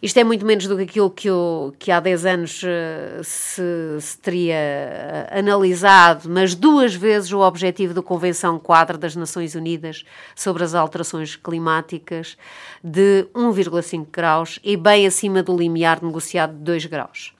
Isto 0.00 0.18
é 0.20 0.24
muito 0.24 0.46
menos 0.46 0.66
do 0.68 0.76
que 0.76 0.82
aquilo 0.84 1.10
que, 1.10 1.28
eu- 1.28 1.74
que 1.76 1.90
há 1.90 1.98
10 1.98 2.24
anos 2.24 2.62
eh, 2.64 3.20
se, 3.24 3.62
se 4.00 4.16
teria 4.18 4.54
eh, 4.54 5.28
analisado, 5.32 6.28
mas 6.30 6.54
duas 6.54 6.94
vezes 6.94 7.32
o 7.32 7.40
objetivo 7.40 7.92
da 7.92 8.00
Convenção 8.02 8.60
Quadro 8.60 8.96
das 8.96 9.16
Nações 9.16 9.56
Unidas 9.56 10.04
sobre 10.36 10.62
as 10.62 10.72
alterações 10.72 11.34
climáticas 11.34 12.36
de 12.82 13.26
1,5 13.34 14.06
graus 14.12 14.60
e 14.62 14.76
bem 14.76 15.04
acima 15.04 15.42
do 15.42 15.56
limiar 15.56 16.00
negociado 16.00 16.52
de 16.52 16.62
2 16.62 16.86
graus. 16.86 17.34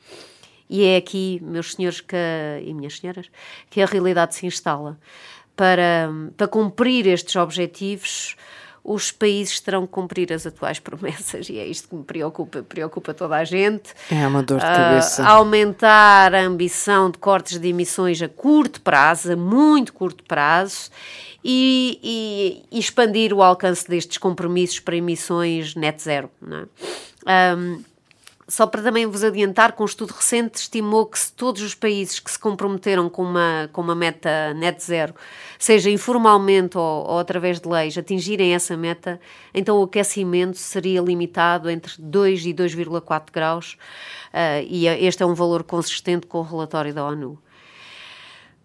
E 0.69 0.85
é 0.85 0.97
aqui, 0.97 1.41
meus 1.43 1.75
senhores 1.75 2.01
que, 2.01 2.17
e 2.65 2.75
minhas 2.75 2.99
senhoras, 2.99 3.27
que 3.71 3.81
a 3.81 3.87
realidade 3.87 4.35
se 4.35 4.47
instala. 4.47 4.99
Para, 5.57 6.11
para 6.37 6.47
cumprir 6.47 7.07
estes 7.07 7.35
objetivos, 7.37 8.37
os 8.91 9.13
países 9.13 9.61
terão 9.61 9.87
que 9.87 9.93
cumprir 9.93 10.33
as 10.33 10.47
atuais 10.47 10.79
promessas, 10.79 11.49
e 11.51 11.59
é 11.59 11.67
isto 11.67 11.89
que 11.89 11.95
me 11.95 12.05
preocupa, 12.05 12.63
preocupa 12.63 13.13
toda 13.13 13.37
a 13.37 13.45
gente. 13.45 13.93
É 14.11 14.27
uma 14.27 14.43
dor 14.43 14.59
de 14.61 14.65
Ah, 14.67 14.73
cabeça. 14.75 15.27
aumentar 15.27 16.35
a 16.35 16.41
ambição 16.41 17.11
de 17.11 17.19
cortes 17.19 17.59
de 17.59 17.69
emissões 17.69 18.23
a 18.23 18.29
curto 18.29 18.81
prazo, 18.81 19.33
a 19.33 19.37
muito 19.37 19.93
curto 19.93 20.25
prazo, 20.25 20.91
e, 21.45 21.99
e- 22.71 22.77
e 22.77 22.79
expandir 22.79 23.33
o 23.33 23.43
alcance 23.43 23.89
destes 23.89 24.19
compromissos 24.19 24.81
para 24.81 24.97
emissões 24.97 25.75
net 25.75 26.03
zero. 26.03 26.31
Não 26.41 26.59
é? 26.59 26.65
Ahm, 27.27 27.81
só 28.49 28.67
para 28.67 28.83
também 28.83 29.05
vos 29.05 29.23
adiantar, 29.23 29.73
com 29.73 29.83
um 29.83 29.87
estudo 29.87 30.13
recente 30.13 30.55
estimou 30.57 31.05
que 31.05 31.19
se 31.19 31.31
todos 31.31 31.61
os 31.61 31.75
países 31.75 32.19
que 32.19 32.31
se 32.31 32.39
comprometeram 32.39 33.11
com 33.11 33.23
uma, 33.23 33.69
com 33.71 33.83
uma 33.83 33.95
meta 33.95 34.55
net 34.55 34.83
zero, 34.83 35.15
seja 35.59 35.91
informalmente 35.91 36.79
ou, 36.79 37.07
ou 37.07 37.19
através 37.19 37.61
de 37.61 37.69
leis, 37.69 37.99
atingirem 37.99 38.55
essa 38.55 38.75
meta, 38.75 39.21
então 39.53 39.79
o 39.79 39.83
aquecimento 39.83 40.57
seria 40.57 41.03
limitado 41.03 41.69
entre 41.69 41.93
2 41.99 42.47
e 42.47 42.55
2,4 42.55 43.31
graus, 43.31 43.77
ah, 44.33 44.63
e 44.63 44.87
este 44.87 45.23
é 45.23 45.27
um 45.27 45.35
valor 45.35 45.63
consistente 45.63 46.27
com 46.27 46.39
o 46.39 46.43
relatório 46.43 46.95
da 46.95 47.05
ONU. 47.05 47.39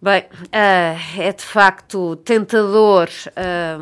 Bem, 0.02 0.26
ah, 0.54 0.96
é 1.18 1.34
de 1.34 1.44
facto 1.44 2.16
tentador 2.18 3.10
ah, 3.36 3.78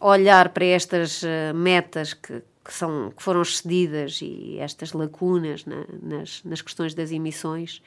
olhar 0.00 0.48
para 0.48 0.64
estas 0.64 1.22
metas 1.54 2.14
que, 2.14 2.42
que, 2.64 2.72
são, 2.72 3.12
que 3.16 3.22
foram 3.22 3.42
excedidas 3.42 4.20
e 4.22 4.58
estas 4.58 4.92
lacunas 4.92 5.64
na, 5.64 5.84
nas, 6.02 6.42
nas 6.44 6.62
questões 6.62 6.94
das 6.94 7.12
emissões 7.12 7.82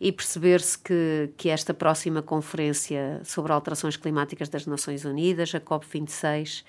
e 0.00 0.10
perceber-se 0.10 0.76
que, 0.76 1.30
que 1.36 1.48
esta 1.48 1.72
próxima 1.72 2.20
conferência 2.20 3.20
sobre 3.24 3.52
alterações 3.52 3.96
climáticas 3.96 4.48
das 4.48 4.66
Nações 4.66 5.04
Unidas, 5.04 5.54
a 5.54 5.60
COP26, 5.60 6.64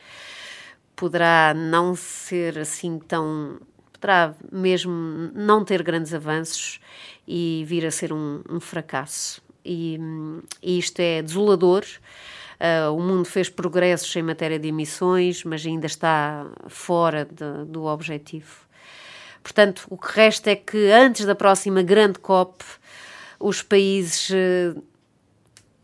poderá 0.95 1.51
não 1.55 1.95
ser 1.95 2.59
assim 2.59 2.99
tão. 2.99 3.59
poderá 3.91 4.35
mesmo 4.51 4.93
não 5.33 5.65
ter 5.65 5.81
grandes 5.81 6.13
avanços 6.13 6.79
e 7.27 7.63
vir 7.65 7.87
a 7.87 7.91
ser 7.91 8.13
um, 8.13 8.43
um 8.47 8.59
fracasso. 8.59 9.41
E, 9.65 9.97
e, 10.61 10.77
isto 10.77 10.99
é 10.99 11.23
desolador. 11.23 11.83
Uh, 12.59 12.93
o 12.93 13.01
mundo 13.01 13.25
fez 13.25 13.49
progressos 13.49 14.15
em 14.15 14.21
matéria 14.21 14.59
de 14.59 14.67
emissões, 14.67 15.43
mas 15.43 15.65
ainda 15.65 15.85
está 15.85 16.45
fora 16.67 17.25
de, 17.25 17.65
do 17.65 17.85
objetivo. 17.85 18.63
Portanto, 19.41 19.85
o 19.89 19.97
que 19.97 20.07
resta 20.13 20.51
é 20.51 20.55
que 20.55 20.91
antes 20.91 21.25
da 21.25 21.35
próxima 21.35 21.81
grande 21.81 22.19
COP, 22.19 22.63
os 23.39 23.61
países 23.61 24.29
uh, 24.29 24.81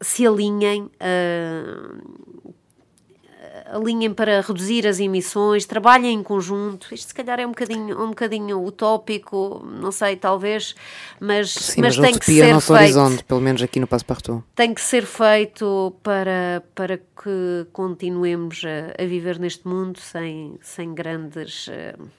se 0.02 0.26
alinhem, 0.26 0.84
uh, 0.84 2.29
alinhem 3.72 4.14
para 4.14 4.42
reduzir 4.42 4.88
as 4.88 5.00
emissões, 5.00 5.66
trabalhem 5.66 6.14
em 6.14 6.24
conjunto. 6.24 6.94
Isto 6.94 7.10
se 7.10 7.14
calhar 7.14 7.40
é 7.40 7.46
um 7.46 7.50
bocadinho, 7.50 8.02
um 8.02 8.10
bocadinho 8.10 8.64
utópico, 8.64 9.66
não 9.66 9.92
sei, 9.92 10.16
talvez, 10.16 10.76
mas, 11.20 11.52
Sim, 11.52 11.82
mas, 11.82 11.98
mas 11.98 12.08
tem 12.08 12.20
que 12.20 12.26
ser 12.26 12.54
no 12.54 12.60
feito. 12.60 12.80
horizonte, 12.80 13.24
pelo 13.24 13.42
menos 13.42 13.62
aqui 13.62 13.80
no 13.80 13.88
Passepartout. 13.88 14.44
Tem 14.56 14.74
que 14.74 14.82
ser 14.82 15.06
feito 15.06 15.96
para, 16.04 16.64
para 16.74 16.98
que 16.98 17.68
continuemos 17.72 18.64
a, 18.66 19.02
a 19.02 19.06
viver 19.06 19.40
neste 19.40 19.68
mundo 19.68 20.00
sem, 20.00 20.58
sem 20.62 20.94
grandes. 20.94 21.68
Uh, 21.68 22.10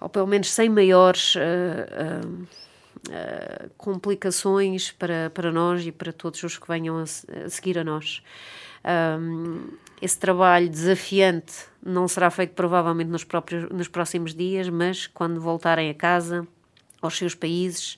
ou 0.00 0.08
pelo 0.08 0.26
menos 0.26 0.52
sem 0.52 0.68
maiores. 0.68 1.34
Uh, 1.34 1.40
uh, 1.40 2.66
Uh, 3.08 3.70
complicações 3.76 4.90
para, 4.90 5.30
para 5.30 5.52
nós 5.52 5.86
e 5.86 5.92
para 5.92 6.12
todos 6.12 6.42
os 6.42 6.58
que 6.58 6.66
venham 6.66 6.98
a, 6.98 7.02
a 7.02 7.48
seguir 7.48 7.78
a 7.78 7.84
nós. 7.84 8.20
Um, 8.86 9.64
esse 10.00 10.18
trabalho 10.18 10.68
desafiante 10.68 11.54
não 11.84 12.06
será 12.06 12.30
feito 12.30 12.52
provavelmente 12.52 13.08
nos, 13.08 13.24
próprios, 13.24 13.68
nos 13.70 13.88
próximos 13.88 14.34
dias, 14.34 14.68
mas 14.68 15.06
quando 15.06 15.40
voltarem 15.40 15.90
a 15.90 15.94
casa, 15.94 16.46
aos 17.00 17.16
seus 17.16 17.34
países, 17.34 17.96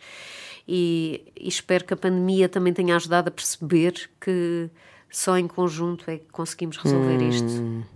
e, 0.67 1.23
e 1.39 1.49
espero 1.49 1.85
que 1.85 1.95
a 1.95 1.97
pandemia 1.97 2.49
também 2.49 2.73
tenha 2.73 2.95
ajudado 2.97 3.29
a 3.29 3.31
perceber 3.31 4.11
que 4.21 4.71
só 5.11 5.39
em 5.39 5.49
conjunto 5.49 6.09
é 6.11 6.19
que 6.19 6.27
conseguimos 6.31 6.77
resolver 6.77 7.17
hum. 7.17 7.29
isto. 7.29 7.87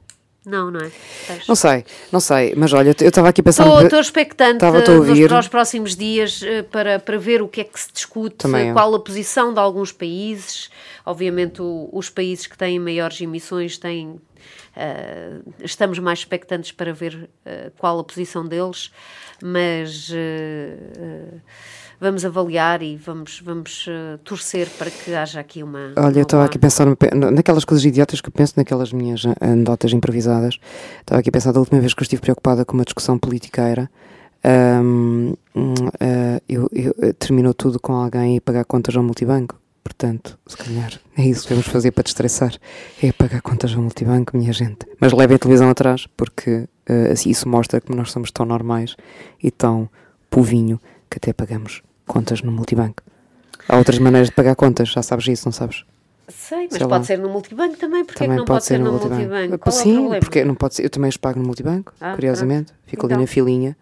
Não, 0.45 0.73
não 0.73 0.81
é? 0.81 0.89
Estás... 1.21 1.47
Não 1.47 1.55
sei, 1.55 1.85
não 2.11 2.19
sei, 2.19 2.55
mas 2.57 2.73
olha, 2.73 2.95
eu 3.01 3.09
estava 3.09 3.29
aqui 3.29 3.41
a 3.41 3.45
pensar. 3.45 3.85
Estou 3.85 4.01
expectante 4.01 4.65
nos, 4.65 5.29
para 5.29 5.39
os 5.39 5.49
próximos 5.49 5.95
dias 5.95 6.43
eh, 6.43 6.63
para, 6.63 6.99
para 6.99 7.17
ver 7.17 7.41
o 7.43 7.49
que 7.49 7.61
é 7.61 7.65
que 7.65 7.79
se 7.79 7.93
discute, 7.93 8.37
Também 8.37 8.73
qual 8.73 8.93
a 8.93 8.99
posição 8.99 9.55
de 9.55 9.61
alguns 9.61 9.93
países. 9.93 10.69
Obviamente, 11.07 11.63
o, 11.63 11.89
os 11.93 12.11
países 12.11 12.49
que 12.49 12.59
têm 12.59 12.79
maiores 12.81 13.21
emissões 13.21 13.79
têm. 13.79 14.21
Uh, 14.75 15.53
estamos 15.63 15.99
mais 16.01 16.21
expectantes 16.21 16.73
para 16.73 16.93
ver 16.93 17.15
uh, 17.47 17.71
qual 17.79 18.01
a 18.01 18.05
posição 18.05 18.45
deles, 18.45 18.91
mas. 19.41 20.09
Uh, 20.11 21.41
vamos 22.03 22.25
avaliar 22.25 22.83
e 22.83 22.97
vamos, 22.97 23.41
vamos 23.45 23.87
uh, 23.87 24.19
torcer 24.25 24.69
para 24.77 24.91
que 24.91 25.15
haja 25.15 25.39
aqui 25.39 25.63
uma. 25.63 25.93
Olha, 25.97 26.09
uma 26.09 26.19
eu 26.19 26.23
estava 26.23 26.45
aqui 26.45 26.59
a 26.59 26.61
pensar 26.61 26.85
naquelas 27.33 27.65
coisas 27.65 27.85
idiotas 27.85 28.21
que 28.21 28.29
eu 28.29 28.33
penso, 28.33 28.55
naquelas 28.57 28.93
minhas 28.93 29.23
anedotas 29.41 29.93
improvisadas. 29.93 30.59
Estava 31.01 31.21
aqui 31.21 31.29
a 31.29 31.33
pensar 31.33 31.53
da 31.53 31.61
última 31.61 31.81
vez 31.81 31.95
que 31.95 32.01
eu 32.01 32.03
estive 32.03 32.21
preocupada 32.21 32.65
com 32.65 32.75
uma 32.75 32.85
discussão 32.85 33.17
politiqueira. 33.17 33.89
Um, 34.45 35.35
uh, 35.55 36.43
eu, 36.49 36.69
eu, 36.73 37.15
terminou 37.15 37.55
tudo 37.55 37.79
com 37.79 37.93
alguém 37.93 38.37
a 38.37 38.41
pagar 38.41 38.65
contas 38.65 38.97
ao 38.97 39.05
multibanco. 39.05 39.61
Portanto, 39.85 40.37
se 40.47 40.57
calhar 40.57 40.93
é 41.17 41.23
isso 41.23 41.47
que 41.47 41.55
vamos 41.55 41.69
fazer 41.69 41.93
para 41.93 42.03
destressar: 42.03 42.53
é 43.01 43.13
pagar 43.13 43.41
contas 43.43 43.73
ao 43.73 43.81
multibanco, 43.81 44.37
minha 44.37 44.53
gente. 44.53 44.87
Mas 44.99 45.13
levem 45.13 45.37
a 45.37 45.39
televisão 45.39 45.71
atrás, 45.71 46.09
porque 46.17 46.69
uh, 46.91 47.13
assim, 47.13 47.31
isso 47.31 47.49
mostra 47.49 47.81
que 47.81 47.95
nós 47.95 48.11
somos 48.11 48.33
tão 48.33 48.45
normais 48.45 48.97
e 49.41 49.53
tão 49.53 49.89
povinho 50.29 50.81
que 51.09 51.19
até 51.19 51.33
pagamos 51.33 51.81
contas 52.13 52.43
no 52.43 52.53
multibanco. 52.53 53.03
Há 53.69 53.79
outras 53.79 53.99
maneiras 53.99 54.29
de 54.29 54.35
pagar 54.35 54.55
contas, 54.55 54.89
já 54.89 55.03
sabes 55.03 55.27
isso, 55.29 55.47
não 55.47 55.53
sabes? 55.53 55.85
Sei, 56.29 56.69
mas 56.71 56.79
Sei 56.79 56.81
pode 56.81 56.93
lá. 56.93 57.05
ser 57.05 57.19
no 57.19 57.29
multibanco 57.29 57.77
também, 57.77 58.05
porque 58.05 58.19
também 58.19 58.33
é 58.33 58.35
que 58.35 58.39
não 58.39 58.45
pode, 58.45 58.65
ser, 58.65 58.79
no 58.79 58.93
multibanco? 58.93 59.23
multibanco? 59.23 59.71
Sim, 59.71 60.15
é 60.15 60.21
porque 60.21 60.45
não 60.45 60.55
pode 60.55 60.75
ser, 60.75 60.85
eu 60.85 60.91
também 60.91 61.09
os 61.09 61.17
pago 61.17 61.39
no 61.39 61.47
multibanco, 61.47 61.93
ah, 62.01 62.15
curiosamente, 62.15 62.73
fico 62.87 63.07
então. 63.07 63.17
ali 63.17 63.25
na 63.25 63.27
filinha. 63.27 63.77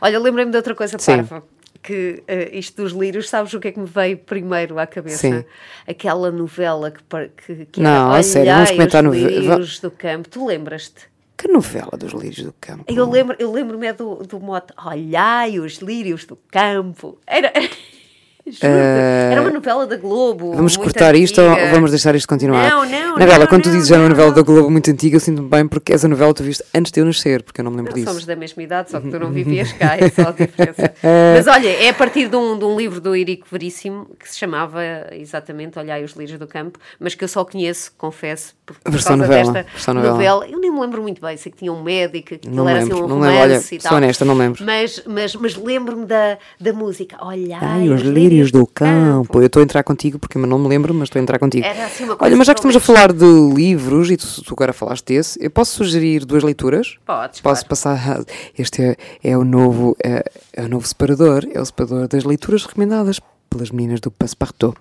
Olha, 0.00 0.18
lembrei-me 0.18 0.50
de 0.50 0.56
outra 0.56 0.74
coisa, 0.74 0.96
Parva, 0.98 1.42
que 1.82 2.22
uh, 2.28 2.56
isto 2.56 2.82
dos 2.82 2.92
lírios, 2.92 3.28
sabes 3.28 3.52
o 3.54 3.60
que 3.60 3.68
é 3.68 3.72
que 3.72 3.80
me 3.80 3.86
veio 3.86 4.18
primeiro 4.18 4.78
à 4.78 4.86
cabeça? 4.86 5.18
Sim. 5.18 5.44
Aquela 5.86 6.30
novela 6.30 6.90
que, 6.90 7.02
que, 7.28 7.66
que 7.66 7.80
não, 7.80 8.12
era, 8.12 8.22
sério, 8.22 8.52
vamos 8.52 8.70
comentar 8.70 9.02
no 9.02 9.12
lírios 9.12 9.80
do 9.80 9.90
campo, 9.90 10.28
tu 10.28 10.46
lembras-te? 10.46 11.11
Que 11.42 11.48
novela 11.48 11.90
dos 11.98 12.12
lírios 12.12 12.44
do 12.44 12.52
campo? 12.52 12.84
Eu 12.86 13.10
lembro-me 13.10 13.42
eu 13.42 13.50
lembro 13.50 13.76
do, 13.96 14.14
do 14.24 14.38
mote 14.38 14.72
Olhai 14.86 15.58
os 15.58 15.78
lírios 15.78 16.24
do 16.24 16.36
campo. 16.36 17.18
Era... 17.26 17.52
Uh, 18.44 19.30
era 19.30 19.40
uma 19.40 19.52
novela 19.52 19.86
da 19.86 19.96
Globo. 19.96 20.52
Vamos 20.54 20.76
cortar 20.76 21.14
isto 21.14 21.40
ou 21.40 21.48
vamos 21.70 21.90
deixar 21.90 22.12
isto 22.16 22.26
continuar? 22.26 22.68
Não, 22.68 22.84
não. 22.84 23.16
Novela, 23.16 23.38
não, 23.38 23.46
quando 23.46 23.62
tu 23.62 23.68
não, 23.68 23.76
dizes 23.76 23.88
já 23.88 23.96
uma 23.96 24.08
novela 24.08 24.32
da 24.32 24.42
Globo 24.42 24.68
muito 24.68 24.90
antiga, 24.90 25.16
eu 25.16 25.20
sinto-me 25.20 25.48
bem 25.48 25.68
porque 25.68 25.92
essa 25.92 26.08
novela 26.08 26.34
tu 26.34 26.42
viste 26.42 26.64
antes 26.74 26.90
de 26.90 27.00
eu 27.00 27.04
nascer, 27.04 27.44
porque 27.44 27.60
eu 27.60 27.64
não 27.64 27.70
me 27.70 27.76
lembro 27.76 27.92
não, 27.92 27.98
disso. 27.98 28.08
Somos 28.08 28.26
da 28.26 28.34
mesma 28.34 28.60
idade, 28.60 28.90
só 28.90 29.00
que 29.00 29.08
tu 29.08 29.18
não 29.20 29.30
vivias 29.30 29.72
cá, 29.72 29.96
é 29.96 30.10
só 30.10 30.28
a 30.28 30.32
diferença. 30.34 30.92
Mas 31.36 31.46
olha, 31.46 31.68
é 31.68 31.90
a 31.90 31.94
partir 31.94 32.28
de 32.28 32.34
um, 32.34 32.58
de 32.58 32.64
um 32.64 32.76
livro 32.76 33.00
do 33.00 33.14
Irico 33.14 33.46
Veríssimo 33.48 34.10
que 34.18 34.28
se 34.28 34.36
chamava 34.36 34.80
exatamente 35.12 35.78
Olhai 35.78 36.02
os 36.02 36.12
Lírios 36.12 36.38
do 36.38 36.46
Campo, 36.48 36.80
mas 36.98 37.14
que 37.14 37.22
eu 37.22 37.28
só 37.28 37.44
conheço, 37.44 37.92
confesso, 37.96 38.54
por, 38.66 38.76
por 38.76 38.90
versão 38.90 39.18
causa 39.18 39.32
novela, 39.32 39.52
desta 39.52 39.70
versão 39.72 39.94
novela. 39.94 40.14
novela. 40.14 40.46
Eu 40.48 40.58
nem 40.58 40.72
me 40.72 40.80
lembro 40.80 41.00
muito 41.00 41.20
bem, 41.20 41.36
sei 41.36 41.52
que 41.52 41.58
tinha 41.58 41.72
um 41.72 41.80
médico, 41.80 42.36
que 42.36 42.48
não 42.48 42.68
era 42.68 42.80
lembro, 42.80 42.96
assim 42.96 43.04
um 43.04 43.06
romance 43.06 43.38
lembro, 43.38 43.54
olha, 43.54 43.62
e 43.70 43.78
tal. 43.78 43.88
Sou 43.90 43.98
honesta, 43.98 44.24
não 44.24 44.34
lembro. 44.34 44.64
Mas, 44.64 45.02
mas, 45.06 45.36
mas 45.36 45.54
lembro-me 45.54 46.06
da, 46.06 46.38
da 46.60 46.72
música. 46.72 47.24
Olhai 47.24 47.58
Ai, 47.60 47.88
os 47.88 48.02
lírios 48.02 48.31
do 48.50 48.66
campo. 48.66 49.26
campo. 49.26 49.40
Eu 49.40 49.46
estou 49.46 49.60
a 49.60 49.62
entrar 49.62 49.82
contigo, 49.82 50.18
porque 50.18 50.38
eu 50.38 50.46
não 50.46 50.58
me 50.58 50.68
lembro, 50.68 50.92
mas 50.94 51.04
estou 51.04 51.20
a 51.20 51.22
entrar 51.22 51.38
contigo. 51.38 51.66
Era 51.66 51.86
assim 51.86 52.04
uma 52.04 52.16
coisa 52.16 52.30
Olha, 52.30 52.36
mas 52.36 52.46
já 52.46 52.54
que 52.54 52.60
estamos 52.60 52.76
a 52.76 52.80
falar 52.80 53.12
de 53.12 53.24
livros, 53.54 54.10
e 54.10 54.16
tu, 54.16 54.26
tu 54.42 54.54
agora 54.54 54.72
falaste 54.72 55.06
desse, 55.06 55.42
eu 55.42 55.50
posso 55.50 55.76
sugerir 55.76 56.24
duas 56.24 56.42
leituras? 56.42 56.96
Podes, 57.04 57.40
Posso 57.40 57.64
claro. 57.64 57.68
passar. 57.68 58.24
Este 58.58 58.82
é, 58.82 58.96
é, 59.22 59.36
o 59.36 59.44
novo, 59.44 59.96
é, 60.02 60.24
é 60.52 60.62
o 60.62 60.68
novo 60.68 60.86
separador, 60.86 61.46
é 61.52 61.60
o 61.60 61.64
separador 61.64 62.08
das 62.08 62.24
leituras 62.24 62.64
recomendadas 62.64 63.20
pelas 63.50 63.70
meninas 63.70 64.00
do 64.00 64.10
Passepartout. 64.10 64.78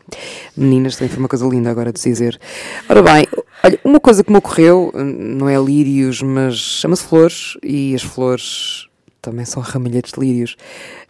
Meninas, 0.56 0.96
também 0.96 1.10
foi 1.10 1.20
uma 1.20 1.28
coisa 1.28 1.46
linda 1.46 1.70
agora 1.70 1.92
de 1.92 2.02
dizer. 2.02 2.40
Ora 2.88 3.04
bem, 3.04 3.28
olha, 3.64 3.80
uma 3.84 4.00
coisa 4.00 4.24
que 4.24 4.32
me 4.32 4.38
ocorreu, 4.38 4.92
não 4.96 5.50
é 5.50 5.58
lírios, 5.58 6.22
mas 6.22 6.56
chama-se 6.56 7.04
flores, 7.04 7.58
e 7.62 7.94
as 7.94 8.02
flores 8.02 8.88
também 9.22 9.46
são 9.46 9.62
ramilhetes 9.64 10.12
de 10.14 10.20
lírios. 10.20 10.56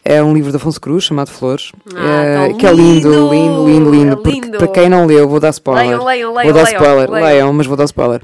É 0.04 0.22
um 0.22 0.34
livro 0.34 0.50
de 0.50 0.56
Afonso 0.56 0.80
Cruz 0.80 1.04
chamado 1.04 1.30
Flores, 1.30 1.72
ah, 1.94 2.48
é, 2.48 2.52
que 2.54 2.66
é 2.66 2.72
lindo, 2.72 3.30
lindo, 3.30 3.66
lindo, 3.66 3.90
lindo. 3.90 4.12
É 4.12 4.16
porque, 4.16 4.40
lindo. 4.40 4.58
para 4.58 4.68
quem 4.68 4.88
não 4.88 5.06
leu, 5.06 5.28
vou 5.28 5.40
dar 5.40 5.50
spoiler. 5.50 6.02
Leiam, 6.02 6.04
leiam, 6.04 6.32
vou 6.32 6.36
leiam, 6.38 6.54
dar 6.54 6.62
leiam, 6.64 6.80
spoiler, 6.80 7.10
leiam. 7.10 7.26
leiam, 7.26 7.52
mas 7.52 7.66
vou 7.66 7.76
dar 7.76 7.84
spoiler. 7.84 8.22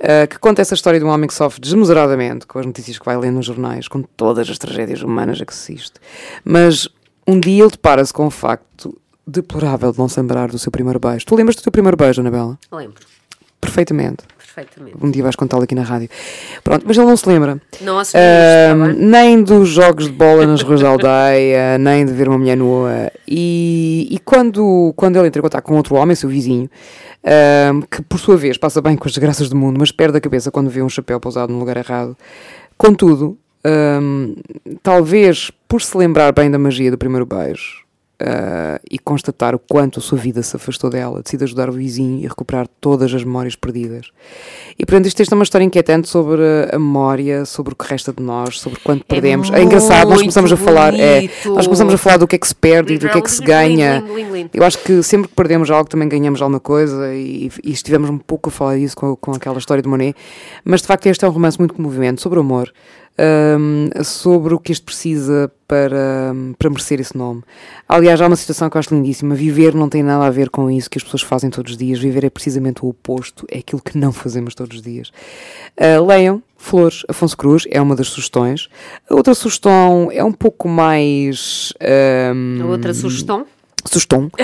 Uh, 0.00 0.26
que 0.28 0.38
conta 0.38 0.62
essa 0.62 0.72
história 0.72 0.98
de 0.98 1.04
um 1.04 1.10
homem 1.10 1.28
que 1.28 1.34
sofre 1.34 1.60
desmesuradamente 1.60 2.46
com 2.46 2.58
as 2.58 2.64
notícias 2.64 2.98
que 2.98 3.04
vai 3.04 3.18
lendo 3.18 3.36
nos 3.36 3.46
jornais, 3.46 3.86
com 3.86 4.02
todas 4.02 4.48
as 4.48 4.56
tragédias 4.56 5.02
humanas 5.02 5.40
a 5.40 5.44
que 5.44 5.52
assiste. 5.52 5.94
Mas 6.42 6.88
um 7.26 7.38
dia 7.38 7.62
ele 7.62 7.70
depara-se 7.70 8.12
com 8.12 8.26
o 8.26 8.30
facto 8.30 8.96
deplorável 9.26 9.92
de 9.92 9.98
não 9.98 10.08
se 10.08 10.18
lembrar 10.18 10.48
do 10.48 10.58
seu 10.58 10.72
primeiro 10.72 10.98
beijo. 10.98 11.26
Tu 11.26 11.34
lembras 11.36 11.54
do 11.56 11.62
teu 11.62 11.70
primeiro 11.70 11.96
beijo, 11.96 12.20
Anabela? 12.22 12.58
Lembro, 12.72 13.00
Perfeitamente. 13.60 14.24
Perfeitamente. 14.54 14.96
Um 15.00 15.10
dia 15.10 15.22
vais 15.22 15.36
contá-lo 15.36 15.62
aqui 15.62 15.74
na 15.74 15.82
rádio. 15.82 16.08
Pronto, 16.62 16.84
mas 16.86 16.96
ele 16.96 17.06
não 17.06 17.16
se 17.16 17.28
lembra. 17.28 17.60
Não 17.80 18.00
isto, 18.00 18.16
bem? 18.96 19.06
nem 19.06 19.42
dos 19.42 19.68
jogos 19.68 20.06
de 20.06 20.12
bola 20.12 20.46
nas 20.46 20.62
ruas 20.62 20.80
da 20.80 20.88
aldeia, 20.88 21.78
nem 21.78 22.04
de 22.04 22.12
ver 22.12 22.28
uma 22.28 22.38
mulher 22.38 22.56
nua. 22.56 23.10
E, 23.26 24.08
e 24.10 24.18
quando, 24.18 24.92
quando 24.96 25.16
ele 25.16 25.28
entra 25.28 25.38
em 25.38 25.42
contato 25.42 25.64
com 25.64 25.76
outro 25.76 25.94
homem, 25.94 26.14
seu 26.14 26.28
vizinho, 26.28 26.68
ah, 27.24 27.72
que 27.90 28.02
por 28.02 28.18
sua 28.18 28.36
vez 28.36 28.58
passa 28.58 28.80
bem 28.82 28.96
com 28.96 29.06
as 29.06 29.12
desgraças 29.12 29.48
do 29.48 29.56
mundo, 29.56 29.78
mas 29.78 29.92
perde 29.92 30.18
a 30.18 30.20
cabeça 30.20 30.50
quando 30.50 30.68
vê 30.68 30.82
um 30.82 30.88
chapéu 30.88 31.20
pousado 31.20 31.52
no 31.52 31.58
lugar 31.58 31.76
errado. 31.76 32.16
Contudo, 32.76 33.38
ah, 33.64 34.00
talvez 34.82 35.50
por 35.68 35.80
se 35.80 35.96
lembrar 35.96 36.32
bem 36.32 36.50
da 36.50 36.58
magia 36.58 36.90
do 36.90 36.98
primeiro 36.98 37.26
beijo, 37.26 37.84
uh, 38.20 38.80
e 38.90 38.98
constatar 38.98 39.54
o 39.54 39.58
quanto 39.58 39.98
a 39.98 40.02
sua 40.02 40.18
vida 40.18 40.42
se 40.42 40.54
afastou 40.54 40.90
dela, 40.90 41.22
decide 41.22 41.44
ajudar 41.44 41.68
o 41.68 41.72
vizinho 41.72 42.18
e 42.20 42.26
recuperar 42.26 42.68
todas 42.80 43.12
as 43.14 43.24
memórias 43.24 43.56
perdidas. 43.56 44.10
E 44.78 44.84
portanto, 44.84 45.06
isto 45.06 45.20
é 45.20 45.34
uma 45.34 45.42
história 45.42 45.64
inquietante 45.64 46.08
sobre 46.08 46.42
a 46.72 46.78
memória, 46.78 47.44
sobre 47.44 47.72
o 47.72 47.76
que 47.76 47.86
resta 47.86 48.12
de 48.12 48.22
nós, 48.22 48.60
sobre 48.60 48.78
quanto 48.80 49.02
É 49.02 49.04
perdemos. 49.04 49.50
É, 49.50 49.62
engraçado, 49.62 50.08
nós 50.08 50.20
começamos 50.20 50.52
a 50.52 50.56
falar, 50.56 50.94
é, 50.94 51.28
nós 51.46 51.66
começamos 51.66 51.94
a 51.94 51.98
falar 51.98 52.18
do 52.18 52.26
que 52.26 52.36
é 52.36 52.38
que 52.38 52.46
se 52.46 52.54
perde 52.54 52.94
e 52.94 52.98
do 52.98 53.08
que 53.08 53.18
é 53.18 53.20
que 53.20 53.30
se 53.30 53.42
ganha. 53.42 54.04
Eu 54.52 54.64
acho 54.64 54.78
que 54.78 55.02
sempre 55.02 55.28
que 55.28 55.34
perdemos 55.34 55.70
algo 55.70 55.88
também 55.88 56.08
ganhamos 56.08 56.40
alguma 56.42 56.60
coisa 56.60 57.14
e, 57.14 57.50
e 57.64 57.72
estivemos 57.72 58.10
um 58.10 58.18
pouco 58.18 58.48
a 58.48 58.52
falar 58.52 58.76
disso 58.76 58.96
com, 58.96 59.16
com 59.16 59.32
aquela 59.32 59.58
história 59.58 59.82
de 59.82 59.88
Monet, 59.88 60.16
mas 60.64 60.80
de 60.80 60.86
facto 60.86 61.06
este 61.06 61.24
é 61.24 61.28
um 61.28 61.32
romance 61.32 61.58
muito 61.58 61.74
comovente 61.74 62.20
sobre 62.20 62.38
o 62.38 62.42
amor, 62.42 62.72
hum, 63.18 63.88
sobre 64.02 64.54
o 64.54 64.58
que 64.58 64.72
este 64.72 64.84
precisa 64.84 65.50
para, 65.66 66.34
para 66.58 66.70
merecer 66.70 67.00
esse 67.00 67.16
nome. 67.16 67.42
Aliás, 67.88 68.20
há 68.20 68.26
uma 68.26 68.36
situação 68.36 68.68
que 68.68 68.76
eu 68.76 68.78
acho 68.80 68.94
lindíssima. 68.94 69.34
Viver 69.34 69.74
não 69.74 69.88
tem 69.88 70.02
nada 70.02 70.24
a 70.24 70.30
ver 70.30 70.50
com 70.50 70.70
isso 70.70 70.90
que 70.90 70.98
as 70.98 71.04
pessoas 71.04 71.22
fazem 71.22 71.50
todos 71.50 71.72
os 71.72 71.78
dias. 71.78 71.98
Viver 71.98 72.24
é 72.24 72.30
precisamente 72.30 72.84
o 72.84 72.88
oposto, 72.88 73.46
é 73.50 73.58
aquilo 73.58 73.82
que 73.82 73.96
não 73.96 74.10
fazemos 74.12 74.54
todos 74.54 74.76
os 74.76 74.82
dias. 74.82 75.12
Uh, 75.78 76.04
leiam 76.04 76.42
Flores, 76.56 77.04
Afonso 77.08 77.36
Cruz, 77.36 77.64
é 77.70 77.80
uma 77.80 77.96
das 77.96 78.08
sugestões. 78.08 78.68
A 79.08 79.14
outra 79.14 79.34
sugestão 79.34 80.10
é 80.12 80.22
um 80.22 80.32
pouco 80.32 80.68
mais. 80.68 81.72
hum, 82.34 82.58
A 82.62 82.66
outra 82.66 82.92
sugestão, 82.92 83.46
Sugestão. 83.86 84.24
Uh, 84.26 84.40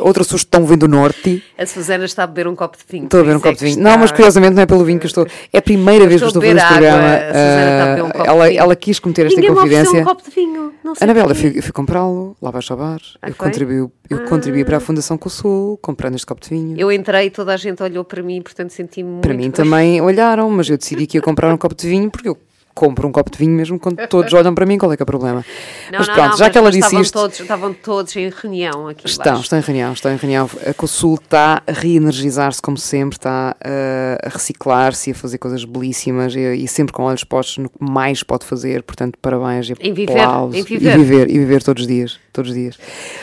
outra 0.00 0.22
sugestão 0.24 0.64
vem 0.64 0.78
do 0.78 0.88
norte. 0.88 1.42
a 1.58 1.66
Susana 1.66 2.04
está 2.04 2.24
a 2.24 2.26
beber 2.26 2.48
um 2.48 2.54
copo 2.56 2.76
de 2.76 2.84
vinho. 2.90 3.04
Estou 3.04 3.20
a 3.20 3.22
beber 3.22 3.34
um 3.34 3.38
isso 3.38 3.46
é 3.46 3.50
copo 3.50 3.64
de 3.64 3.70
vinho. 3.72 3.82
Não, 3.82 3.98
mas 3.98 4.10
curiosamente 4.12 4.54
não 4.54 4.62
é 4.62 4.66
pelo 4.66 4.84
vinho 4.84 4.98
que 4.98 5.06
eu 5.06 5.08
estou. 5.08 5.26
É 5.52 5.58
a 5.58 5.62
primeira 5.62 6.06
vez 6.06 6.20
que 6.20 6.24
eu 6.24 6.28
estou 6.28 6.42
a 6.42 6.46
fazer 6.46 6.56
este 6.58 6.68
beber 6.74 6.90
programa. 6.90 7.14
A 7.14 7.26
Susana 7.26 7.70
está 7.70 7.82
a 7.82 7.86
beber 7.86 8.02
um 8.02 8.08
Uh, 8.08 8.12
copo 8.12 8.22
de 8.22 8.28
ela, 8.28 8.48
vinho. 8.48 8.60
ela 8.60 8.76
quis 8.76 8.98
cometer 8.98 9.26
esta 9.26 9.36
Ninguém 9.40 9.50
me 9.50 9.56
inconfidência. 9.56 10.00
um 10.00 10.04
copo 10.04 10.22
de 10.24 10.30
vinho. 10.30 10.72
Não 10.82 10.94
sei 10.94 11.04
Anabela, 11.04 11.30
eu 11.32 11.34
fui, 11.36 11.52
eu 11.58 11.62
fui 11.62 11.72
comprá-lo 11.72 12.36
lá 12.40 12.50
baixo 12.52 12.72
ao 12.72 12.78
bar. 12.78 13.00
Ah, 13.20 13.28
eu 13.28 13.34
contribuí, 13.34 13.76
eu 14.08 14.24
contribuí 14.28 14.64
para 14.64 14.78
a 14.78 14.80
Fundação 14.80 15.18
Consul, 15.18 15.78
comprando 15.82 16.14
este 16.14 16.26
copo 16.26 16.40
de 16.42 16.48
vinho. 16.50 16.78
Eu 16.78 16.90
entrei 16.90 17.26
e 17.26 17.30
toda 17.30 17.52
a 17.52 17.56
gente 17.56 17.82
olhou 17.82 18.04
para 18.04 18.22
mim, 18.22 18.40
portanto 18.42 18.70
senti-me 18.70 19.08
muito... 19.10 19.22
Para 19.22 19.34
mim 19.34 19.50
também 19.50 20.00
olharam, 20.00 20.48
mas 20.50 20.68
eu 20.70 20.76
decidi 20.78 21.06
que 21.06 21.18
ia 21.18 21.22
comprar 21.22 21.52
um 21.52 21.56
copo 21.56 21.74
de 21.74 21.86
vinho 21.88 22.10
porque 22.10 22.28
eu 22.28 22.38
compro 22.80 23.06
um 23.06 23.12
copo 23.12 23.30
de 23.30 23.36
vinho 23.36 23.52
mesmo 23.52 23.78
quando 23.78 23.96
todos 24.08 24.32
olham 24.32 24.54
para 24.54 24.64
mim, 24.64 24.78
qual 24.78 24.90
é 24.90 24.96
que 24.96 25.02
é 25.02 25.04
o 25.04 25.06
problema? 25.06 25.44
Não, 25.92 25.98
mas 25.98 26.08
pronto, 26.08 26.30
não, 26.30 26.36
já 26.38 26.44
mas- 26.44 26.52
que 26.52 26.58
ela 26.58 26.70
disse 26.70 26.86
estavam 26.86 27.02
isto. 27.02 27.12
Todos, 27.12 27.40
estavam 27.40 27.74
todos 27.74 28.16
em 28.16 28.30
reunião 28.30 28.88
aqui 28.88 29.06
Estão, 29.06 29.38
estão 29.40 29.58
em 29.58 29.62
reunião, 29.62 29.92
estão 29.92 30.12
em 30.12 30.16
reunião. 30.16 30.48
A 30.66 30.72
Consul 30.72 31.16
está 31.22 31.62
a 31.66 31.72
reenergizar-se 31.72 32.62
como 32.62 32.78
sempre, 32.78 33.18
está 33.18 33.54
uh, 33.60 34.26
a 34.26 34.28
reciclar-se 34.30 35.10
e 35.10 35.12
a 35.12 35.14
fazer 35.14 35.36
coisas 35.36 35.64
belíssimas 35.64 36.34
e, 36.34 36.40
e 36.40 36.66
sempre 36.66 36.92
com 36.92 37.02
olhos 37.02 37.24
postos 37.24 37.58
no 37.58 37.68
que 37.68 37.76
mais 37.78 38.22
pode 38.22 38.46
fazer, 38.46 38.82
portanto, 38.82 39.18
parabéns 39.20 39.68
e 39.68 39.74
Em 39.80 39.92
viver, 39.92 40.16
em 40.52 40.62
viver. 40.62 40.94
E 40.94 40.98
viver, 40.98 41.30
e 41.30 41.38
viver 41.38 41.62
todos 41.62 41.82
os 41.82 41.86
dias, 41.86 42.18
todos 42.32 42.50
os 42.50 42.56
dias. 42.56 42.78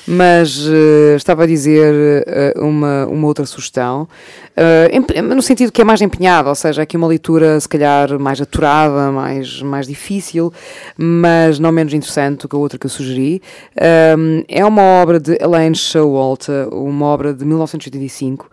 Mas 0.07 0.67
uh, 0.67 1.15
estava 1.15 1.43
a 1.43 1.47
dizer 1.47 2.23
uh, 2.55 2.65
uma, 2.65 3.05
uma 3.07 3.27
outra 3.27 3.45
sugestão, 3.45 4.07
uh, 4.57 5.35
no 5.35 5.41
sentido 5.41 5.71
que 5.71 5.81
é 5.81 5.83
mais 5.83 6.01
empenhada, 6.01 6.49
ou 6.49 6.55
seja, 6.55 6.81
aqui 6.81 6.97
uma 6.97 7.07
leitura 7.07 7.59
se 7.59 7.67
calhar 7.67 8.19
mais 8.19 8.41
aturada, 8.41 9.11
mais, 9.11 9.61
mais 9.61 9.87
difícil, 9.87 10.51
mas 10.97 11.59
não 11.59 11.71
menos 11.71 11.93
interessante 11.93 12.41
do 12.41 12.49
que 12.49 12.55
a 12.55 12.59
outra 12.59 12.77
que 12.77 12.85
eu 12.85 12.89
sugeri. 12.89 13.41
Um, 14.17 14.43
é 14.47 14.65
uma 14.65 14.81
obra 14.81 15.19
de 15.19 15.37
Elaine 15.41 15.75
Showalter, 15.75 16.67
uma 16.73 17.05
obra 17.05 17.33
de 17.33 17.45
1985, 17.45 18.49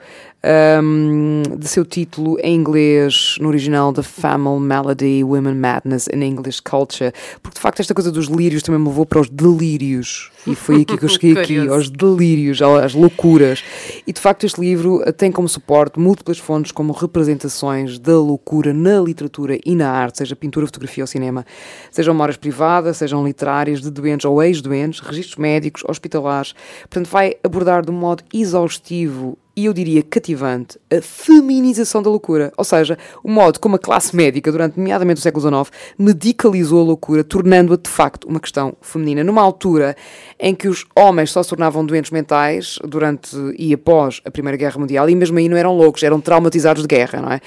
um, 0.83 1.43
de 1.57 1.67
seu 1.67 1.85
título 1.85 2.39
em 2.41 2.55
inglês, 2.55 3.37
no 3.41 3.49
original, 3.49 3.93
The 3.93 4.03
Family 4.03 4.61
Melody, 4.61 5.25
Women 5.25 5.55
Madness 5.55 6.09
in 6.13 6.23
English 6.23 6.61
Culture, 6.63 7.13
porque 7.43 7.57
de 7.57 7.61
facto 7.61 7.81
esta 7.81 7.95
coisa 7.95 8.13
dos 8.13 8.27
lírios 8.27 8.63
também 8.63 8.81
me 8.81 8.89
levou 8.89 9.07
para 9.07 9.21
os 9.21 9.29
delírios, 9.29 10.31
e 10.47 10.55
foi 10.55 10.83
aqui 10.83 10.97
que 10.97 11.05
eu 11.05 11.09
cheguei 11.11 11.39
aqui, 11.39 11.59
aos 11.69 11.91
delírios, 11.91 12.61
às 12.63 12.95
loucuras. 12.95 13.63
E 14.07 14.13
de 14.13 14.21
facto 14.21 14.45
este 14.45 14.61
livro 14.61 15.01
tem 15.13 15.31
como 15.33 15.49
suporte 15.49 15.99
múltiplas 15.99 16.39
fontes 16.39 16.73
como 16.73 16.93
representações 16.93 17.99
da 17.99 18.19
loucura 18.19 18.73
na 18.73 19.01
literatura 19.01 19.59
e 19.65 19.75
na 19.75 19.91
arte, 19.91 20.19
seja 20.19 20.37
pintura, 20.37 20.67
fotografia 20.67 21.05
ou 21.05 21.09
cinema, 21.09 21.45
sejam 21.91 22.15
memórias 22.15 22.37
privadas, 22.37 22.97
sejam 22.97 23.25
literárias, 23.25 23.81
de 23.81 23.91
doentes 23.91 24.25
ou 24.25 24.43
ex-doentes, 24.43 25.01
registros 25.01 25.37
médicos, 25.37 25.83
hospitalares. 25.89 26.55
Portanto, 26.83 27.09
vai 27.09 27.37
abordar 27.43 27.85
de 27.85 27.91
um 27.91 27.95
modo 27.95 28.23
exaustivo 28.33 29.39
e 29.57 29.67
eu 29.67 29.73
diria 29.73 30.03
cativante, 30.03 30.79
a 30.91 31.01
feminização 31.01 32.03
da 32.03 32.11
loucura. 32.11 32.53
Ou 32.57 32.65
seja, 32.65 32.99
o 33.23 33.31
modo 33.31 33.61
como 33.61 33.77
a 33.77 33.79
classe 33.79 34.15
médica, 34.15 34.51
durante 34.51 34.77
nomeadamente 34.77 35.21
o 35.21 35.23
século 35.23 35.49
XIX, 35.49 35.71
medicalizou 35.97 36.81
a 36.81 36.85
loucura, 36.85 37.23
tornando-a 37.23 37.77
de 37.77 37.89
facto 37.89 38.27
uma 38.27 38.41
questão 38.41 38.75
feminina. 38.81 39.23
Numa 39.23 39.43
altura 39.43 39.97
em 40.39 40.55
que 40.55 40.69
os 40.69 40.85
homens 40.95 41.31
só 41.31 41.43
se 41.43 41.49
tornavam 41.49 41.85
doentes 41.85 42.11
mentais 42.11 42.79
durante 42.85 43.37
e 43.59 43.73
após 43.73 44.21
a 44.25 44.31
Primeira 44.31 44.57
Guerra 44.57 44.79
Mundial, 44.79 45.09
e 45.09 45.15
mesmo 45.15 45.39
aí 45.39 45.49
não 45.49 45.57
eram 45.57 45.77
loucos, 45.77 46.03
eram 46.03 46.21
traumatizados 46.21 46.83
de 46.83 46.89
guerra, 46.89 47.21
não 47.21 47.31
é? 47.31 47.41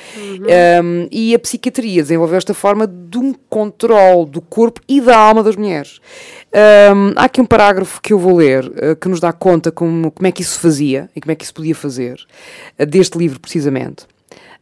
Um, 0.82 1.08
e 1.12 1.36
a 1.36 1.40
psiquiatria 1.40 2.02
desenvolveu 2.02 2.38
esta 2.38 2.54
forma 2.54 2.88
de 2.88 3.18
um 3.18 3.34
controle 3.50 4.30
do 4.30 4.42
corpo 4.42 4.82
e 4.88 5.02
da 5.02 5.18
alma 5.18 5.44
das 5.44 5.56
mulheres. 5.56 6.00
Um, 6.96 7.14
há 7.16 7.26
aqui 7.26 7.42
um 7.42 7.46
parágrafo 7.46 8.02
que 8.02 8.14
eu 8.14 8.20
vou 8.20 8.36
ler 8.38 8.66
uh, 8.66 8.96
que 8.96 9.10
nos 9.10 9.20
dá 9.20 9.34
conta 9.34 9.72
como, 9.72 10.12
como 10.12 10.28
é 10.28 10.32
que 10.32 10.42
isso 10.42 10.54
se 10.54 10.60
fazia 10.60 11.10
e 11.16 11.22
como 11.22 11.32
é 11.32 11.36
que 11.36 11.44
isso 11.44 11.54
podia 11.54 11.76
fazer, 11.76 12.20
uh, 12.80 12.86
deste 12.86 13.18
livro 13.18 13.40
precisamente. 13.40 14.08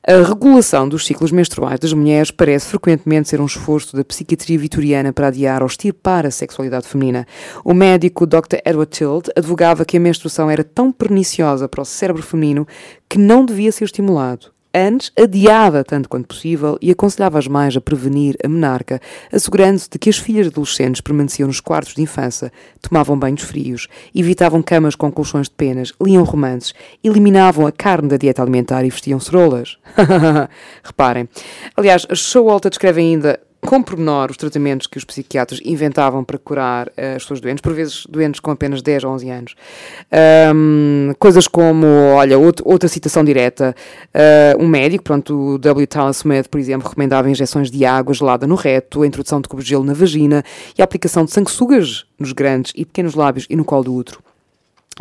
A 0.07 0.21
regulação 0.21 0.87
dos 0.87 1.03
ciclos 1.03 1.31
menstruais 1.31 1.79
das 1.79 1.91
mulheres 1.91 2.29
parece 2.29 2.67
frequentemente 2.67 3.27
ser 3.27 3.41
um 3.41 3.45
esforço 3.47 3.97
da 3.97 4.05
psiquiatria 4.05 4.59
vitoriana 4.59 5.11
para 5.11 5.29
adiar 5.29 5.63
ou 5.63 5.67
extirpar 5.67 6.27
a 6.27 6.31
sexualidade 6.31 6.87
feminina. 6.87 7.25
O 7.63 7.73
médico 7.73 8.27
Dr. 8.27 8.57
Edward 8.63 8.91
Tilde 8.91 9.31
advogava 9.35 9.83
que 9.83 9.97
a 9.97 9.99
menstruação 9.99 10.47
era 10.47 10.63
tão 10.63 10.91
perniciosa 10.91 11.67
para 11.67 11.81
o 11.81 11.85
cérebro 11.85 12.21
feminino 12.21 12.67
que 13.09 13.17
não 13.17 13.43
devia 13.43 13.71
ser 13.71 13.85
estimulado. 13.85 14.54
Antes, 14.77 15.09
adiava 15.17 15.85
tanto 15.85 16.09
quanto 16.09 16.27
possível 16.27 16.77
e 16.81 16.91
aconselhava 16.91 17.39
as 17.39 17.47
mães 17.47 17.77
a 17.77 17.79
prevenir 17.79 18.35
a 18.43 18.49
menarca, 18.49 18.99
assegurando-se 19.31 19.89
de 19.89 19.97
que 19.97 20.09
as 20.09 20.17
filhas 20.17 20.47
adolescentes 20.47 20.99
permaneciam 20.99 21.47
nos 21.47 21.61
quartos 21.61 21.93
de 21.93 22.01
infância, 22.01 22.51
tomavam 22.81 23.17
banhos 23.17 23.41
frios, 23.41 23.87
evitavam 24.13 24.61
camas 24.61 24.93
com 24.93 25.09
colchões 25.09 25.47
de 25.47 25.55
penas, 25.55 25.93
liam 26.01 26.25
romances, 26.25 26.73
eliminavam 27.01 27.65
a 27.65 27.71
carne 27.71 28.09
da 28.09 28.17
dieta 28.17 28.41
alimentar 28.41 28.83
e 28.83 28.89
vestiam 28.89 29.17
cerolas. 29.17 29.77
Reparem. 30.83 31.29
Aliás, 31.77 32.05
Showalter 32.13 32.69
descreve 32.69 32.99
ainda 32.99 33.39
com 33.65 33.81
pormenor 33.81 34.31
os 34.31 34.37
tratamentos 34.37 34.87
que 34.87 34.97
os 34.97 35.03
psiquiatras 35.03 35.59
inventavam 35.63 36.23
para 36.23 36.37
curar 36.37 36.91
eh, 36.95 37.15
as 37.15 37.23
pessoas 37.23 37.41
doentes, 37.41 37.61
por 37.61 37.73
vezes 37.73 38.05
doentes 38.07 38.39
com 38.39 38.51
apenas 38.51 38.81
10 38.81 39.03
ou 39.03 39.11
11 39.11 39.29
anos. 39.29 39.55
Ahm, 40.11 41.13
coisas 41.19 41.47
como, 41.47 41.85
olha, 42.15 42.35
out- 42.35 42.61
outra 42.65 42.87
citação 42.87 43.23
direta, 43.23 43.75
ah, 44.13 44.55
um 44.59 44.67
médico, 44.67 45.03
pronto, 45.03 45.53
o 45.55 45.57
W. 45.57 45.87
Tallis 45.87 46.17
Smith, 46.17 46.47
por 46.49 46.59
exemplo, 46.59 46.87
recomendava 46.87 47.29
injeções 47.29 47.69
de 47.69 47.83
água 47.85 48.13
gelada 48.13 48.47
no 48.47 48.55
reto, 48.55 49.01
a 49.01 49.07
introdução 49.07 49.41
de 49.41 49.49
cubos 49.49 49.65
de 49.65 49.71
gelo 49.71 49.83
na 49.83 49.93
vagina 49.93 50.43
e 50.77 50.81
a 50.81 50.85
aplicação 50.85 51.25
de 51.25 51.31
sanguessugas 51.31 52.05
nos 52.19 52.31
grandes 52.31 52.71
e 52.75 52.85
pequenos 52.85 53.13
lábios 53.15 53.45
e 53.49 53.55
no 53.55 53.65
colo 53.65 53.83
do 53.83 53.93
útero. 53.93 54.24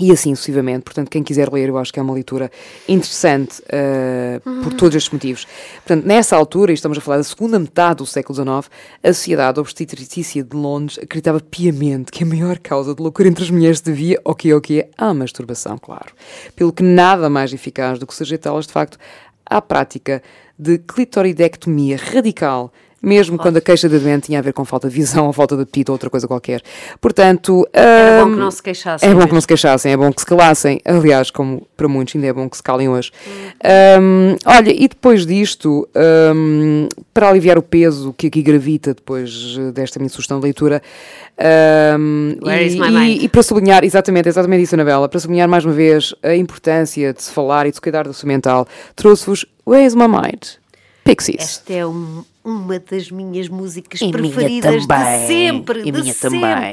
E 0.01 0.11
assim 0.11 0.35
sucessivamente. 0.35 0.83
Portanto, 0.83 1.09
quem 1.09 1.23
quiser 1.23 1.53
ler, 1.53 1.69
eu 1.69 1.79
acho 1.79 1.93
que 1.93 2.01
é 2.01 2.03
uma 2.03 2.13
leitura 2.13 2.51
interessante 2.89 3.61
uh, 3.61 4.63
por 4.63 4.73
todos 4.73 4.97
estes 4.97 5.13
motivos. 5.13 5.47
Portanto, 5.87 6.05
nessa 6.05 6.35
altura, 6.35 6.73
e 6.73 6.75
estamos 6.75 6.99
a 6.99 7.01
falar 7.01 7.19
da 7.19 7.23
segunda 7.23 7.61
metade 7.61 7.99
do 7.99 8.07
século 8.07 8.35
XIX, 8.35 8.71
a 9.05 9.13
Sociedade 9.13 9.61
Obstetricícia 9.61 10.43
de 10.43 10.57
Londres 10.57 10.99
acreditava 11.01 11.39
piamente 11.39 12.11
que 12.11 12.25
a 12.25 12.27
maior 12.27 12.59
causa 12.59 12.93
de 12.93 13.01
loucura 13.01 13.29
entre 13.29 13.45
as 13.45 13.51
mulheres 13.51 13.81
devia 13.81 14.21
ao 14.25 14.35
que 14.35 14.51
é 14.51 14.57
o 14.57 14.61
que 14.61 14.81
é 14.81 14.89
à 14.99 15.15
masturbação, 15.15 15.79
claro. 15.79 16.13
Pelo 16.57 16.73
que 16.73 16.83
nada 16.83 17.31
mais 17.31 17.53
eficaz 17.53 17.97
do 17.97 18.07
que 18.07 18.17
sujeitá-las, 18.17 18.67
de 18.67 18.73
facto, 18.73 18.99
à 19.47 19.63
prática 19.63 20.21
de 20.59 20.79
clitoridectomia 20.79 21.97
radical 21.97 22.73
mesmo 23.05 23.37
quando 23.39 23.59
a 23.59 23.61
queixa 23.61 23.89
da 23.89 23.99
doente 23.99 24.27
tinha 24.27 24.39
a 24.39 24.43
ver 24.43 24.53
com 24.53 24.65
falta 24.65 24.89
de 24.89 24.95
visão 24.95 25.27
ou 25.29 25.33
falta 25.33 25.57
de 25.57 25.63
apetite 25.63 25.91
ou 25.91 25.95
outra 25.95 26.09
coisa 26.11 26.27
qualquer. 26.27 26.63
Portanto, 27.01 27.67
Era 27.73 28.23
bom 28.25 28.31
hum, 28.31 28.35
que 28.35 28.41
não 28.41 28.51
se 28.51 28.63
queixassem. 28.63 29.09
é 29.09 29.13
bom 29.13 29.19
que 29.19 29.25
mesmo. 29.27 29.35
não 29.35 29.41
se 29.41 29.47
queixassem, 29.47 29.93
é 29.93 29.97
bom 29.97 30.13
que 30.13 30.21
se 30.21 30.27
calassem. 30.27 30.81
Aliás, 30.85 31.31
como 31.31 31.67
para 31.77 31.87
muitos 31.89 32.15
ainda 32.17 32.27
é 32.29 32.33
bom 32.33 32.49
que 32.49 32.57
se 32.57 32.63
calem 32.63 32.89
hoje. 32.89 33.13
Hum, 34.01 34.37
olha, 34.47 34.71
e 34.71 34.89
depois 34.89 35.27
disto, 35.27 35.89
hum, 36.35 36.89
para 37.13 37.29
aliviar 37.29 37.59
o 37.59 37.63
peso 37.63 38.13
que 38.17 38.29
aqui 38.29 38.43
gravita 38.43 38.95
depois 38.95 39.57
eh, 39.59 39.71
desta 39.73 39.99
minha 39.99 40.09
sugestão 40.09 40.39
de 40.41 40.45
leitura, 40.45 40.83
hum, 41.99 42.37
e, 42.45 42.77
e- 43.21 43.25
e 43.25 43.29
para 43.29 43.43
sublinhar, 43.43 43.85
exatamente, 43.85 44.29
exatamente 44.29 44.63
isso, 44.65 44.75
Anabela, 44.75 45.09
para 45.09 45.21
sublinhar 45.21 45.49
mais 45.49 45.65
uma 45.65 45.75
vez 45.75 46.15
a 46.23 46.35
importância 46.35 47.13
de 47.13 47.23
se 47.23 47.31
falar 47.33 47.67
e 47.67 47.71
de 47.71 47.77
se 47.77 47.81
cuidar 47.81 48.05
da 48.07 48.13
saúde 48.13 48.27
mental, 48.29 48.67
trouxe-vos 48.97 49.45
Where 49.67 49.85
is 49.85 49.95
my 49.95 50.07
mind? 50.07 50.43
Pixies. 51.05 51.41
Esta 51.41 51.73
é 51.73 51.87
um- 51.87 52.23
uma 52.45 52.79
das 52.79 53.11
minhas 53.11 53.49
músicas 53.49 54.01
E 54.01 54.05
minha 54.05 54.13
preferidas 54.13 54.83
de 54.83 54.89
também. 54.89 55.27
sempre. 55.27 55.83
De 55.83 55.93
minha 55.93 56.15
também. 56.15 56.73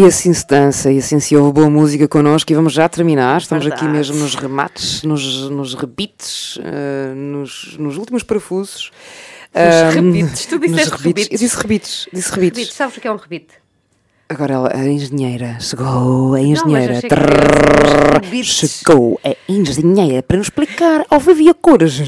E 0.00 0.04
assim 0.06 0.32
se 0.32 0.46
dança, 0.46 0.90
e 0.90 0.96
assim 0.96 1.20
se 1.20 1.36
ouve 1.36 1.52
boa 1.52 1.68
música 1.68 2.08
connosco 2.08 2.50
e 2.50 2.54
vamos 2.54 2.72
já 2.72 2.88
terminar. 2.88 3.38
Estamos 3.38 3.66
aqui 3.66 3.84
Verdade. 3.84 3.98
mesmo 3.98 4.16
nos 4.16 4.34
remates, 4.34 5.02
nos, 5.02 5.50
nos 5.50 5.74
rebites, 5.74 6.58
eh, 6.64 7.12
nos, 7.14 7.76
nos 7.76 7.98
últimos 7.98 8.22
parafusos. 8.22 8.90
Ah, 9.52 9.90
rebites, 9.90 10.46
tu 10.46 10.58
nos 10.58 10.70
disseste 10.70 10.96
rebites. 10.96 11.28
Eu 11.30 11.38
disse 11.38 11.54
rebites, 11.54 12.08
disse 12.14 12.32
rebites. 12.32 12.58
Rebite, 12.60 12.74
sabes 12.74 12.96
o 12.96 13.00
que 13.02 13.08
é 13.08 13.12
um 13.12 13.16
rebite? 13.16 13.59
Agora 14.30 14.54
ela, 14.54 14.70
a 14.72 14.86
engenheira, 14.86 15.56
chegou 15.58 16.34
a 16.34 16.40
engenheira. 16.40 17.02
que 17.02 17.08
Trrr, 17.08 18.44
chegou 18.44 19.20
a 19.24 19.34
engenheira 19.48 20.22
para 20.22 20.36
nos 20.36 20.46
explicar 20.46 21.04
ao 21.10 21.18
vivo 21.18 21.40
e 21.40 21.48
a 21.48 21.54
cores. 21.54 21.98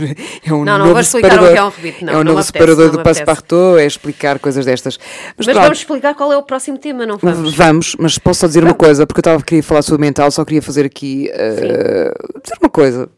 É 0.44 0.52
um 0.52 0.64
Não, 0.64 0.78
não 0.78 0.78
novo 0.78 0.92
vou 0.92 1.00
explicar 1.00 1.30
o 1.30 1.30
separador. 1.32 1.52
que 1.52 1.58
é 1.58 1.64
um 1.64 1.68
rebite, 1.68 2.04
não, 2.04 2.12
É 2.12 2.16
um 2.16 2.18
não 2.18 2.24
novo 2.26 2.38
apetece, 2.38 2.52
separador 2.52 2.86
não 2.86 2.92
do. 2.92 3.02
Passepartout, 3.02 3.80
é 3.80 3.86
explicar 3.86 4.38
coisas 4.38 4.64
destas. 4.64 5.00
Mas, 5.36 5.46
Mas 5.46 5.46
pronto, 5.46 5.62
vamos 5.64 5.78
explicar 5.78 6.14
qual 6.14 6.32
é 6.32 6.36
o 6.36 6.44
próximo 6.44 6.78
tema, 6.78 7.04
não 7.04 7.18
vamos? 7.18 7.54
Vamos, 7.54 7.96
mas 7.98 8.16
posso 8.18 8.38
só 8.38 8.46
dizer 8.46 8.62
uma 8.62 8.74
coisa, 8.74 9.04
porque 9.04 9.18
eu 9.18 9.22
estava 9.22 9.38
a 9.40 9.42
querer 9.42 9.62
falar 9.62 9.82
sobre 9.82 10.02
mental, 10.02 10.30
só 10.30 10.44
queria 10.44 10.62
fazer 10.62 10.86
aqui 10.86 11.28
eh, 11.32 12.14
dizer 12.40 12.56
uma 12.60 12.70
coisa. 12.70 13.08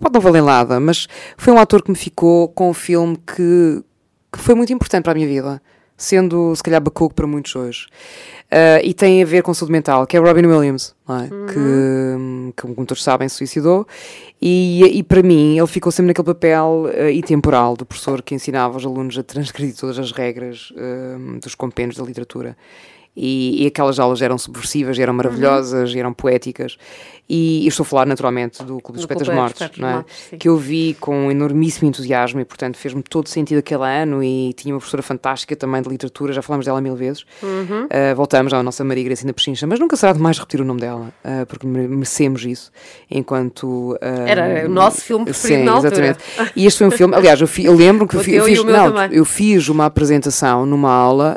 Pode 0.00 0.14
não 0.14 0.20
valer 0.20 0.42
nada, 0.42 0.80
mas 0.80 1.06
foi 1.36 1.52
um 1.52 1.58
ator 1.60 1.80
que 1.80 1.92
me 1.92 1.96
ficou 1.96 2.48
com 2.48 2.70
um 2.70 2.74
filme 2.74 3.16
que, 3.24 3.84
que 4.32 4.38
foi 4.40 4.56
muito 4.56 4.72
importante 4.72 5.04
para 5.04 5.12
a 5.12 5.14
minha 5.14 5.28
vida, 5.28 5.62
sendo 6.02 6.54
se 6.56 6.62
calhar 6.62 6.80
bacuco 6.80 7.14
para 7.14 7.26
muitos 7.26 7.54
hoje. 7.54 7.86
Eh, 8.50 8.82
e 8.84 8.94
tem 8.94 9.22
a 9.22 9.26
ver 9.26 9.42
com 9.42 9.54
saúde 9.54 9.72
mental, 9.72 10.06
que 10.06 10.16
é 10.16 10.20
Robin 10.20 10.46
Williams, 10.46 10.94
é? 11.08 11.28
que, 11.28 12.54
que, 12.54 12.74
como 12.74 12.86
todos 12.86 13.02
sabem, 13.02 13.28
suicidou. 13.28 13.86
E, 14.40 14.82
e 14.98 15.02
para 15.02 15.22
mim, 15.22 15.56
ele 15.56 15.66
ficou 15.66 15.92
sempre 15.92 16.08
naquele 16.08 16.26
papel 16.26 16.88
eh, 16.92 17.12
intemporal 17.12 17.76
do 17.76 17.86
professor 17.86 18.20
que 18.20 18.34
ensinava 18.34 18.76
os 18.76 18.84
alunos 18.84 19.16
a 19.16 19.22
transgredir 19.22 19.76
todas 19.76 19.98
as 19.98 20.10
regras 20.12 20.72
eh, 20.76 21.38
dos 21.40 21.54
compêndios 21.54 21.96
da 21.96 22.04
literatura. 22.04 22.56
E, 23.16 23.62
e 23.62 23.66
aquelas 23.66 23.98
aulas 23.98 24.22
eram 24.22 24.36
subversivas, 24.38 24.98
eram 24.98 25.12
maravilhosas, 25.12 25.94
e 25.94 25.98
eram 25.98 26.12
poéticas. 26.12 26.76
E, 27.28 27.64
e 27.64 27.68
estou 27.68 27.84
a 27.84 27.86
falar 27.86 28.04
naturalmente 28.06 28.62
do 28.62 28.78
Clube 28.80 28.98
dos 28.98 29.02
Do 29.06 29.08
Poetas 29.08 29.28
Mortos, 29.34 29.62
é? 29.62 29.80
Mortos, 29.80 30.12
que 30.38 30.48
eu 30.48 30.56
vi 30.58 30.94
com 31.00 31.30
enormíssimo 31.30 31.88
entusiasmo 31.88 32.40
e, 32.40 32.44
portanto, 32.44 32.76
fez-me 32.76 33.02
todo 33.02 33.28
sentido 33.28 33.58
aquele 33.58 33.84
ano. 33.84 34.22
E 34.22 34.52
tinha 34.54 34.74
uma 34.74 34.78
professora 34.80 35.02
fantástica 35.02 35.56
também 35.56 35.80
de 35.80 35.88
literatura, 35.88 36.32
já 36.32 36.42
falámos 36.42 36.66
dela 36.66 36.80
mil 36.80 36.94
vezes. 36.94 37.24
Uhum. 37.42 37.84
Uh, 37.84 38.14
voltamos 38.16 38.52
à 38.52 38.62
nossa 38.62 38.84
Maria 38.84 39.04
Gracinda 39.04 39.32
Pechincha, 39.32 39.66
mas 39.66 39.78
nunca 39.80 39.96
será 39.96 40.12
demais 40.12 40.38
repetir 40.38 40.60
o 40.60 40.64
nome 40.64 40.80
dela, 40.80 41.12
uh, 41.24 41.46
porque 41.46 41.66
mere- 41.66 41.88
merecemos 41.88 42.44
isso, 42.44 42.70
enquanto... 43.10 43.92
uh, 43.94 43.98
Era 44.26 44.66
o 44.66 44.68
nosso 44.70 45.00
filme 45.00 45.24
preferido 45.24 45.60
sim, 45.60 45.64
na 45.64 45.72
altura. 45.72 45.88
exatamente. 46.08 46.52
E 46.56 46.66
este 46.66 46.78
foi 46.78 46.86
um 46.88 46.90
filme, 46.90 47.14
aliás, 47.14 47.40
eu, 47.40 47.46
fi- 47.46 47.64
eu 47.64 47.74
lembro 47.74 48.06
que 48.06 48.16
eu, 48.16 48.20
fi- 48.24 48.34
eu 48.34 48.44
fiz, 48.44 48.62
não, 48.64 49.04
eu 49.10 49.24
fiz 49.24 49.68
uma 49.68 49.86
apresentação 49.86 50.66
numa 50.66 50.90
aula 50.90 51.36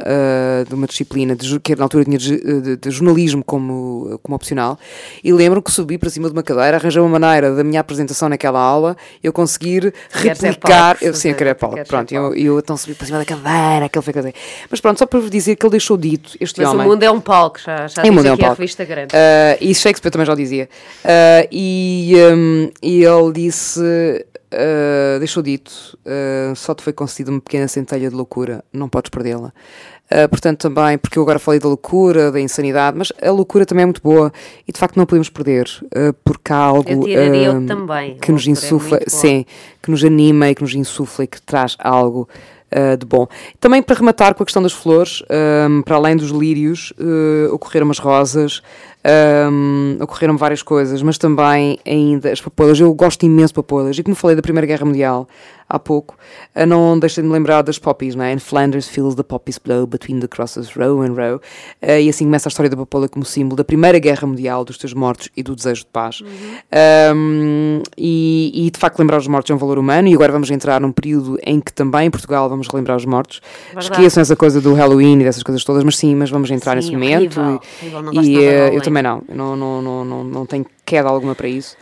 de 0.68 0.74
uma 0.74 0.88
disciplina, 0.88 1.36
de, 1.36 1.60
que 1.60 1.76
na 1.76 1.84
altura 1.86 2.04
tinha 2.06 2.18
de, 2.18 2.62
de- 2.62 2.78
de 2.78 2.92
jornalismo 2.92 3.44
como, 3.44 4.20
como 4.24 4.36
opcional, 4.36 4.78
e 5.24 5.32
lembro 5.32 5.62
que 5.62 5.72
subi 5.86 6.00
para 6.00 6.10
cima 6.10 6.28
de 6.28 6.34
uma 6.34 6.42
cadeira, 6.42 6.78
arranjei 6.78 7.00
uma 7.00 7.20
maneira 7.20 7.54
da 7.54 7.64
minha 7.64 7.80
apresentação 7.80 8.28
naquela 8.28 8.60
aula, 8.60 8.98
eu 9.24 9.32
conseguir 9.32 9.94
Queres 10.22 10.40
ser 10.40 10.48
replicar... 10.48 10.96
palco, 10.96 11.06
Eu, 11.06 11.14
sim, 11.14 11.30
eu 11.30 11.36
queria 11.36 11.54
queres 11.54 11.60
palco, 11.62 11.78
ser 11.78 11.86
pronto, 11.86 12.12
eu, 12.12 12.22
palco. 12.24 12.38
eu 12.38 12.60
então 12.60 12.76
subi 12.76 12.96
para 12.96 13.06
cima 13.06 13.20
da 13.20 13.26
cadeira, 13.26 13.86
aquele 13.86 14.04
foi 14.04 14.14
coisa. 14.14 14.34
Mas 14.70 14.82
pronto, 14.82 14.98
só 14.98 15.06
para 15.06 15.20
vos 15.20 15.30
dizer 15.30 15.56
que 15.56 15.66
ele 15.66 15.72
deixou 15.72 15.96
dito, 15.96 16.36
este 16.42 16.60
Mas 16.60 16.70
homem... 16.72 16.88
o 16.88 16.90
mundo 16.90 17.04
é 17.04 17.12
um 17.12 17.22
palco, 17.22 17.60
já, 17.60 17.88
já 17.88 18.02
diz 18.02 18.12
Mundo 18.12 18.26
é 18.26 18.32
um 18.32 18.34
aqui 18.34 18.44
a 18.44 18.48
Palco. 18.48 18.62
revista 18.62 18.84
grande. 18.84 19.14
Uh, 19.14 19.58
e 19.62 19.76
Shakespeare 19.76 20.12
também 20.12 20.26
já 20.26 20.34
o 20.34 20.36
dizia. 20.36 20.68
Uh, 21.04 21.48
e, 21.52 22.14
um, 22.34 22.72
e 22.82 23.04
ele 23.04 23.32
disse: 23.32 23.80
uh, 23.80 25.20
deixou 25.20 25.44
dito, 25.44 25.98
uh, 26.06 26.56
só 26.56 26.74
te 26.74 26.84
foi 26.84 26.94
concedida 26.94 27.30
uma 27.32 27.42
pequena 27.42 27.68
centelha 27.68 28.10
de 28.10 28.16
loucura, 28.16 28.64
não 28.74 28.90
podes 28.90 29.10
perdê-la. 29.10 29.54
Uh, 30.06 30.30
portanto, 30.30 30.70
também, 30.70 31.00
porque 31.00 31.18
eu 31.18 31.24
agora 31.24 31.40
falei 31.40 31.60
da 31.60 31.68
loucura, 31.68 32.32
da 32.32 32.40
insanidade, 32.40 32.96
mas 32.96 33.12
a 33.20 33.32
loucura 33.32 33.66
também 33.66 33.84
é 33.84 33.86
muito 33.88 34.04
boa 34.04 34.32
e 34.68 34.72
de 34.72 34.78
facto 34.78 34.98
não 34.98 35.06
podemos 35.06 35.30
perder, 35.30 35.68
uh, 35.86 36.14
porque 36.24 36.54
há 36.54 36.58
algo 36.58 36.92
o 36.92 37.66
também. 37.66 38.16
que 38.18 38.32
nos 38.32 38.48
é 38.48 38.52
insufla, 38.52 39.00
boa. 39.00 39.10
sim, 39.10 39.46
que 39.82 39.90
nos 39.90 40.04
anima 40.04 40.50
e 40.50 40.56
que 40.56 40.62
nos 40.62 40.76
insufla 40.76 41.24
e 41.24 41.28
que 41.28 41.42
traz 41.42 41.76
algo 41.80 42.30
uh, 42.72 42.98
de 42.98 43.06
bom. 43.06 43.28
Também 43.60 43.82
para 43.82 43.96
rematar 43.96 44.36
com 44.36 44.44
a 44.44 44.46
questão 44.46 44.62
das 44.62 44.74
flores, 44.74 45.24
um, 45.70 45.82
para 45.82 45.96
além 45.96 46.16
dos 46.16 46.30
lírios, 46.30 46.94
uh, 47.00 47.54
ocorreram 47.54 47.90
as 47.90 47.98
rosas, 47.98 48.62
um, 49.52 49.98
ocorreram 50.02 50.38
várias 50.38 50.62
coisas, 50.62 51.02
mas 51.02 51.18
também 51.18 51.80
ainda 51.86 52.32
as 52.32 52.42
papoilas. 52.42 52.80
Eu 52.80 52.94
gosto 52.94 53.26
imenso 53.26 53.50
de 53.50 53.56
papoilas 53.56 53.98
e 53.98 54.04
como 54.04 54.16
falei 54.16 54.36
da 54.36 54.42
Primeira 54.42 54.68
Guerra 54.68 54.86
Mundial 54.86 55.28
há 55.68 55.80
pouco, 55.80 56.16
uh, 56.56 56.66
não 56.66 56.98
deixei 56.98 57.24
de 57.24 57.30
lembrar 57.30 57.62
das 57.62 57.80
poppies, 57.80 58.16
não 58.16 58.24
é? 58.24 58.34
In 58.34 58.40
Flanders 58.40 58.88
feels 58.88 59.16
the 59.16 59.24
poppies 59.24 59.58
blow 59.58 59.88
between 59.88 60.20
the 60.20 60.28
crosses 60.28 60.76
row 60.76 61.02
and 61.02 61.14
row. 61.14 61.36
Uh, 61.82 62.00
e 62.02 62.10
assim 62.10 62.26
começa 62.26 62.48
a 62.48 62.52
história 62.52 62.70
da 62.70 62.78
papoula 62.78 63.08
como 63.08 63.26
símbolo 63.26 63.56
da 63.56 63.64
Primeira 63.64 64.00
Guerra 64.00 64.28
Mundial, 64.28 64.64
dos 64.64 64.78
teus 64.78 64.94
mortos 64.94 65.30
e 65.36 65.44
do 65.44 65.56
desejo 65.56 65.82
de 65.82 65.88
paz. 65.88 66.22
Um, 67.16 67.82
e, 67.98 68.52
e, 68.68 68.72
de 68.72 68.80
facto 68.80 69.00
lembrar 69.00 69.18
os 69.18 69.28
mortos 69.28 69.50
é 69.50 69.54
um 69.54 69.58
valor 69.58 69.78
humano 69.78 70.08
e 70.08 70.14
agora 70.14 70.32
vamos 70.32 70.50
entrar 70.52 70.80
num 70.80 70.92
período 70.92 71.38
em 71.44 71.60
que 71.60 71.74
também 71.74 72.08
em 72.08 72.12
Portugal 72.12 72.48
vamos 72.50 72.68
relembrar 72.68 72.98
os 72.98 73.06
mortos. 73.06 73.42
Verdade. 73.74 73.86
Esqueçam 73.86 74.22
essa 74.22 74.36
coisa 74.36 74.62
do 74.62 74.74
Halloween 74.74 75.22
e 75.22 75.24
dessas 75.24 75.44
coisas 75.44 75.64
todas, 75.64 75.84
mas 75.84 75.98
sim, 75.98 76.16
mas 76.16 76.30
vamos 76.30 76.50
entrar 76.52 76.72
Sim, 76.74 76.76
nesse 76.78 76.92
momento. 76.92 77.40
horrível, 77.40 77.62
e 77.82 78.18
horrível, 78.18 78.42
e, 78.42 78.46
eh, 78.46 78.76
eu 78.76 78.82
também 78.82 79.04
não, 79.04 79.24
eu 79.28 79.36
não, 79.36 79.56
não, 79.56 79.82
não, 79.82 80.06
não, 80.06 80.24
não 80.24 80.46
tenho 80.46 80.66
queda 80.86 81.10
alguma 81.10 81.34
para 81.34 81.48
isso. 81.48 81.76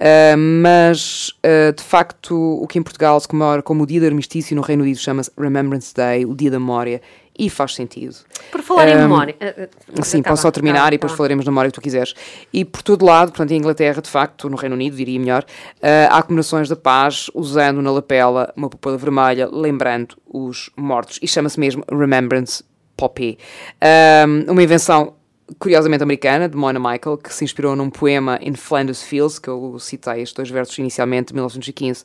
Uh, 0.00 0.36
mas, 0.62 1.28
uh, 1.44 1.74
de 1.74 1.82
facto, 1.82 2.34
o 2.34 2.66
que 2.66 2.78
em 2.78 2.82
Portugal 2.82 3.20
se 3.20 3.28
comemora 3.28 3.60
como 3.62 3.82
o 3.82 3.86
dia 3.86 4.00
do 4.00 4.06
armistício 4.06 4.56
no 4.56 4.62
Reino 4.62 4.82
Unido 4.82 4.98
chama-se 4.98 5.30
Remembrance 5.38 5.94
Day, 5.94 6.24
o 6.24 6.34
dia 6.34 6.50
da 6.50 6.58
memória, 6.58 7.02
e 7.38 7.48
faz 7.48 7.74
sentido. 7.74 8.16
Por 8.50 8.62
falar 8.62 8.88
em 8.88 8.96
Um, 8.96 9.00
memória. 9.00 9.34
eh, 9.40 9.68
eh, 9.96 10.02
Sim, 10.02 10.22
posso 10.22 10.42
só 10.42 10.50
terminar 10.50 10.88
e 10.88 10.96
depois 10.96 11.12
falaremos 11.12 11.44
da 11.44 11.50
memória 11.50 11.70
que 11.70 11.74
tu 11.74 11.80
quiseres. 11.80 12.14
E 12.52 12.64
por 12.64 12.82
todo 12.82 13.04
lado, 13.04 13.30
portanto, 13.30 13.50
em 13.52 13.56
Inglaterra, 13.56 14.02
de 14.02 14.10
facto, 14.10 14.48
no 14.50 14.56
Reino 14.56 14.74
Unido, 14.74 14.96
diria 14.96 15.18
melhor, 15.18 15.44
eh, 15.80 16.08
há 16.10 16.22
comemorações 16.22 16.68
da 16.68 16.76
paz 16.76 17.30
usando 17.34 17.80
na 17.80 17.90
lapela 17.90 18.52
uma 18.56 18.68
popola 18.68 18.98
vermelha, 18.98 19.48
lembrando 19.50 20.16
os 20.26 20.70
mortos. 20.76 21.18
E 21.22 21.28
chama-se 21.28 21.58
mesmo 21.58 21.82
Remembrance 21.90 22.62
Poppy. 22.96 23.38
Um, 23.82 24.52
uma 24.52 24.62
invenção 24.62 25.14
curiosamente 25.58 26.02
americana, 26.02 26.48
de 26.48 26.56
Mona 26.56 26.78
Michael, 26.78 27.18
que 27.18 27.32
se 27.32 27.44
inspirou 27.44 27.74
num 27.74 27.90
poema 27.90 28.38
In 28.42 28.54
Flanders 28.54 29.02
Fields, 29.02 29.38
que 29.38 29.48
eu 29.48 29.78
citei 29.78 30.22
estes 30.22 30.32
dois 30.32 30.50
versos 30.50 30.78
inicialmente, 30.78 31.28
de 31.28 31.34
1915. 31.34 32.04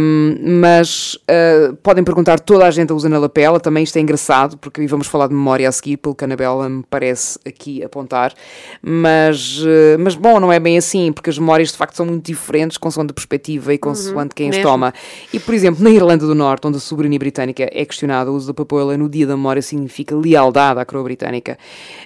Um, 0.00 0.60
mas 0.60 1.14
uh, 1.14 1.74
podem 1.76 2.04
perguntar, 2.04 2.40
toda 2.40 2.66
a 2.66 2.70
gente 2.70 2.92
a 2.92 2.94
usa 2.94 3.08
na 3.08 3.18
lapela, 3.18 3.60
também 3.60 3.84
isto 3.84 3.96
é 3.96 4.00
engraçado, 4.00 4.56
porque 4.58 4.86
vamos 4.86 5.06
falar 5.06 5.26
de 5.26 5.34
memória 5.34 5.68
a 5.68 5.72
seguir, 5.72 5.96
pelo 5.96 6.14
que 6.14 6.24
a 6.24 6.26
Anabela 6.26 6.68
me 6.68 6.84
parece 6.88 7.38
aqui 7.44 7.82
apontar, 7.82 8.32
mas, 8.82 9.60
uh, 9.62 9.98
mas 9.98 10.14
bom, 10.14 10.38
não 10.40 10.52
é 10.52 10.58
bem 10.58 10.78
assim, 10.78 11.12
porque 11.12 11.30
as 11.30 11.38
memórias 11.38 11.70
de 11.70 11.76
facto 11.76 11.96
são 11.96 12.06
muito 12.06 12.24
diferentes, 12.26 12.76
consoante 12.76 13.10
a 13.10 13.14
perspectiva 13.14 13.74
e 13.74 13.78
consoante 13.78 14.34
quem 14.34 14.50
as 14.50 14.56
mesmo. 14.56 14.70
toma. 14.70 14.94
E, 15.32 15.38
por 15.40 15.54
exemplo, 15.54 15.82
na 15.82 15.90
Irlanda 15.90 16.26
do 16.26 16.34
Norte, 16.34 16.66
onde 16.66 16.76
a 16.76 16.80
soberania 16.80 17.18
britânica 17.18 17.68
é 17.70 17.84
questionada, 17.84 18.30
o 18.30 18.34
uso 18.34 18.46
da 18.48 18.54
papoila 18.54 18.96
no 18.96 19.08
dia 19.08 19.26
da 19.26 19.36
memória 19.36 19.62
significa 19.62 20.14
lealdade 20.16 20.80
à 20.80 20.84
coroa 20.84 21.04
britânica. 21.04 21.58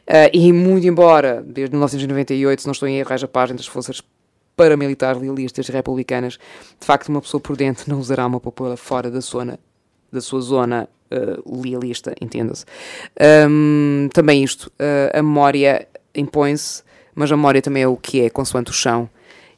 Uh, 0.08 0.23
e 0.32 0.52
muito 0.52 0.86
embora, 0.86 1.42
desde 1.46 1.72
1998, 1.72 2.62
se 2.62 2.66
não 2.66 2.72
estou 2.72 2.88
em 2.88 2.98
erro, 2.98 3.12
haja 3.12 3.28
paz 3.28 3.50
entre 3.50 3.62
as 3.62 3.66
forças 3.66 4.02
paramilitares, 4.56 5.20
lealistas 5.20 5.68
e 5.68 5.72
republicanas, 5.72 6.34
de 6.80 6.86
facto 6.86 7.08
uma 7.08 7.20
pessoa 7.20 7.40
prudente 7.40 7.88
não 7.88 7.98
usará 7.98 8.26
uma 8.26 8.40
papoila 8.40 8.76
fora 8.76 9.10
da 9.10 9.20
zona, 9.20 9.58
da 10.12 10.20
sua 10.20 10.40
zona 10.40 10.88
uh, 11.10 11.62
lealista, 11.62 12.14
entenda-se. 12.20 12.64
Um, 13.48 14.08
também 14.12 14.44
isto, 14.44 14.66
uh, 14.80 15.18
a 15.18 15.22
memória 15.22 15.88
impõe-se, 16.14 16.82
mas 17.14 17.30
a 17.30 17.36
memória 17.36 17.62
também 17.62 17.82
é 17.82 17.88
o 17.88 17.96
que 17.96 18.20
é, 18.20 18.30
consoante 18.30 18.70
o 18.70 18.74
chão. 18.74 19.08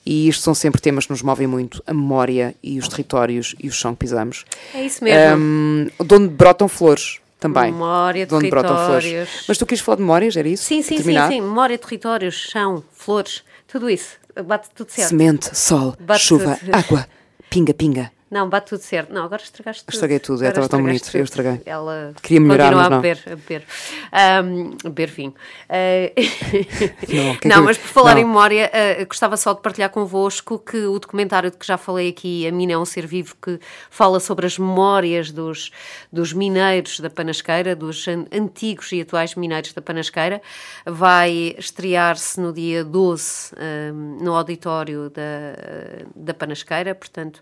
E 0.04 0.28
isto 0.28 0.42
são 0.42 0.54
sempre 0.54 0.80
temas 0.80 1.06
que 1.06 1.10
nos 1.10 1.20
movem 1.20 1.48
muito, 1.48 1.82
a 1.84 1.92
memória 1.92 2.54
e 2.62 2.78
os 2.78 2.86
territórios 2.86 3.56
e 3.60 3.66
o 3.66 3.72
chão 3.72 3.92
que 3.92 3.98
pisamos. 4.00 4.44
É 4.72 4.84
isso 4.84 5.02
mesmo. 5.02 5.36
Um, 5.36 5.88
de 6.04 6.14
onde 6.14 6.28
brotam 6.28 6.68
flores, 6.68 7.18
também. 7.38 7.72
Memória, 7.72 8.26
de 8.26 8.34
onde 8.34 8.48
brotam 8.50 8.76
flores. 8.76 9.04
territórios. 9.04 9.44
Mas 9.48 9.58
tu 9.58 9.66
quis 9.66 9.80
falar 9.80 9.96
de 9.96 10.02
memórias, 10.02 10.36
era 10.36 10.48
isso? 10.48 10.64
Sim, 10.64 10.82
sim, 10.82 10.96
sim, 10.98 11.02
sim. 11.28 11.40
Memória, 11.40 11.78
territórios, 11.78 12.34
chão, 12.34 12.82
flores, 12.92 13.42
tudo 13.66 13.88
isso. 13.90 14.16
Bate 14.44 14.68
tudo 14.74 14.90
certo. 14.90 15.08
Semente, 15.08 15.56
sol, 15.56 15.94
Bate 16.00 16.20
chuva, 16.22 16.56
tudo. 16.56 16.74
água, 16.74 17.06
pinga, 17.48 17.72
pinga. 17.72 18.12
Não, 18.28 18.48
bate 18.48 18.70
tudo 18.70 18.80
certo. 18.80 19.12
Não, 19.12 19.24
agora 19.24 19.40
estragaste 19.40 19.84
tudo. 19.84 19.94
Estraguei 19.94 20.18
tudo, 20.18 20.42
é, 20.42 20.48
Agora 20.48 20.64
estava 20.64 20.68
tão 20.68 20.82
bonito, 20.82 21.06
eu 21.06 21.12
tudo. 21.12 21.22
estraguei. 21.22 21.62
Ela 21.64 22.12
Queria 22.20 22.40
melhorar, 22.40 22.74
mas 22.74 22.86
a 22.86 22.90
não. 22.90 23.00
beber, 23.00 23.22
a 23.26 23.30
beber. 23.36 23.64
Ahm, 24.12 24.76
a 24.84 24.88
beber 24.88 25.10
vinho. 25.10 25.34
Ah, 25.68 26.10
Não, 27.08 27.22
é 27.22 27.26
não, 27.48 27.58
que- 27.60 27.64
mas 27.66 27.78
por 27.78 27.86
falar 27.88 28.14
não. 28.14 28.20
em 28.22 28.24
memória, 28.24 28.68
ah, 28.74 29.04
gostava 29.04 29.36
só 29.36 29.52
de 29.54 29.60
partilhar 29.60 29.90
convosco 29.90 30.58
que 30.58 30.76
o 30.86 30.98
documentário 30.98 31.52
de 31.52 31.56
que 31.56 31.64
já 31.66 31.78
falei 31.78 32.08
aqui, 32.08 32.46
A 32.48 32.50
Mina 32.52 32.72
é 32.72 32.78
um 32.78 32.84
Ser 32.84 33.06
Vivo, 33.06 33.36
que 33.40 33.60
fala 33.90 34.18
sobre 34.18 34.44
as 34.46 34.58
memórias 34.58 35.30
dos, 35.30 35.70
dos 36.12 36.32
mineiros 36.32 36.98
da 36.98 37.08
Panasqueira, 37.08 37.76
dos 37.76 38.08
an- 38.08 38.26
antigos 38.32 38.90
e 38.90 39.00
atuais 39.02 39.36
mineiros 39.36 39.72
da 39.72 39.80
Panasqueira, 39.80 40.42
vai 40.84 41.54
estrear-se 41.58 42.40
no 42.40 42.52
dia 42.52 42.82
12 42.84 43.52
ahm, 43.56 44.18
no 44.20 44.34
auditório 44.34 45.10
da, 45.10 46.06
da 46.14 46.34
Panasqueira, 46.34 46.92
portanto, 46.92 47.40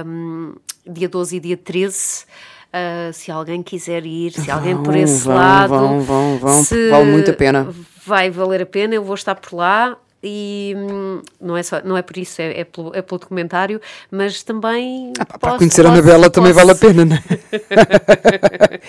ahm, 0.00 0.54
dia 0.86 1.08
12 1.08 1.36
e 1.36 1.40
dia 1.40 1.56
13. 1.56 2.24
Uh, 2.72 3.12
se 3.12 3.32
alguém 3.32 3.64
quiser 3.64 4.06
ir, 4.06 4.32
se 4.32 4.48
alguém 4.48 4.74
Vão, 4.74 4.84
por 4.84 4.94
esse 4.96 5.24
vão, 5.24 5.34
lado. 5.34 5.68
vão, 5.70 6.00
vão, 6.02 6.38
vão, 6.38 6.62
vale 6.90 7.04
muito 7.10 7.28
a 7.30 7.34
pena. 7.34 7.68
Vai 8.06 8.30
valer 8.30 8.62
a 8.62 8.66
pena, 8.66 8.94
eu 8.94 9.02
vou 9.02 9.14
estar 9.16 9.34
por 9.34 9.56
lá. 9.56 9.96
E 10.22 10.74
hum, 10.76 11.22
não 11.40 11.56
é, 11.56 11.62
só, 11.62 11.80
não 11.82 11.96
é 11.96 12.02
por 12.02 12.18
isso, 12.18 12.42
é, 12.42 12.60
é, 12.60 12.64
pelo, 12.64 12.94
é 12.94 13.00
pelo 13.00 13.18
documentário, 13.18 13.80
mas 14.10 14.42
também. 14.42 15.14
Ah, 15.18 15.24
pá, 15.24 15.38
para 15.38 15.48
posso- 15.52 15.58
conhecer 15.58 15.80
a 15.80 15.84
posso- 15.88 15.98
Anabela 16.00 16.30
também 16.30 16.52
posso- 16.52 16.66
vale 16.66 16.76
a 16.76 16.80
pena, 16.80 17.04
não 17.06 17.16
é? 17.16 18.80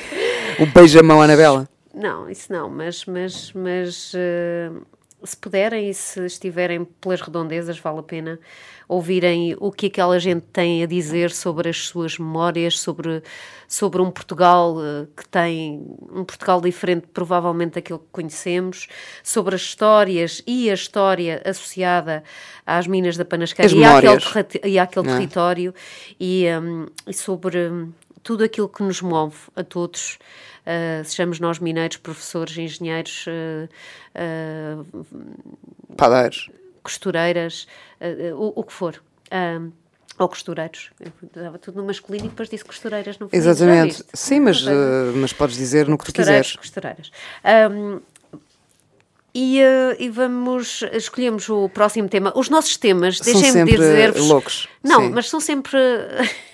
o 0.61 0.65
beijamão 0.67 1.21
Anabela. 1.21 1.67
Não, 1.93 2.29
isso 2.29 2.51
não, 2.51 2.69
mas, 2.69 3.05
mas, 3.05 3.51
mas 3.53 4.11
eh, 4.15 4.71
se 5.23 5.37
puderem 5.37 5.89
e 5.89 5.93
se 5.93 6.25
estiverem 6.25 6.85
pelas 6.85 7.21
redondezas, 7.21 7.77
vale 7.79 7.99
a 7.99 8.03
pena 8.03 8.39
ouvirem 8.87 9.55
o 9.59 9.71
que 9.71 9.85
aquela 9.85 10.19
gente 10.19 10.45
tem 10.51 10.83
a 10.83 10.85
dizer 10.85 11.31
sobre 11.31 11.69
as 11.69 11.85
suas 11.85 12.17
memórias, 12.17 12.77
sobre, 12.77 13.23
sobre 13.65 14.01
um 14.01 14.11
Portugal 14.11 14.75
eh, 14.83 15.07
que 15.15 15.25
tem 15.29 15.81
um 16.11 16.25
Portugal 16.25 16.59
diferente, 16.59 17.07
provavelmente 17.13 17.75
daquilo 17.75 17.99
que 17.99 18.07
conhecemos, 18.11 18.87
sobre 19.23 19.55
as 19.55 19.61
histórias 19.61 20.43
e 20.45 20.69
a 20.69 20.73
história 20.73 21.41
associada 21.45 22.21
às 22.65 22.85
minas 22.85 23.15
da 23.15 23.23
Panasqueira 23.23 23.67
As 23.67 23.73
e 23.73 23.85
àquele, 23.85 24.73
e 24.73 24.77
àquele 24.77 25.07
é? 25.07 25.13
território 25.13 25.75
e, 26.19 26.45
hum, 26.61 26.87
e 27.07 27.13
sobre 27.13 27.69
hum, 27.69 27.93
tudo 28.23 28.43
aquilo 28.43 28.69
que 28.69 28.83
nos 28.83 29.01
move 29.01 29.35
a 29.55 29.63
todos, 29.63 30.17
uh, 30.65 31.03
sejamos 31.03 31.39
nós 31.39 31.59
mineiros, 31.59 31.97
professores, 31.97 32.57
engenheiros, 32.57 33.25
uh, 33.27 33.69
uh, 34.93 35.95
Padeiros. 35.95 36.49
costureiras, 36.83 37.67
o, 38.35 38.59
o 38.59 38.63
que 38.63 38.73
for. 38.73 39.01
Um, 39.31 39.71
ou 40.19 40.27
costureiros. 40.29 40.91
Eu 40.99 41.11
dava 41.43 41.57
tudo 41.57 41.77
no 41.81 41.87
masculino 41.87 42.25
e 42.25 42.29
depois 42.29 42.47
disse 42.47 42.63
costureiras 42.63 43.17
no 43.17 43.27
feminino. 43.27 43.51
Exatamente. 43.51 44.03
Sim, 44.13 44.41
mas, 44.41 44.63
mas 45.15 45.33
podes 45.33 45.55
dizer 45.55 45.87
no 45.87 45.97
que 45.97 46.05
tu 46.05 46.13
quiseres. 46.13 46.55
costureiras. 46.55 47.11
Um, 47.71 47.99
e, 49.33 49.61
e 49.97 50.09
vamos, 50.09 50.83
escolhemos 50.91 51.49
o 51.49 51.69
próximo 51.69 52.07
tema. 52.07 52.31
Os 52.35 52.49
nossos 52.49 52.77
temas, 52.77 53.17
São 53.17 53.25
deixem-me 53.25 53.51
sempre 53.51 53.77
dizer-vos. 53.77 54.27
loucos. 54.27 54.69
Não, 54.83 55.01
Sim. 55.01 55.09
mas 55.09 55.29
são 55.29 55.39
sempre. 55.39 55.79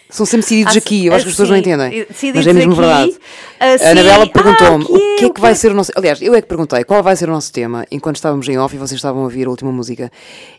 São 0.09 0.25
sempre 0.25 0.43
decididos 0.43 0.75
Ah, 0.75 0.79
aqui, 0.79 1.05
eu 1.05 1.13
acho 1.13 1.25
que 1.25 1.29
as 1.29 1.33
pessoas 1.33 1.49
não 1.49 1.57
entendem. 1.57 2.05
Mas 2.33 2.47
é 2.47 2.53
mesmo 2.53 2.71
aqui, 2.71 2.81
verdade. 2.81 3.17
assim, 3.59 3.83
a 3.85 3.91
Anabela 3.91 4.23
ah, 4.23 4.27
perguntou-me 4.27 4.83
aqui 4.85 4.93
o 4.93 5.15
que 5.17 5.25
é 5.25 5.29
que 5.29 5.41
vai 5.41 5.53
ser 5.53 5.71
o 5.71 5.75
nosso. 5.75 5.91
Aliás, 5.95 6.21
eu 6.21 6.33
é 6.33 6.41
que 6.41 6.47
perguntei 6.47 6.83
qual 6.85 7.03
vai 7.03 7.15
ser 7.15 7.27
o 7.27 7.31
nosso 7.31 7.51
tema 7.51 7.85
enquanto 7.91 8.15
estávamos 8.15 8.47
em 8.47 8.57
off 8.57 8.73
e 8.73 8.79
vocês 8.79 8.97
estavam 8.97 9.21
a 9.21 9.23
ouvir 9.25 9.47
a 9.47 9.49
última 9.49 9.71
música. 9.71 10.09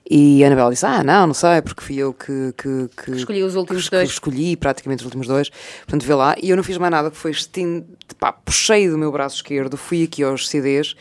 E 0.08 0.44
a 0.44 0.48
Anabela 0.48 0.70
disse: 0.70 0.84
Ah, 0.84 1.02
não, 1.02 1.28
não 1.28 1.34
sei, 1.34 1.62
porque 1.62 1.82
fui 1.82 1.96
eu 1.96 2.12
que. 2.12 2.52
que, 2.58 2.90
que 3.04 3.10
Escolhi 3.12 3.42
os 3.42 3.54
últimos 3.54 3.88
que 3.88 3.96
dois. 3.96 4.10
Escolhi 4.10 4.56
praticamente 4.56 5.00
os 5.00 5.06
últimos 5.06 5.26
dois. 5.26 5.48
Portanto, 5.86 6.04
vê 6.06 6.14
lá. 6.14 6.34
E 6.42 6.50
eu 6.50 6.56
não 6.56 6.62
fiz 6.62 6.76
mais 6.76 6.90
nada, 6.90 7.10
que 7.10 7.16
foi 7.16 7.30
estin... 7.30 7.84
pá, 8.18 8.32
puxei 8.32 8.88
do 8.88 8.98
meu 8.98 9.10
braço 9.10 9.36
esquerdo, 9.36 9.76
fui 9.78 10.04
aqui 10.04 10.22
aos 10.22 10.46
CDs 10.48 10.94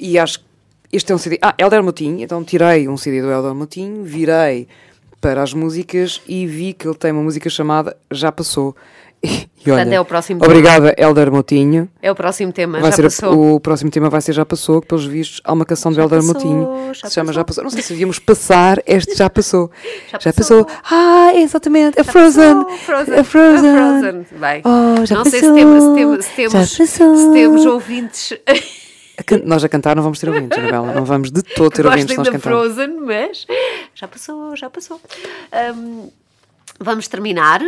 e 0.00 0.18
acho 0.18 0.38
que 0.38 0.44
este 0.92 1.12
é 1.12 1.14
um 1.14 1.18
CD. 1.18 1.38
Ah, 1.42 1.54
Helder 1.58 1.82
Moutinho, 1.82 2.22
então 2.22 2.42
tirei 2.44 2.88
um 2.88 2.96
CD 2.96 3.20
do 3.20 3.30
Helder 3.30 3.54
Moutinho, 3.54 4.02
virei 4.04 4.66
para 5.22 5.42
as 5.42 5.54
músicas 5.54 6.20
e 6.28 6.46
vi 6.46 6.74
que 6.74 6.86
ele 6.86 6.96
tem 6.96 7.12
uma 7.12 7.22
música 7.22 7.48
chamada 7.48 7.96
Já 8.10 8.30
Passou. 8.30 8.76
E, 9.64 9.70
olha, 9.70 9.76
Portanto, 9.84 9.92
é 9.94 10.00
o 10.00 10.04
próximo 10.04 10.40
tema. 10.40 10.52
Obrigada, 10.52 10.94
Helder 10.98 11.30
Moutinho. 11.30 11.88
É 12.02 12.10
o 12.10 12.14
próximo 12.16 12.50
tema, 12.52 12.80
Vai 12.80 12.90
já 12.90 12.96
ser 12.96 13.02
passou. 13.04 13.54
o 13.54 13.60
próximo 13.60 13.88
tema 13.92 14.10
vai 14.10 14.20
ser 14.20 14.32
Já 14.32 14.44
Passou, 14.44 14.80
que 14.82 14.88
pelos 14.88 15.04
vistos 15.06 15.40
há 15.44 15.52
uma 15.52 15.64
canção 15.64 15.92
do 15.92 15.94
Já 15.94 16.02
Helder 16.02 16.18
passou, 16.18 16.34
Moutinho 16.34 16.92
já 16.92 17.02
que 17.02 17.08
se 17.08 17.14
chama 17.14 17.26
passou. 17.28 17.32
Já 17.34 17.44
Passou. 17.44 17.62
Não 17.62 17.70
sei 17.70 17.82
se 17.82 17.88
devíamos 17.92 18.18
passar 18.18 18.82
este 18.84 19.14
Já 19.14 19.30
Passou. 19.30 19.70
Já 20.10 20.18
Já 20.18 20.32
passou. 20.32 20.64
passou. 20.64 20.80
Ah, 20.90 21.30
exatamente, 21.36 22.00
a 22.00 22.02
Frozen. 22.02 22.64
Passou, 22.64 22.78
Frozen. 22.78 23.22
Frozen. 23.24 23.70
A 23.70 24.00
Frozen. 24.00 24.26
Bem, 24.40 24.62
Oh, 24.64 25.06
já 25.06 25.14
não 25.14 25.24
sei 25.26 25.38
se 25.38 25.46
passou. 25.46 25.54
temos, 25.54 25.84
se 25.84 25.94
temos, 25.94 26.24
se 26.26 26.34
temos, 26.34 26.52
passou. 26.78 27.16
se 27.16 27.32
temos 27.32 27.64
ouvintes 27.66 28.32
A 29.18 29.22
can- 29.22 29.42
Nós 29.44 29.62
a 29.64 29.68
cantar 29.68 29.94
não 29.96 30.02
vamos 30.02 30.18
ter 30.18 30.28
ouvintes, 30.28 30.56
Anabela. 30.58 30.92
Não 30.94 31.04
vamos 31.04 31.30
de 31.30 31.42
todo 31.42 31.70
ter 31.70 31.82
que 31.82 31.88
ouvintes 31.88 32.16
nós 32.16 32.26
da 32.26 32.32
cantamos. 32.32 32.74
Frozen, 32.74 33.00
mas 33.00 33.46
já 33.94 34.08
passou, 34.08 34.56
já 34.56 34.70
passou. 34.70 35.00
Hum, 35.76 36.10
vamos 36.80 37.08
terminar. 37.08 37.60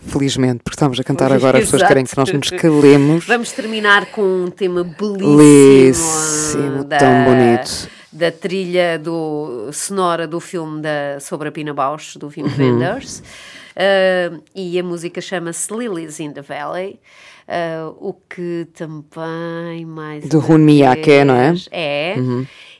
Felizmente, 0.00 0.60
porque 0.62 0.76
estamos 0.76 0.98
a 1.00 1.02
cantar 1.04 1.32
agora, 1.32 1.58
as 1.58 1.64
pessoas 1.64 1.82
querem 1.82 2.04
que 2.04 2.16
nós 2.16 2.32
nos 2.32 2.50
calemos. 2.50 3.24
Vamos 3.26 3.50
terminar 3.52 4.06
com 4.12 4.22
um 4.44 4.50
tema 4.50 4.84
belíssimo, 4.84 5.36
Belíssimo, 5.36 6.84
da, 6.84 6.98
tão 6.98 7.24
bonito. 7.24 7.88
da 8.12 8.30
trilha 8.30 8.96
do, 8.98 9.70
sonora 9.72 10.26
do 10.26 10.38
filme 10.38 10.80
da, 10.80 11.18
sobre 11.20 11.48
a 11.48 11.52
Pina 11.52 11.74
Bausch, 11.74 12.16
do 12.16 12.28
Wim 12.28 12.44
Uhum. 12.44 12.56
Wenders. 12.58 13.22
Uh, 13.76 14.40
e 14.54 14.78
a 14.78 14.82
música 14.84 15.20
chama-se 15.20 15.72
Lilies 15.74 16.20
in 16.20 16.32
the 16.32 16.42
Valley. 16.42 16.98
Uh, 17.48 17.96
o 18.00 18.12
que 18.12 18.68
também 18.74 19.84
mais. 19.86 20.28
Do 20.28 20.38
Hun 20.38 20.58
Miyake, 20.58 21.24
não 21.24 21.34
é? 21.34 21.54
É. 21.70 22.16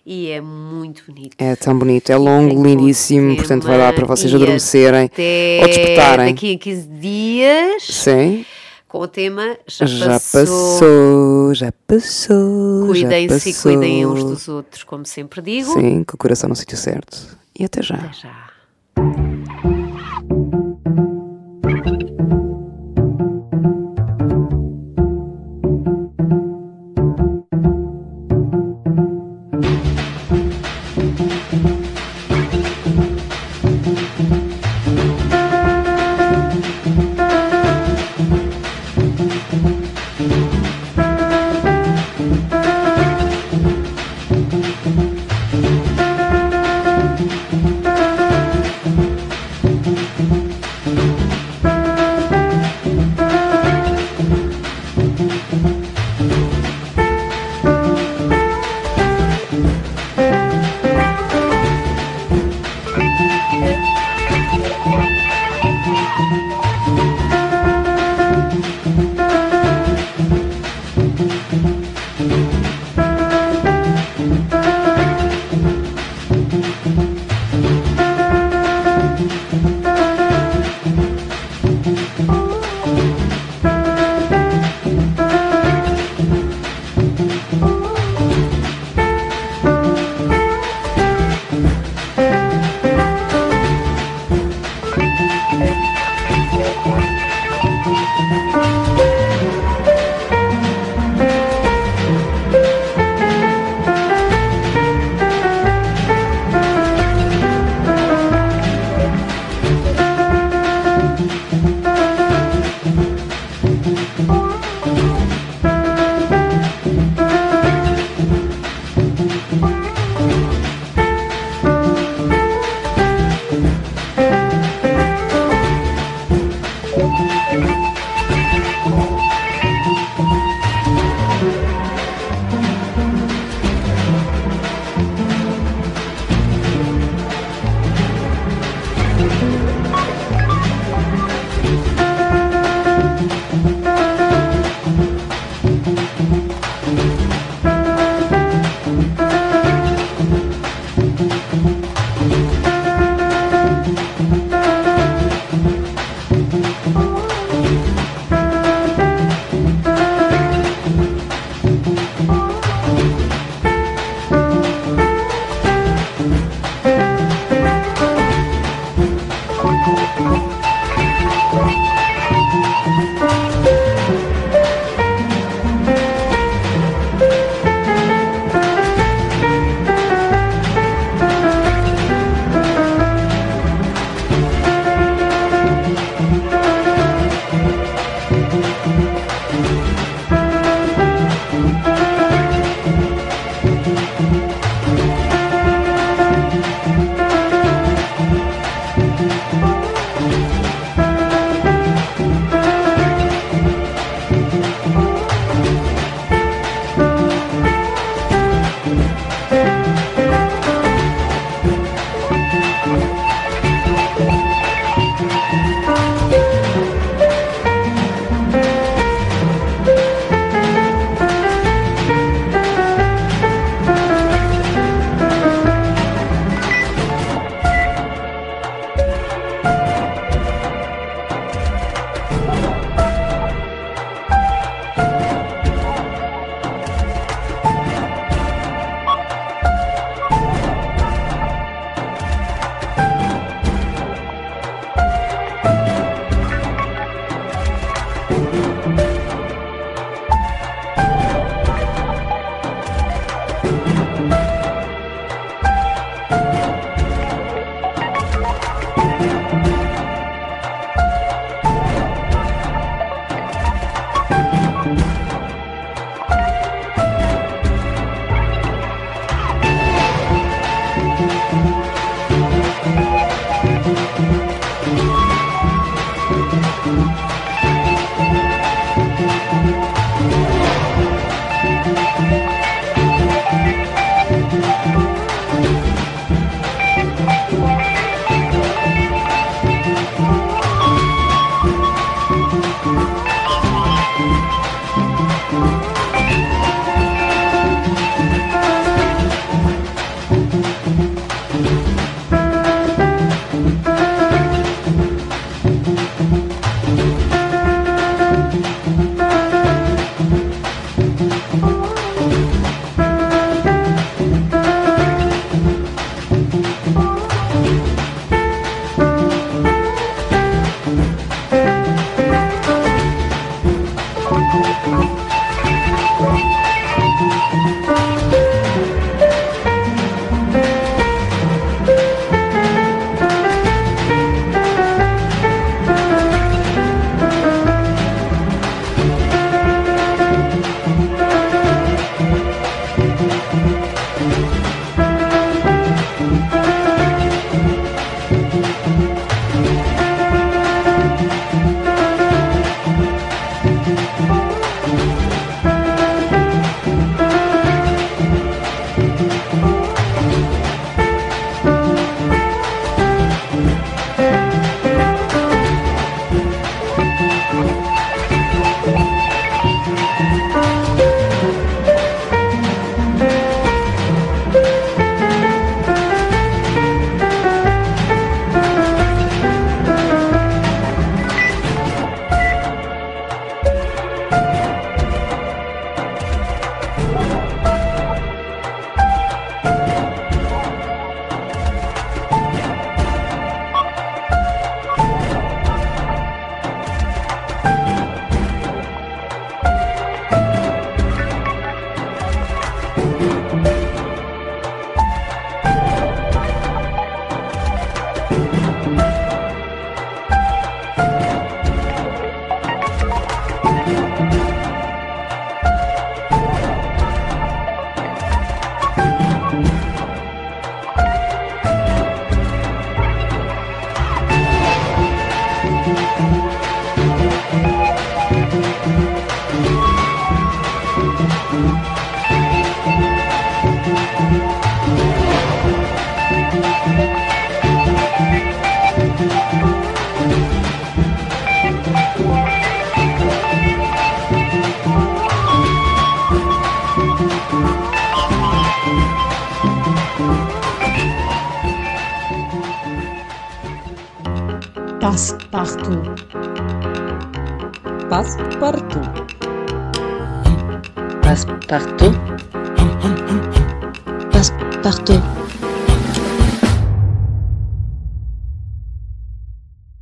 E 0.05 0.31
é 0.31 0.41
muito 0.41 1.05
bonito. 1.07 1.37
É 1.39 1.55
tão 1.55 1.79
bonito, 1.79 2.11
é 2.11 2.16
longo, 2.16 2.64
lindíssimo, 2.64 3.37
portanto 3.37 3.66
vai 3.66 3.77
dar 3.77 3.93
para 3.93 4.07
vocês 4.07 4.35
adormecerem 4.35 5.11
ou 5.61 5.69
despertarem. 5.69 6.35
Daqui 6.35 6.55
a 6.55 6.59
15 6.59 6.89
dias, 6.89 7.83
Sim, 7.83 8.47
com 8.89 9.01
o 9.01 9.07
tema 9.07 9.59
Já, 9.66 9.85
já 9.85 10.12
passou. 10.12 11.55
já 11.55 11.71
passou. 11.87 12.87
Cuidem-se 12.87 13.51
e 13.51 13.55
cuidem 13.55 14.07
uns 14.07 14.25
dos 14.25 14.49
outros, 14.49 14.83
como 14.83 15.05
sempre 15.05 15.43
digo. 15.43 15.75
Sim, 15.75 16.03
com 16.05 16.14
o 16.14 16.19
coração 16.19 16.49
no 16.49 16.57
sítio 16.57 16.79
certo. 16.79 17.37
E 17.59 17.66
até 17.66 17.83
já. 17.83 17.97
Até 17.97 18.12
já. 18.14 19.28